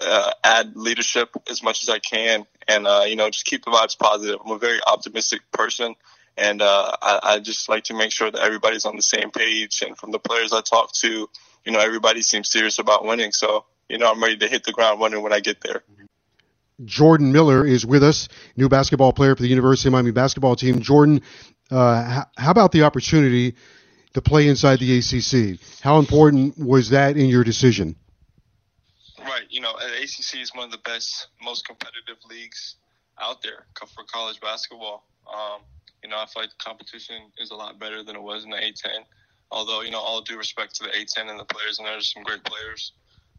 uh, 0.00 0.30
add 0.44 0.76
leadership 0.76 1.30
as 1.50 1.62
much 1.62 1.82
as 1.82 1.88
I 1.88 1.98
can 1.98 2.46
and, 2.68 2.86
uh, 2.86 3.04
you 3.06 3.16
know, 3.16 3.30
just 3.30 3.46
keep 3.46 3.64
the 3.64 3.70
vibes 3.70 3.98
positive. 3.98 4.38
I'm 4.44 4.52
a 4.52 4.58
very 4.58 4.80
optimistic 4.86 5.40
person 5.50 5.94
and 6.38 6.62
uh, 6.62 6.96
I, 7.02 7.20
I 7.22 7.38
just 7.40 7.68
like 7.68 7.84
to 7.84 7.94
make 7.94 8.12
sure 8.12 8.30
that 8.30 8.40
everybody's 8.40 8.84
on 8.84 8.96
the 8.96 9.02
same 9.02 9.30
page. 9.30 9.82
And 9.82 9.96
from 9.96 10.12
the 10.12 10.18
players 10.18 10.52
I 10.52 10.60
talk 10.60 10.92
to, 11.00 11.28
you 11.64 11.72
know, 11.72 11.80
everybody 11.80 12.22
seems 12.22 12.48
serious 12.48 12.78
about 12.78 13.04
winning. 13.04 13.32
So, 13.32 13.64
you 13.88 13.98
know, 13.98 14.10
I'm 14.10 14.22
ready 14.22 14.36
to 14.38 14.48
hit 14.48 14.64
the 14.64 14.72
ground 14.72 15.00
running 15.00 15.22
when 15.22 15.32
I 15.32 15.40
get 15.40 15.60
there. 15.60 15.82
Jordan 16.84 17.32
Miller 17.32 17.66
is 17.66 17.84
with 17.84 18.04
us, 18.04 18.28
new 18.56 18.68
basketball 18.68 19.12
player 19.12 19.34
for 19.34 19.42
the 19.42 19.48
University 19.48 19.88
of 19.88 19.92
Miami 19.92 20.12
basketball 20.12 20.54
team. 20.54 20.80
Jordan, 20.80 21.22
uh, 21.72 22.24
how 22.36 22.50
about 22.50 22.70
the 22.70 22.84
opportunity 22.84 23.56
to 24.14 24.22
play 24.22 24.48
inside 24.48 24.78
the 24.80 24.98
ACC? 24.98 25.60
How 25.82 25.98
important 25.98 26.58
was 26.58 26.90
that 26.90 27.16
in 27.16 27.26
your 27.26 27.44
decision? 27.44 27.96
Right. 29.18 29.46
You 29.50 29.60
know, 29.60 29.72
ACC 29.74 30.40
is 30.40 30.52
one 30.54 30.66
of 30.66 30.70
the 30.70 30.78
best, 30.78 31.28
most 31.42 31.66
competitive 31.66 32.16
leagues 32.28 32.76
out 33.20 33.42
there 33.42 33.66
for 33.76 34.04
college 34.04 34.40
basketball. 34.40 35.04
Um, 35.32 35.62
you 36.02 36.08
know, 36.08 36.16
I 36.16 36.26
feel 36.26 36.42
like 36.42 36.50
the 36.50 36.64
competition 36.64 37.16
is 37.38 37.50
a 37.50 37.54
lot 37.54 37.78
better 37.78 38.02
than 38.02 38.16
it 38.16 38.22
was 38.22 38.44
in 38.44 38.50
the 38.50 38.56
A10. 38.56 39.04
Although, 39.50 39.80
you 39.80 39.90
know, 39.90 39.98
all 39.98 40.20
due 40.20 40.36
respect 40.36 40.74
to 40.76 40.84
the 40.84 40.90
A10 40.90 41.30
and 41.30 41.40
the 41.40 41.44
players, 41.44 41.78
and 41.78 41.88
there's 41.88 42.12
some 42.12 42.22
great 42.22 42.44
players. 42.44 42.92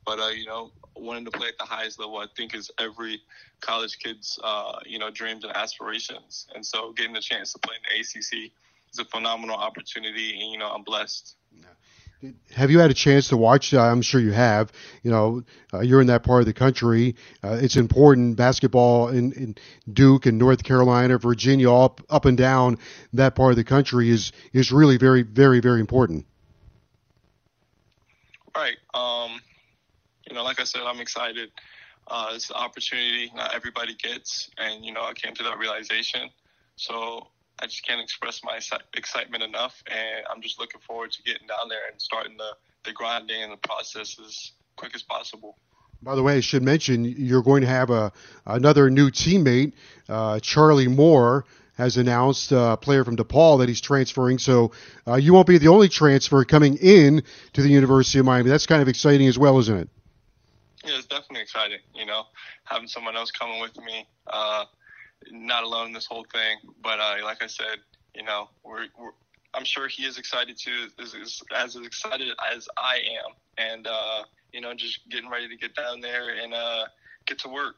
But, 0.06 0.20
uh, 0.20 0.28
you 0.30 0.46
know, 0.46 0.72
wanting 0.96 1.26
to 1.26 1.32
play 1.32 1.50
at 1.50 1.58
the 1.58 1.66
highest 1.66 2.00
level, 2.00 2.18
I 2.18 2.26
think, 2.36 2.56
is 2.56 2.72
every 2.80 3.22
college 3.62 4.00
kid's, 4.00 4.40
uh, 4.44 4.80
you 4.86 4.98
know, 4.98 5.12
dreams 5.12 5.44
and 5.44 5.56
aspirations. 5.56 6.48
And 6.56 6.66
so 6.66 6.94
getting 6.94 7.14
the 7.14 7.22
chance 7.22 7.54
to 7.54 7.60
play 7.60 7.76
in 7.76 7.82
the 7.84 8.02
ACC 8.02 8.52
is 8.92 9.00
a 9.00 9.06
phenomenal 9.06 9.56
opportunity, 9.56 10.40
and, 10.42 10.52
you 10.52 10.58
know, 10.58 10.70
I'm 10.70 10.84
blessed. 10.84 11.36
Have 12.54 12.70
you 12.70 12.80
had 12.80 12.92
a 12.92 12.94
chance 12.94 13.30
to 13.30 13.38
watch? 13.38 13.74
Uh, 13.74 13.82
I'm 13.82 14.02
sure 14.02 14.20
you 14.20 14.34
have. 14.34 14.74
You 15.04 15.12
know, 15.12 15.44
uh, 15.74 15.80
you're 15.80 16.02
in 16.02 16.08
that 16.08 16.24
part 16.24 16.42
of 16.42 16.48
the 16.48 16.54
country. 16.54 17.16
Uh, 17.42 17.58
it's 17.62 17.78
important 17.78 18.36
basketball 18.36 19.08
in, 19.08 19.32
in, 19.34 19.56
Duke 19.92 20.26
and 20.26 20.38
North 20.38 20.64
Carolina, 20.64 21.18
Virginia, 21.18 21.72
up 21.72 22.02
up 22.10 22.26
and 22.26 22.38
down 22.38 22.78
that 23.14 23.36
part 23.36 23.52
of 23.52 23.56
the 23.56 23.64
country 23.64 24.10
is 24.10 24.34
is 24.52 24.70
really 24.70 24.98
very 24.98 25.22
very 25.22 25.62
very 25.62 25.80
important. 25.80 26.26
Right. 28.54 28.78
Um, 28.94 29.40
you 30.30 30.36
know, 30.36 30.44
like 30.44 30.60
I 30.60 30.66
said, 30.66 30.82
I'm 30.86 31.00
excited. 31.00 31.52
Uh, 32.06 32.32
it's 32.34 32.50
an 32.50 32.58
opportunity 32.58 33.32
not 33.34 33.56
everybody 33.56 33.96
gets, 33.96 34.50
and 34.58 34.84
you 34.84 34.92
know, 34.92 35.04
I 35.04 35.14
came 35.14 35.34
to 35.36 35.44
that 35.44 35.58
realization. 35.58 36.30
So 36.76 37.28
I 37.62 37.66
just 37.66 37.86
can't 37.86 38.02
express 38.02 38.42
my 38.44 38.60
excitement 38.96 39.44
enough, 39.44 39.84
and 39.88 40.26
I'm 40.32 40.42
just 40.42 40.60
looking 40.60 40.82
forward 40.82 41.12
to 41.12 41.24
getting 41.24 41.48
down 41.48 41.68
there 41.68 41.90
and 41.92 42.02
starting 42.02 42.38
the, 42.38 42.52
the 42.86 42.94
grinding 42.94 43.44
and 43.44 43.52
the 43.52 43.58
process 43.58 44.18
as 44.20 44.52
quick 44.78 44.96
as 44.96 45.04
possible. 45.04 45.58
By 46.02 46.16
the 46.16 46.24
way, 46.24 46.38
I 46.38 46.40
should 46.40 46.64
mention 46.64 47.04
you're 47.04 47.44
going 47.44 47.62
to 47.62 47.68
have 47.68 47.90
a 47.90 48.14
another 48.46 48.90
new 48.90 49.10
teammate, 49.10 49.74
uh, 50.08 50.40
Charlie 50.40 50.88
Moore 50.88 51.46
has 51.80 51.96
announced, 51.98 52.52
uh, 52.52 52.72
a 52.74 52.78
player 52.78 53.06
from 53.06 53.16
DePaul, 53.16 53.60
that 53.60 53.70
he's 53.70 53.80
transferring. 53.80 54.38
So 54.38 54.72
uh, 55.08 55.16
you 55.16 55.34
won't 55.34 55.48
be 55.48 55.58
the 55.58 55.70
only 55.70 55.88
transfer 55.88 56.44
coming 56.44 56.76
in 56.76 57.24
to 57.54 57.62
the 57.62 57.70
University 57.70 58.20
of 58.20 58.26
Miami. 58.26 58.50
That's 58.50 58.66
kind 58.66 58.82
of 58.82 58.90
exciting 58.90 59.28
as 59.28 59.40
well, 59.40 59.58
isn't 59.60 59.78
it? 59.78 59.90
Yeah, 60.84 60.98
it's 60.98 61.08
definitely 61.08 61.42
exciting. 61.42 61.80
You 61.96 62.06
know, 62.06 62.24
having 62.66 62.88
someone 62.88 63.16
else 63.16 63.32
coming 63.32 63.62
with 63.62 63.78
me. 63.78 64.06
Uh, 64.28 64.66
not 65.40 65.64
alone 65.64 65.88
in 65.88 65.94
this 65.94 66.06
whole 66.06 66.26
thing. 66.32 66.58
But 66.84 67.00
uh, 67.00 67.16
like 67.24 67.44
I 67.44 67.48
said, 67.48 67.80
you 68.16 68.24
know, 68.24 68.50
we're, 68.64 68.88
we're 69.00 69.12
I'm 69.54 69.66
sure 69.66 69.88
he 69.88 70.04
is 70.04 70.18
excited 70.18 70.58
too, 70.58 70.88
is, 71.00 71.42
as 71.56 71.76
excited 71.76 72.30
as 72.54 72.68
I 72.78 72.98
am, 72.98 73.34
and 73.58 73.88
uh, 73.88 74.24
you 74.54 74.62
know, 74.62 74.74
just 74.74 75.10
getting 75.10 75.30
ready 75.30 75.48
to 75.48 75.56
get 75.56 75.76
down 75.76 76.02
there 76.02 76.36
and 76.42 76.54
uh, 76.54 76.86
get 77.26 77.40
to 77.40 77.50
work. 77.50 77.76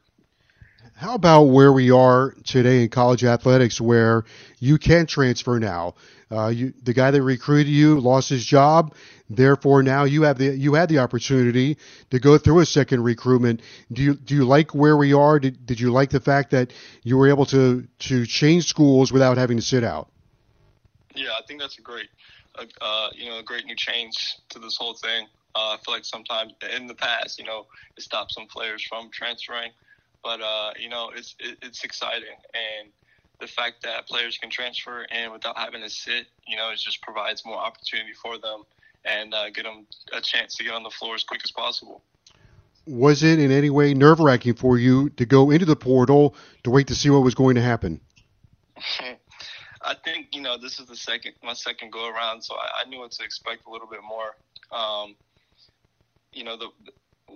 How 1.02 1.16
about 1.16 1.46
where 1.46 1.72
we 1.72 1.90
are 1.90 2.32
today 2.44 2.84
in 2.84 2.88
college 2.88 3.24
athletics, 3.24 3.80
where 3.80 4.24
you 4.60 4.78
can 4.78 5.06
transfer 5.06 5.58
now? 5.58 5.96
Uh, 6.30 6.46
you, 6.46 6.74
the 6.80 6.92
guy 6.92 7.10
that 7.10 7.20
recruited 7.20 7.66
you 7.66 7.98
lost 7.98 8.28
his 8.28 8.44
job, 8.44 8.94
therefore 9.28 9.82
now 9.82 10.04
you 10.04 10.22
have 10.22 10.38
the 10.38 10.56
you 10.56 10.74
had 10.74 10.88
the 10.88 11.00
opportunity 11.00 11.76
to 12.10 12.20
go 12.20 12.38
through 12.38 12.60
a 12.60 12.66
second 12.66 13.02
recruitment. 13.02 13.62
Do 13.92 14.00
you 14.00 14.14
do 14.14 14.36
you 14.36 14.44
like 14.44 14.76
where 14.76 14.96
we 14.96 15.12
are? 15.12 15.40
Did, 15.40 15.66
did 15.66 15.80
you 15.80 15.90
like 15.90 16.10
the 16.10 16.20
fact 16.20 16.52
that 16.52 16.72
you 17.02 17.18
were 17.18 17.28
able 17.28 17.46
to 17.46 17.84
to 17.98 18.24
change 18.24 18.68
schools 18.68 19.12
without 19.12 19.38
having 19.38 19.56
to 19.56 19.62
sit 19.62 19.82
out? 19.82 20.08
Yeah, 21.16 21.30
I 21.30 21.44
think 21.48 21.58
that's 21.60 21.78
a 21.78 21.82
great, 21.82 22.10
uh, 22.56 23.08
you 23.12 23.28
know, 23.28 23.40
a 23.40 23.42
great 23.42 23.66
new 23.66 23.74
change 23.74 24.36
to 24.50 24.60
this 24.60 24.76
whole 24.76 24.94
thing. 24.94 25.26
Uh, 25.56 25.74
I 25.74 25.78
feel 25.84 25.94
like 25.94 26.04
sometimes 26.04 26.52
in 26.76 26.86
the 26.86 26.94
past, 26.94 27.40
you 27.40 27.44
know, 27.44 27.66
it 27.96 28.04
stopped 28.04 28.32
some 28.32 28.46
players 28.46 28.84
from 28.88 29.10
transferring, 29.12 29.72
but 30.22 30.40
uh, 30.40 30.72
you 30.78 30.88
know, 30.88 31.10
it's 31.14 31.34
it, 31.38 31.58
it's 31.62 31.84
exciting 31.84 32.36
and 32.54 32.92
the 33.42 33.46
fact 33.48 33.82
that 33.82 34.06
players 34.06 34.38
can 34.38 34.48
transfer 34.48 35.04
and 35.10 35.32
without 35.32 35.58
having 35.58 35.82
to 35.82 35.90
sit, 35.90 36.26
you 36.46 36.56
know, 36.56 36.70
it 36.70 36.78
just 36.78 37.02
provides 37.02 37.44
more 37.44 37.56
opportunity 37.56 38.12
for 38.12 38.38
them 38.38 38.62
and 39.04 39.34
uh, 39.34 39.50
get 39.50 39.64
them 39.64 39.84
a 40.12 40.20
chance 40.20 40.54
to 40.56 40.64
get 40.64 40.72
on 40.72 40.84
the 40.84 40.90
floor 40.90 41.16
as 41.16 41.24
quick 41.24 41.40
as 41.44 41.50
possible. 41.50 42.02
Was 42.86 43.22
it 43.22 43.40
in 43.40 43.50
any 43.50 43.68
way 43.68 43.94
nerve 43.94 44.20
wracking 44.20 44.54
for 44.54 44.78
you 44.78 45.10
to 45.10 45.26
go 45.26 45.50
into 45.50 45.66
the 45.66 45.76
portal 45.76 46.36
to 46.62 46.70
wait 46.70 46.86
to 46.86 46.94
see 46.94 47.10
what 47.10 47.22
was 47.22 47.34
going 47.34 47.56
to 47.56 47.62
happen? 47.62 48.00
I 49.84 49.94
think 50.04 50.28
you 50.32 50.40
know 50.40 50.56
this 50.58 50.78
is 50.78 50.86
the 50.86 50.94
second 50.94 51.32
my 51.42 51.54
second 51.54 51.90
go 51.90 52.08
around, 52.08 52.42
so 52.42 52.54
I, 52.54 52.84
I 52.84 52.88
knew 52.88 53.00
what 53.00 53.10
to 53.12 53.24
expect 53.24 53.66
a 53.66 53.70
little 53.70 53.88
bit 53.88 54.00
more. 54.06 54.36
Um, 54.70 55.16
you 56.32 56.44
know 56.44 56.56
the 56.56 56.68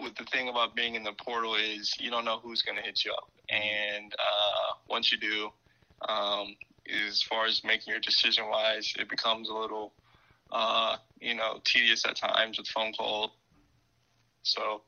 with 0.00 0.14
the 0.16 0.24
thing 0.24 0.48
about 0.48 0.74
being 0.74 0.94
in 0.94 1.04
the 1.04 1.12
portal 1.12 1.54
is 1.54 1.94
you 1.98 2.10
don't 2.10 2.24
know 2.24 2.38
who's 2.42 2.62
going 2.62 2.76
to 2.76 2.82
hit 2.82 3.04
you 3.04 3.12
up, 3.12 3.28
and 3.50 4.12
uh, 4.12 4.74
once 4.88 5.12
you 5.12 5.18
do, 5.18 5.50
um, 6.08 6.56
as 7.08 7.22
far 7.22 7.46
as 7.46 7.62
making 7.64 7.90
your 7.92 8.00
decision 8.00 8.48
wise, 8.48 8.92
it 8.98 9.08
becomes 9.08 9.48
a 9.48 9.54
little, 9.54 9.94
uh, 10.52 10.96
you 11.20 11.34
know, 11.34 11.60
tedious 11.64 12.04
at 12.06 12.16
times 12.16 12.58
with 12.58 12.68
phone 12.68 12.92
calls. 12.92 13.30
So 14.42 14.82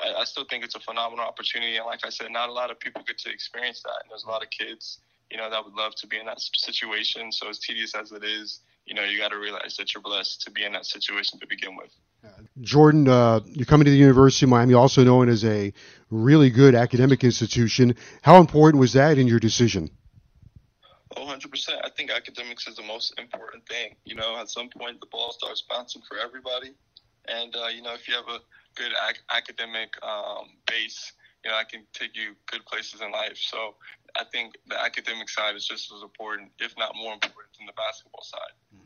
I, 0.00 0.20
I 0.20 0.24
still 0.24 0.44
think 0.48 0.64
it's 0.64 0.74
a 0.74 0.80
phenomenal 0.80 1.24
opportunity. 1.24 1.76
And 1.76 1.86
like 1.86 2.00
I 2.04 2.10
said, 2.10 2.30
not 2.30 2.48
a 2.48 2.52
lot 2.52 2.70
of 2.70 2.78
people 2.78 3.02
get 3.06 3.18
to 3.18 3.30
experience 3.30 3.82
that. 3.82 4.02
And 4.02 4.10
there's 4.10 4.24
a 4.24 4.28
lot 4.28 4.42
of 4.42 4.50
kids, 4.50 4.98
you 5.30 5.36
know, 5.36 5.50
that 5.50 5.64
would 5.64 5.74
love 5.74 5.94
to 5.96 6.06
be 6.06 6.18
in 6.18 6.26
that 6.26 6.40
situation. 6.40 7.32
So 7.32 7.48
as 7.48 7.58
tedious 7.58 7.94
as 7.94 8.12
it 8.12 8.24
is, 8.24 8.60
you 8.86 8.94
know, 8.94 9.04
you 9.04 9.18
got 9.18 9.30
to 9.30 9.38
realize 9.38 9.76
that 9.78 9.94
you're 9.94 10.02
blessed 10.02 10.42
to 10.42 10.50
be 10.50 10.64
in 10.64 10.72
that 10.72 10.86
situation 10.86 11.38
to 11.40 11.46
begin 11.46 11.76
with. 11.76 11.94
Jordan, 12.60 13.08
uh, 13.08 13.40
you're 13.46 13.66
coming 13.66 13.86
to 13.86 13.90
the 13.90 13.96
University 13.96 14.46
of 14.46 14.50
Miami, 14.50 14.74
also 14.74 15.02
known 15.02 15.28
as 15.28 15.44
a 15.44 15.72
really 16.10 16.50
good 16.50 16.74
academic 16.74 17.24
institution. 17.24 17.96
How 18.22 18.38
important 18.38 18.80
was 18.80 18.92
that 18.92 19.18
in 19.18 19.26
your 19.26 19.40
decision? 19.40 19.90
100%. 21.16 21.68
I 21.84 21.88
think 21.90 22.10
academics 22.10 22.66
is 22.66 22.76
the 22.76 22.82
most 22.82 23.14
important 23.18 23.66
thing. 23.66 23.96
You 24.04 24.14
know, 24.14 24.36
at 24.38 24.48
some 24.48 24.68
point, 24.68 25.00
the 25.00 25.06
ball 25.06 25.32
starts 25.32 25.62
bouncing 25.68 26.02
for 26.08 26.18
everybody. 26.18 26.74
And, 27.28 27.54
uh, 27.54 27.68
you 27.68 27.82
know, 27.82 27.94
if 27.94 28.08
you 28.08 28.14
have 28.14 28.28
a 28.28 28.40
good 28.74 28.92
ac- 29.08 29.20
academic 29.30 29.94
um, 30.02 30.50
base, 30.66 31.12
you 31.44 31.50
know, 31.50 31.56
I 31.56 31.64
can 31.64 31.84
take 31.92 32.16
you 32.16 32.34
good 32.46 32.64
places 32.66 33.00
in 33.00 33.10
life. 33.10 33.36
So 33.36 33.74
I 34.16 34.24
think 34.24 34.54
the 34.68 34.80
academic 34.80 35.28
side 35.28 35.56
is 35.56 35.66
just 35.66 35.92
as 35.92 36.02
important, 36.02 36.50
if 36.58 36.74
not 36.78 36.94
more 36.94 37.12
important, 37.12 37.52
than 37.58 37.66
the 37.66 37.72
basketball 37.72 38.22
side. 38.22 38.80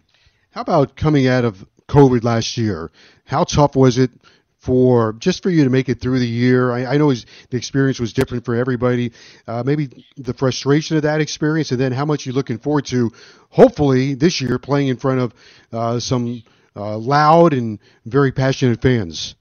How 0.51 0.63
about 0.63 0.97
coming 0.97 1.27
out 1.27 1.45
of 1.45 1.67
COVID 1.89 2.25
last 2.25 2.57
year? 2.57 2.91
How 3.27 3.45
tough 3.45 3.77
was 3.77 3.99
it 3.99 4.11
for 4.59 5.13
just 5.15 5.43
for 5.43 5.51
you 5.51 5.65
to 5.65 5.71
make 5.71 5.89
it 5.89 6.01
through 6.01 6.21
the 6.21 6.27
year? 6.27 6.73
I, 6.73 6.95
I 6.95 6.97
know 6.97 7.13
the 7.13 7.57
experience 7.57 8.01
was 8.01 8.13
different 8.13 8.45
for 8.45 8.55
everybody. 8.55 9.13
Uh, 9.47 9.63
maybe 9.67 10.05
the 10.17 10.33
frustration 10.33 10.97
of 10.97 11.03
that 11.03 11.21
experience, 11.21 11.73
and 11.73 11.81
then 11.81 11.93
how 11.93 12.05
much 12.05 12.25
you're 12.25 12.35
looking 12.35 12.59
forward 12.59 12.87
to, 12.87 13.13
hopefully 13.51 14.15
this 14.15 14.41
year, 14.41 14.59
playing 14.59 14.89
in 14.89 14.97
front 14.97 15.21
of 15.21 15.35
uh, 15.73 16.01
some 16.01 16.43
uh, 16.77 16.97
loud 16.97 17.53
and 17.53 17.81
very 18.05 18.33
passionate 18.33 18.81
fans. 18.81 19.35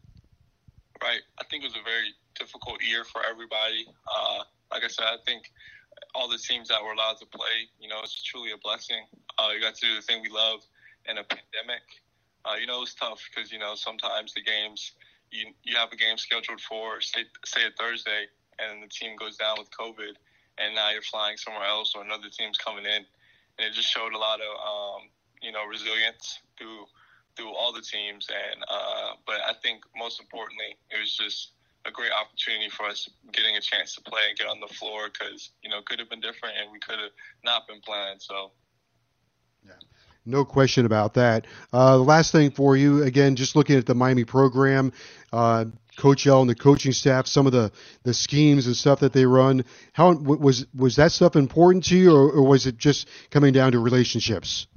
Right. 1.02 1.22
I 1.40 1.44
think 1.50 1.64
it 1.64 1.68
was 1.68 1.76
a 1.76 1.84
very 1.84 2.14
difficult 2.40 2.84
year 2.84 3.04
for 3.04 3.22
everybody. 3.24 3.86
Uh, 4.08 4.44
like 4.72 4.84
I 4.84 4.88
said, 4.88 5.06
I 5.06 5.18
think 5.26 5.52
all 6.16 6.28
the 6.28 6.38
teams 6.38 6.70
that 6.70 6.84
were 6.84 6.94
allowed 6.94 7.18
to 7.20 7.26
play, 7.26 7.70
you 7.80 7.88
know, 7.88 8.00
it's 8.04 8.24
truly 8.24 8.52
a 8.52 8.58
blessing. 8.58 9.06
Uh, 9.38 9.50
you 9.54 9.62
got 9.62 9.76
to 9.76 9.82
do 9.82 9.96
the 9.96 10.02
thing 10.02 10.22
we 10.22 10.30
love 10.30 10.62
in 11.08 11.18
a 11.18 11.24
pandemic. 11.24 11.84
Uh, 12.46 12.56
you 12.56 12.68
know, 12.68 12.78
it 12.78 12.82
was 12.82 12.93
tough 12.93 13.22
because, 13.34 13.52
you 13.52 13.60
know, 13.60 13.74
sometimes 13.76 14.34
the 14.34 14.41
games 14.41 14.93
you 15.32 15.54
you 15.64 15.76
have 15.76 15.91
a 15.91 15.96
game 15.96 16.18
scheduled 16.18 16.62
for 16.62 17.02
say 17.02 17.26
say 17.46 17.62
a 17.66 17.72
Thursday, 17.78 18.28
and 18.60 18.84
the 18.84 18.88
team 18.88 19.16
goes 19.18 19.38
down 19.38 19.56
with 19.58 19.70
COVID, 19.72 20.16
and 20.58 20.76
now 20.76 20.91
you're 20.91 21.02
flying 21.02 21.38
somewhere 21.38 21.66
else, 21.66 21.93
or 21.96 22.04
another 22.04 22.30
team's 22.30 22.58
coming 22.58 22.86
in, 22.86 23.06
and 23.58 23.68
it 23.68 23.74
just 23.74 23.89
showed 23.89 24.14
a 24.14 24.18
lot 24.18 24.39
of 24.39 24.52
um, 24.62 25.10
you 25.41 25.52
know 25.52 25.66
resilience 25.66 26.39
through 26.58 26.86
through 27.36 27.54
all 27.54 27.74
the 27.74 27.82
teams, 27.82 28.28
and 28.30 28.64
uh, 28.70 29.12
but 29.26 29.41
I 29.48 29.54
think 29.62 29.84
most 29.98 30.20
importantly, 30.20 30.78
it 30.89 31.00
was 31.00 31.16
just 31.16 31.52
a 31.86 31.91
great 31.91 32.12
opportunity 32.12 32.70
for 32.70 32.88
us 32.88 33.08
getting 33.32 33.58
a 33.58 33.62
chance 33.62 33.93
to 33.93 34.02
play 34.02 34.22
and 34.30 34.38
get 34.38 34.48
on 34.48 34.60
the 34.60 34.74
floor 34.74 35.10
because 35.10 35.52
you 35.62 35.70
know 35.70 35.82
could 35.86 36.00
have 36.00 36.10
been 36.10 36.22
different 36.22 36.56
and 36.60 36.72
we 36.72 36.80
could 36.80 37.00
have 37.00 37.14
not 37.43 37.68
been 37.68 37.82
playing. 37.82 38.18
So 38.20 38.52
yeah. 39.66 39.74
No 40.26 40.44
question 40.44 40.86
about 40.86 41.14
that. 41.16 41.46
Uh, 41.72 41.98
the 41.98 42.04
last 42.04 42.32
thing 42.32 42.52
for 42.52 42.76
you, 42.76 43.04
again, 43.04 43.36
just 43.36 43.56
looking 43.56 43.78
at 43.78 43.86
the 43.86 43.94
Miami 43.94 44.26
program, 44.26 44.92
uh, 45.32 45.66
Coach 45.98 46.26
L 46.26 46.42
and 46.42 46.50
the 46.50 46.56
coaching 46.56 46.92
staff, 46.92 47.28
some 47.28 47.46
of 47.46 47.52
the, 47.52 47.72
the 48.04 48.14
schemes 48.14 48.66
and 48.66 48.76
stuff 48.76 49.00
that 49.02 49.14
they 49.14 49.26
run. 49.26 49.64
How 49.94 50.14
was 50.14 50.66
was 50.74 50.96
that 50.98 51.12
stuff 51.12 51.36
important 51.36 51.86
to 51.86 51.98
you, 51.98 52.16
or, 52.16 52.32
or 52.32 52.48
was 52.48 52.66
it 52.66 52.78
just 52.78 53.08
coming 53.30 53.54
down 53.54 53.72
to 53.74 53.80
relationships? 53.80 54.68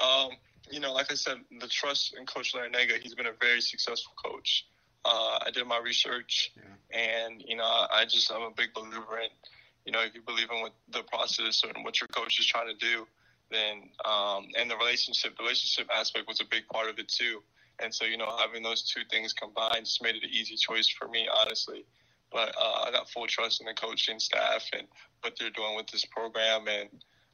Um, 0.00 0.30
you 0.70 0.80
know, 0.80 0.92
like 0.92 1.10
I 1.10 1.14
said, 1.14 1.36
the 1.60 1.68
trust 1.68 2.14
in 2.18 2.26
Coach 2.26 2.52
Larrañaga. 2.52 3.00
He's 3.00 3.14
been 3.14 3.26
a 3.26 3.32
very 3.40 3.60
successful 3.60 4.12
coach. 4.22 4.66
Uh, 5.04 5.38
I 5.46 5.50
did 5.52 5.66
my 5.66 5.78
research, 5.78 6.52
yeah. 6.56 7.24
and 7.24 7.42
you 7.46 7.56
know, 7.56 7.64
I 7.64 8.04
just 8.06 8.30
I'm 8.32 8.42
a 8.42 8.50
big 8.50 8.74
believer 8.74 9.18
in, 9.22 9.30
you 9.84 9.92
know, 9.92 10.00
if 10.00 10.14
you 10.14 10.20
believe 10.20 10.48
in 10.50 10.60
what 10.60 10.72
the 10.90 11.04
process 11.04 11.62
and 11.62 11.84
what 11.84 12.00
your 12.00 12.08
coach 12.08 12.40
is 12.40 12.46
trying 12.46 12.66
to 12.66 12.74
do, 12.74 13.06
then 13.50 13.90
um, 14.04 14.48
and 14.58 14.70
the 14.70 14.76
relationship, 14.76 15.36
the 15.36 15.42
relationship 15.42 15.88
aspect 15.94 16.26
was 16.26 16.40
a 16.40 16.44
big 16.50 16.66
part 16.68 16.88
of 16.88 16.98
it 16.98 17.08
too. 17.08 17.42
And 17.78 17.94
so, 17.94 18.04
you 18.04 18.16
know, 18.16 18.34
having 18.38 18.62
those 18.62 18.82
two 18.82 19.02
things 19.10 19.32
combined 19.32 19.84
just 19.84 20.02
made 20.02 20.16
it 20.16 20.24
an 20.24 20.30
easy 20.30 20.56
choice 20.56 20.88
for 20.88 21.08
me, 21.08 21.28
honestly. 21.32 21.84
But 22.32 22.54
uh, 22.60 22.84
I 22.86 22.90
got 22.90 23.08
full 23.10 23.26
trust 23.26 23.60
in 23.60 23.66
the 23.66 23.74
coaching 23.74 24.18
staff 24.18 24.64
and 24.72 24.86
what 25.20 25.34
they're 25.38 25.50
doing 25.50 25.76
with 25.76 25.86
this 25.88 26.04
program. 26.04 26.66
And 26.68 26.88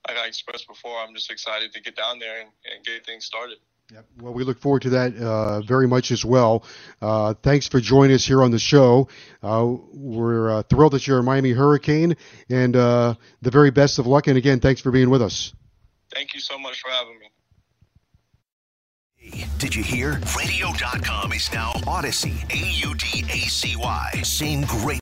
like 0.07 0.17
I 0.17 0.27
expressed 0.27 0.67
before, 0.67 0.99
I'm 0.99 1.15
just 1.15 1.31
excited 1.31 1.73
to 1.73 1.81
get 1.81 1.97
down 1.97 2.19
there 2.19 2.41
and, 2.41 2.51
and 2.73 2.85
get 2.85 3.07
things 3.07 3.25
started. 3.25 3.59
Yep. 3.93 4.07
Well, 4.21 4.33
we 4.33 4.45
look 4.45 4.59
forward 4.59 4.83
to 4.83 4.91
that 4.91 5.17
uh, 5.17 5.61
very 5.61 5.87
much 5.87 6.13
as 6.13 6.25
well. 6.25 6.65
Uh, 7.01 7.35
thanks 7.43 7.69
for 7.69 7.79
joining 7.79 8.15
us 8.15 8.25
here 8.25 8.43
on 8.43 8.51
the 8.51 8.59
show. 8.59 9.09
Uh, 9.43 9.75
we're 9.93 10.51
uh, 10.51 10.63
thrilled 10.63 10.95
that 10.95 11.07
you're 11.07 11.19
a 11.19 11.23
Miami 11.23 11.51
Hurricane, 11.51 12.17
and 12.49 12.75
uh, 12.75 13.15
the 13.43 13.51
very 13.51 13.71
best 13.71 13.99
of 13.99 14.07
luck. 14.07 14.29
And 14.29 14.39
again, 14.39 14.61
thanks 14.61 14.81
for 14.81 14.91
being 14.91 15.11
with 15.11 15.21
us. 15.21 15.53
Thank 16.15 16.35
you 16.35 16.41
so 16.41 16.59
much 16.59 16.81
for 16.81 16.91
having 16.91 17.19
me. 17.19 17.29
Did 19.59 19.75
you 19.75 19.83
hear? 19.83 20.21
Radio.com 20.37 21.33
is 21.33 21.53
now 21.53 21.73
Audacy. 21.87 22.35
A 22.53 22.89
U 22.89 22.95
D 22.97 23.25
A 23.31 23.49
C 23.49 23.77
Y. 23.77 24.11
Same 24.25 24.63
great. 24.63 25.02